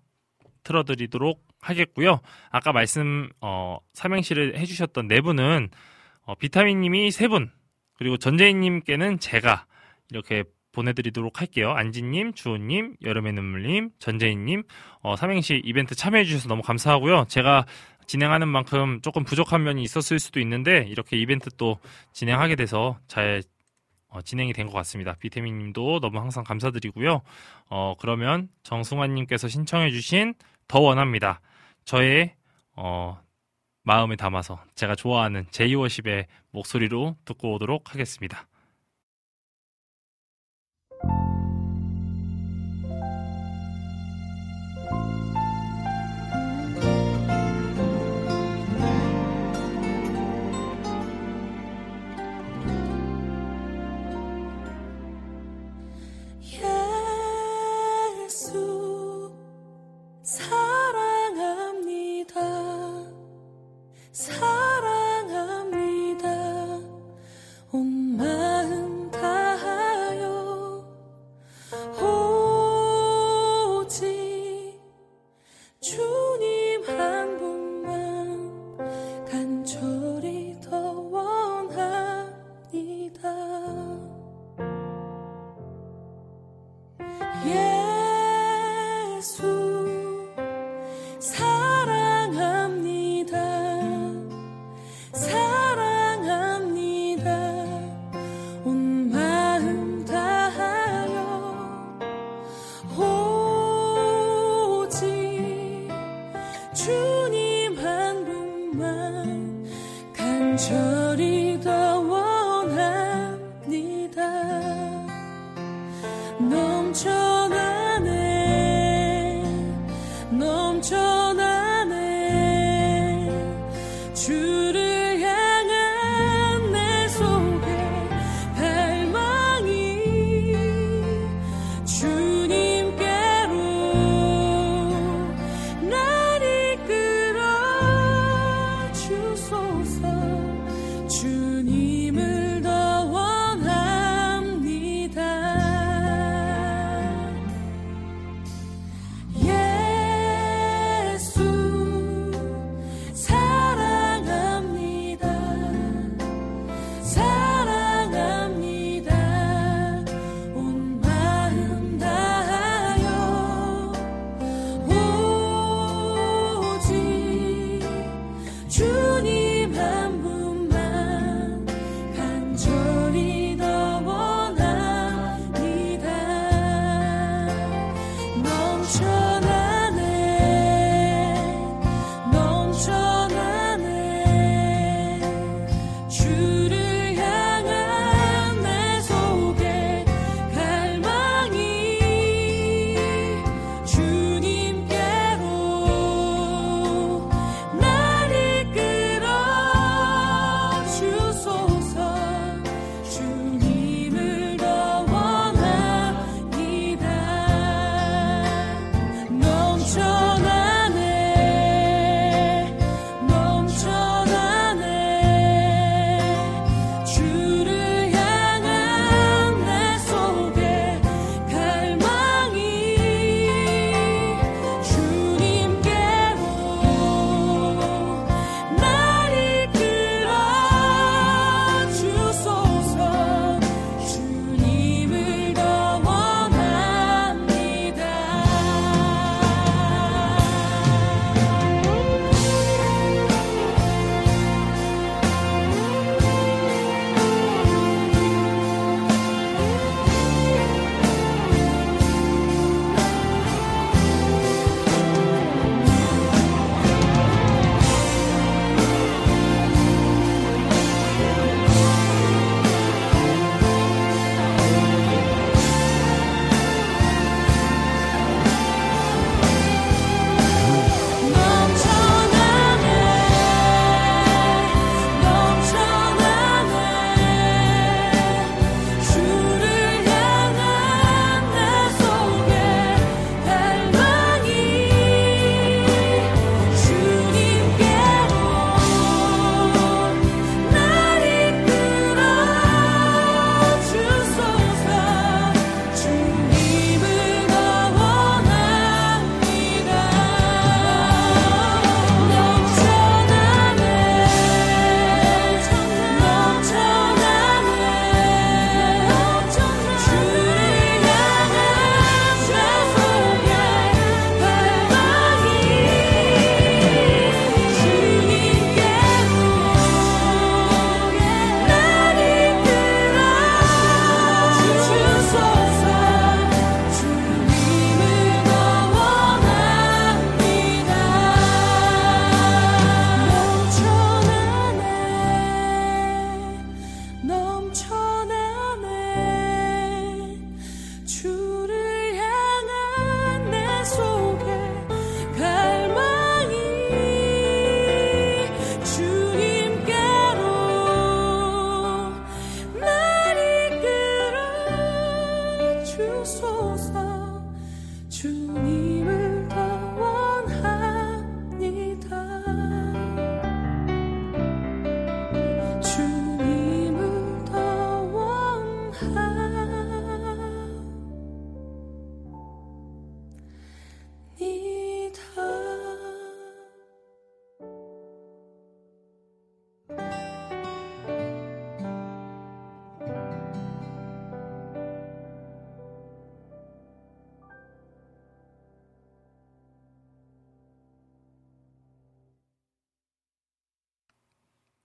틀어드리도록 0.64 1.49
하겠고요. 1.62 2.22
아까 2.52 2.72
말씀 2.72 3.30
어, 3.42 3.78
삼행시를 3.94 4.58
해주셨던 4.58 5.08
네 5.08 5.22
분은 5.22 5.70
어, 6.24 6.36
비타민님이 6.36 7.12
세 7.12 7.28
분, 7.28 7.52
그리고 7.94 8.18
전재인님께는 8.18 9.20
제가 9.20 9.66
이렇게 10.12 10.44
보내드리도록 10.72 11.42
할게요. 11.42 11.72
안지님, 11.72 12.34
주호님, 12.34 12.96
여름의 13.04 13.34
눈물님, 13.34 13.90
전재인님, 14.00 14.64
어, 15.02 15.16
삼행시 15.16 15.62
이벤트 15.66 15.96
참여해주셔서 15.96 16.48
너무 16.48 16.62
감사하고요. 16.62 17.26
제가 17.28 17.66
진행하는 18.06 18.48
만큼 18.48 19.02
조금 19.02 19.24
부족한 19.24 19.64
면이 19.64 19.84
있었을 19.84 20.20
수도 20.20 20.40
있는데 20.40 20.86
이렇게 20.88 21.18
이벤트 21.18 21.50
또 21.58 21.80
진행하게 22.14 22.56
돼서 22.56 22.98
잘 23.08 23.44
어, 24.08 24.22
진행이 24.22 24.54
된 24.54 24.68
것 24.68 24.74
같습니다. 24.74 25.14
비태민님도 25.20 26.00
너무 26.00 26.20
항상 26.20 26.44
감사드리고요. 26.44 27.22
어, 27.70 27.96
그러면 28.00 28.50
정승환님께서 28.64 29.48
신청해주신 29.48 30.34
더 30.68 30.80
원합니다. 30.80 31.42
저의 31.86 32.36
어, 32.76 33.20
마음에 33.84 34.16
담아서 34.16 34.64
제가 34.76 34.96
좋아하는 34.96 35.46
제이워십의 35.52 36.28
목소리로 36.52 37.18
듣고 37.26 37.54
오도록 37.56 37.94
하겠습니다. 37.94 38.48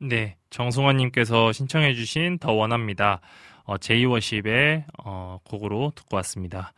네, 0.09 0.37
정승환님께서 0.51 1.53
신청해주신 1.53 2.39
더 2.39 2.53
원합니다. 2.53 3.21
어, 3.65 3.79
제이워십의 3.79 4.85
어, 5.05 5.39
곡으로 5.45 5.93
듣고 5.95 6.17
왔습니다. 6.17 6.73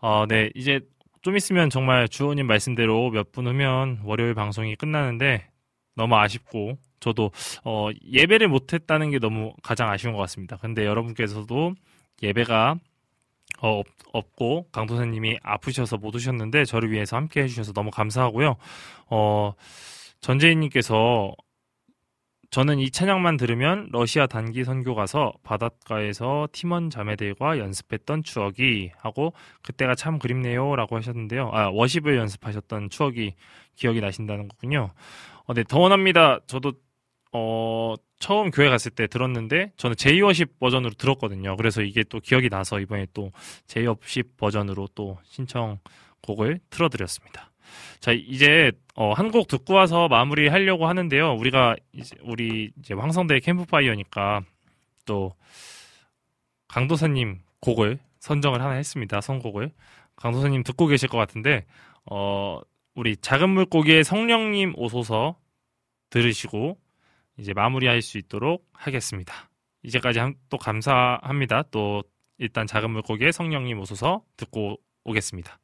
어, 0.00 0.24
네, 0.28 0.50
이제 0.54 0.80
좀 1.22 1.36
있으면 1.36 1.70
정말 1.70 2.08
주호님 2.08 2.46
말씀대로 2.46 3.10
몇 3.10 3.30
분 3.32 3.46
후면 3.46 4.00
월요일 4.04 4.34
방송이 4.34 4.74
끝나는데 4.76 5.48
너무 5.94 6.16
아쉽고 6.16 6.78
저도 7.00 7.30
어, 7.64 7.88
예배를 8.10 8.48
못했다는 8.48 9.10
게 9.10 9.18
너무 9.18 9.52
가장 9.62 9.88
아쉬운 9.90 10.12
것 10.14 10.18
같습니다. 10.20 10.56
근데 10.56 10.84
여러분께서도 10.84 11.74
예배가 12.22 12.76
어, 13.60 13.68
없, 13.78 13.86
없고 14.12 14.68
강도사님이 14.72 15.38
아프셔서 15.42 15.98
못 15.98 16.14
오셨는데 16.16 16.64
저를 16.64 16.90
위해서 16.90 17.16
함께 17.16 17.42
해주셔서 17.42 17.72
너무 17.72 17.90
감사하고요. 17.90 18.56
어, 19.10 19.52
전재인님께서 20.20 21.32
저는 22.50 22.78
이 22.78 22.90
찬양만 22.90 23.36
들으면 23.36 23.88
러시아 23.92 24.26
단기 24.26 24.64
선교 24.64 24.94
가서 24.94 25.32
바닷가에서 25.42 26.48
팀원 26.52 26.90
자매들과 26.90 27.58
연습했던 27.58 28.22
추억이 28.22 28.92
하고 28.96 29.32
그때가 29.62 29.94
참 29.94 30.18
그립네요라고 30.18 30.96
하셨는데요. 30.96 31.50
아 31.52 31.68
워십을 31.68 32.16
연습하셨던 32.16 32.90
추억이 32.90 33.34
기억이 33.74 34.00
나신다는 34.00 34.48
거군요. 34.48 34.90
어, 35.44 35.54
네, 35.54 35.64
더 35.64 35.78
원합니다. 35.80 36.40
저도 36.46 36.72
어 37.32 37.94
처음 38.18 38.50
교회 38.50 38.70
갔을 38.70 38.90
때 38.90 39.06
들었는데 39.06 39.72
저는 39.76 39.96
제이워십 39.96 40.58
버전으로 40.58 40.94
들었거든요. 40.94 41.56
그래서 41.56 41.82
이게 41.82 42.02
또 42.04 42.20
기억이 42.20 42.48
나서 42.48 42.80
이번에 42.80 43.06
또 43.12 43.32
제이워십 43.66 44.38
버전으로 44.38 44.88
또 44.94 45.18
신청 45.24 45.78
곡을 46.22 46.60
틀어드렸습니다. 46.70 47.50
자 48.00 48.12
이제 48.12 48.72
어, 48.94 49.12
한 49.12 49.30
곡 49.30 49.48
듣고 49.48 49.74
와서 49.74 50.08
마무리 50.08 50.48
하려고 50.48 50.86
하는데요. 50.86 51.34
우리가 51.34 51.76
이제 51.92 52.16
우리 52.22 52.70
이제 52.78 52.94
황성대 52.94 53.40
캠프파이어니까 53.40 54.42
또 55.04 55.34
강도사님 56.68 57.40
곡을 57.60 57.98
선정을 58.20 58.60
하나 58.62 58.72
했습니다. 58.74 59.20
선곡을 59.20 59.70
강도사님 60.16 60.62
듣고 60.62 60.86
계실 60.86 61.08
것 61.08 61.18
같은데 61.18 61.64
어, 62.10 62.60
우리 62.94 63.16
작은 63.16 63.50
물고기의 63.50 64.04
성령님 64.04 64.72
오소서 64.76 65.36
들으시고 66.10 66.78
이제 67.38 67.52
마무리할 67.52 68.00
수 68.02 68.16
있도록 68.18 68.66
하겠습니다. 68.72 69.50
이제까지 69.82 70.18
한- 70.18 70.34
또 70.48 70.56
감사합니다. 70.56 71.64
또 71.70 72.02
일단 72.38 72.66
작은 72.66 72.90
물고기의 72.90 73.32
성령님 73.32 73.78
오소서 73.80 74.22
듣고 74.36 74.78
오겠습니다. 75.04 75.58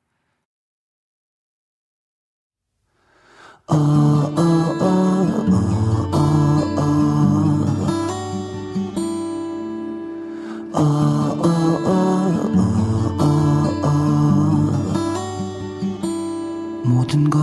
모든 16.85 17.29
것 17.29 17.41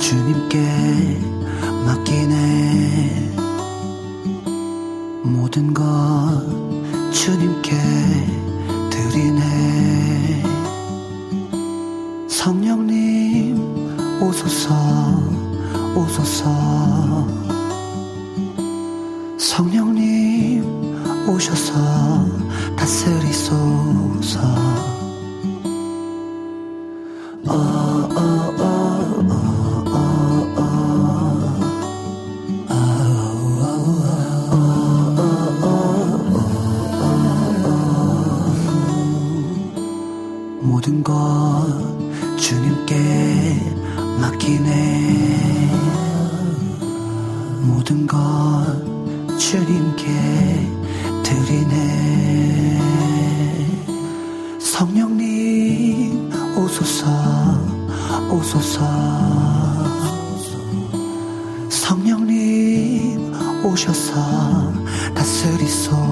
주님께 0.00 0.58
맡기네. 1.86 3.32
모든 5.22 5.72
것 5.72 5.84
주님께 7.12 7.99
오소서 14.30 14.70
오소서. 15.96 16.44
성령님 19.36 20.64
오셔서 21.28 21.74
다스리소서. 22.76 24.38
모든 40.62 41.02
것 41.02 41.66
주님께 42.36 43.79
맡기네. 44.20 45.70
모든 47.62 48.06
것 48.06 48.18
주님께 49.38 50.04
드리네. 51.22 52.80
성령님 54.58 56.30
오소서 56.56 57.06
오소서. 58.30 58.80
성령님 61.68 63.32
오셔서 63.64 64.72
다스리소 65.14 66.09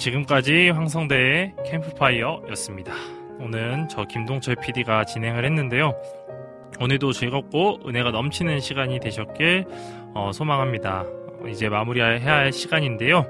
지금까지 0.00 0.70
황성대의 0.70 1.56
캠프파이어였습니다. 1.66 2.92
오늘은 3.38 3.88
저 3.88 4.04
김동철 4.04 4.56
PD가 4.56 5.04
진행을 5.04 5.44
했는데요. 5.44 5.92
오늘도 6.80 7.12
즐겁고 7.12 7.80
은혜가 7.86 8.10
넘치는 8.10 8.60
시간이 8.60 8.98
되셨길 9.00 9.66
어, 10.14 10.30
소망합니다. 10.32 11.04
이제 11.50 11.68
마무리해야 11.68 12.24
할 12.24 12.50
시간인데요. 12.52 13.26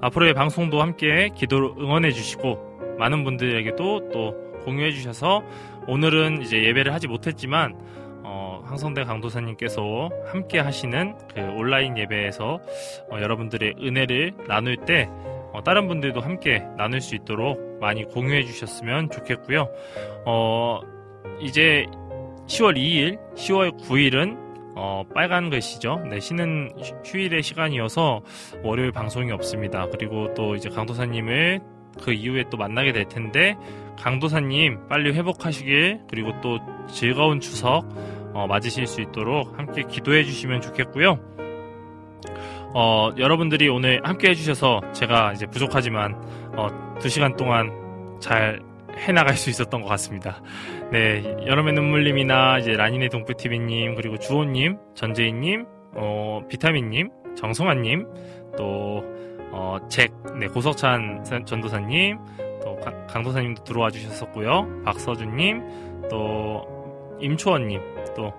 앞으로의 0.00 0.32
방송도 0.32 0.80
함께 0.80 1.28
기도로 1.36 1.76
응원해 1.78 2.10
주시고 2.10 2.96
많은 2.98 3.22
분들에게도 3.24 4.08
또 4.10 4.34
공유해 4.64 4.92
주셔서 4.92 5.42
오늘은 5.86 6.40
이제 6.40 6.56
예배를 6.64 6.94
하지 6.94 7.06
못했지만 7.06 7.74
어, 8.22 8.62
황성대 8.64 9.04
강도사님께서 9.04 10.08
함께 10.24 10.58
하시는 10.58 11.14
그 11.34 11.40
온라인 11.40 11.98
예배에서 11.98 12.60
어, 13.10 13.20
여러분들의 13.20 13.74
은혜를 13.82 14.32
나눌 14.48 14.76
때 14.76 15.06
어, 15.10 15.33
다른 15.62 15.86
분들도 15.88 16.20
함께 16.20 16.62
나눌 16.76 17.00
수 17.00 17.14
있도록 17.14 17.78
많이 17.80 18.04
공유해 18.04 18.44
주셨으면 18.44 19.10
좋겠고요. 19.10 19.68
어, 20.26 20.80
이제 21.40 21.86
10월 22.46 22.76
2일, 22.76 23.18
10월 23.34 23.78
9일은 23.80 24.42
어, 24.76 25.04
빨간 25.14 25.50
글씨죠. 25.50 26.00
네, 26.10 26.18
쉬는 26.18 26.70
휴- 26.78 26.94
휴일의 27.04 27.42
시간이어서 27.42 28.22
월요일 28.62 28.90
방송이 28.90 29.30
없습니다. 29.30 29.86
그리고 29.90 30.34
또 30.34 30.56
이제 30.56 30.68
강도사님을 30.68 31.60
그 32.02 32.12
이후에 32.12 32.44
또 32.50 32.56
만나게 32.56 32.92
될 32.92 33.04
텐데 33.04 33.54
강도사님 33.96 34.88
빨리 34.88 35.12
회복하시길 35.12 36.00
그리고 36.10 36.32
또 36.40 36.58
즐거운 36.88 37.38
추석 37.38 37.84
어, 38.32 38.48
맞으실 38.48 38.88
수 38.88 39.00
있도록 39.00 39.56
함께 39.56 39.84
기도해 39.88 40.24
주시면 40.24 40.60
좋겠고요. 40.60 41.20
어, 42.74 43.10
여러분들이 43.16 43.68
오늘 43.68 44.00
함께 44.04 44.30
해주셔서 44.30 44.80
제가 44.92 45.32
이제 45.32 45.46
부족하지만 45.46 46.14
어, 46.56 46.68
두 47.00 47.08
시간 47.08 47.36
동안 47.36 47.70
잘 48.20 48.60
해나갈 48.96 49.36
수 49.36 49.50
있었던 49.50 49.80
것 49.82 49.88
같습니다. 49.88 50.40
네, 50.90 51.22
여름의 51.46 51.72
눈물님이나 51.74 52.58
이제 52.58 52.72
라니네 52.72 53.08
동프TV님 53.08 53.94
그리고 53.94 54.18
주호님, 54.18 54.76
전재인님, 54.94 55.66
어, 55.94 56.40
비타민님, 56.48 57.10
정성환님, 57.36 58.06
또 58.56 59.02
어, 59.56 59.78
잭, 59.88 60.12
네, 60.38 60.46
고석찬 60.48 61.24
사- 61.24 61.44
전도사님, 61.44 62.18
또 62.64 62.76
강- 62.80 63.06
강도사님도 63.06 63.62
들어와 63.64 63.90
주셨었고요. 63.90 64.82
박서준님, 64.84 65.62
또 66.10 66.64
임초원님, 67.20 67.80
또 68.16 68.32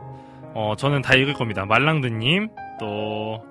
어, 0.53 0.73
저는 0.77 1.01
다 1.01 1.15
읽을 1.15 1.33
겁니다. 1.33 1.65
말랑드님, 1.65 2.49
또 2.79 3.41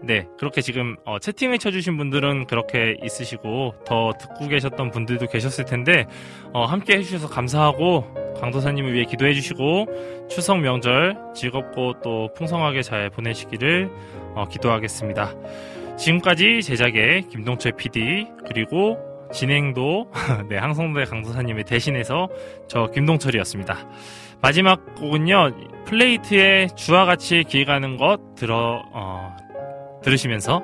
네, 0.00 0.28
그렇게 0.38 0.60
지금 0.60 0.96
어, 1.04 1.18
채팅을 1.18 1.58
쳐주신 1.58 1.96
분들은 1.96 2.46
그렇게 2.46 2.96
있으시고 3.02 3.74
더 3.84 4.12
듣고 4.18 4.48
계셨던 4.48 4.90
분들도 4.90 5.26
계셨을 5.26 5.64
텐데 5.64 6.06
어, 6.52 6.64
함께 6.64 6.98
해주셔서 6.98 7.28
감사하고 7.28 8.34
강도사님을 8.40 8.92
위해 8.92 9.04
기도해 9.04 9.34
주시고 9.34 10.28
추석 10.30 10.60
명절 10.60 11.16
즐겁고 11.34 11.94
또 12.02 12.32
풍성하게 12.34 12.82
잘 12.82 13.10
보내시기를 13.10 13.90
어, 14.34 14.46
기도하겠습니다. 14.48 15.34
지금까지 15.96 16.62
제작의 16.62 17.24
김동철 17.28 17.72
PD 17.72 18.28
그리고 18.46 18.98
진행도 19.32 20.12
네, 20.48 20.56
항성대 20.56 21.04
강도사님을 21.04 21.64
대신해서 21.64 22.28
저 22.68 22.86
김동철이었습니다. 22.86 23.76
마지막 24.40 24.94
곡은요 24.94 25.84
플레이트의 25.86 26.68
주와 26.76 27.04
같이 27.04 27.42
길 27.48 27.64
가는 27.64 27.96
것 27.96 28.36
들어 28.36 28.84
어, 28.92 29.36
들으시면서 30.08 30.62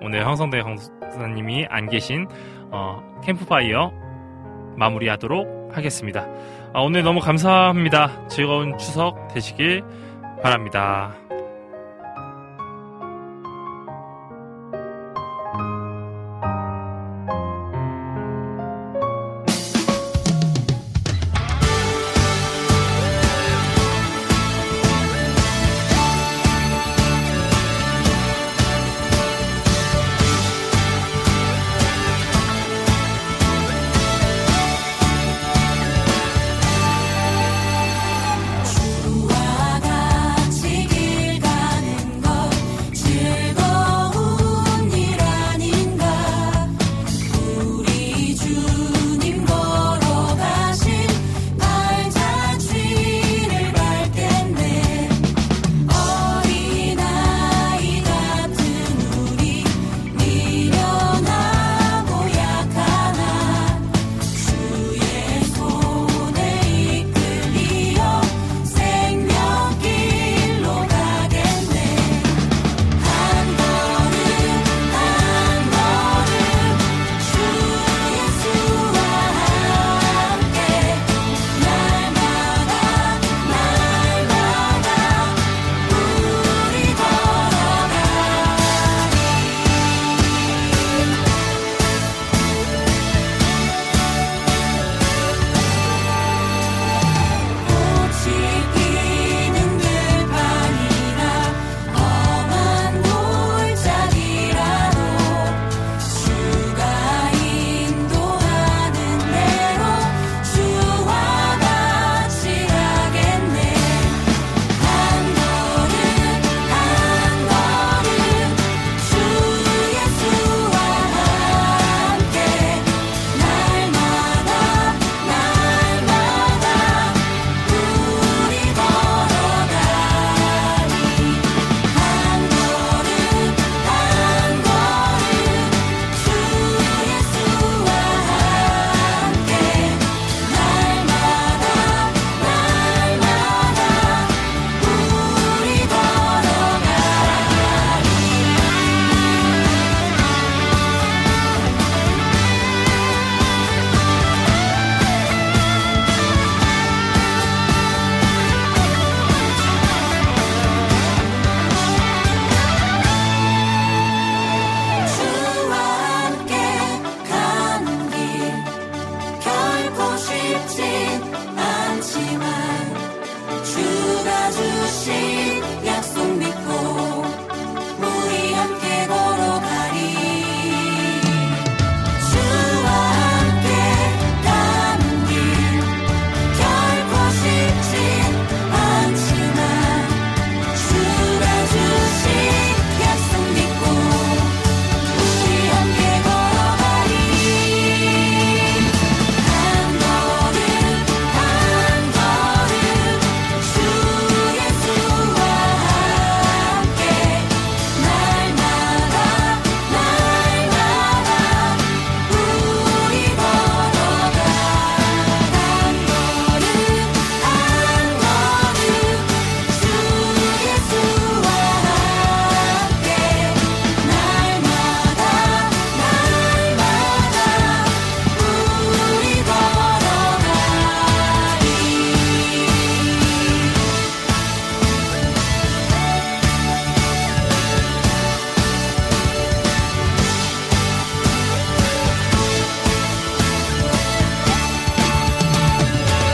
오늘 0.00 0.26
황성대 0.26 0.62
강사님이 0.62 1.66
안 1.68 1.88
계신 1.88 2.28
어, 2.70 3.02
캠프파이어 3.24 3.92
마무리하도록 4.76 5.76
하겠습니다. 5.76 6.28
아, 6.72 6.80
오늘 6.80 7.02
너무 7.02 7.20
감사합니다. 7.20 8.28
즐거운 8.28 8.76
추석 8.78 9.28
되시길 9.28 9.82
바랍니다. 10.42 11.14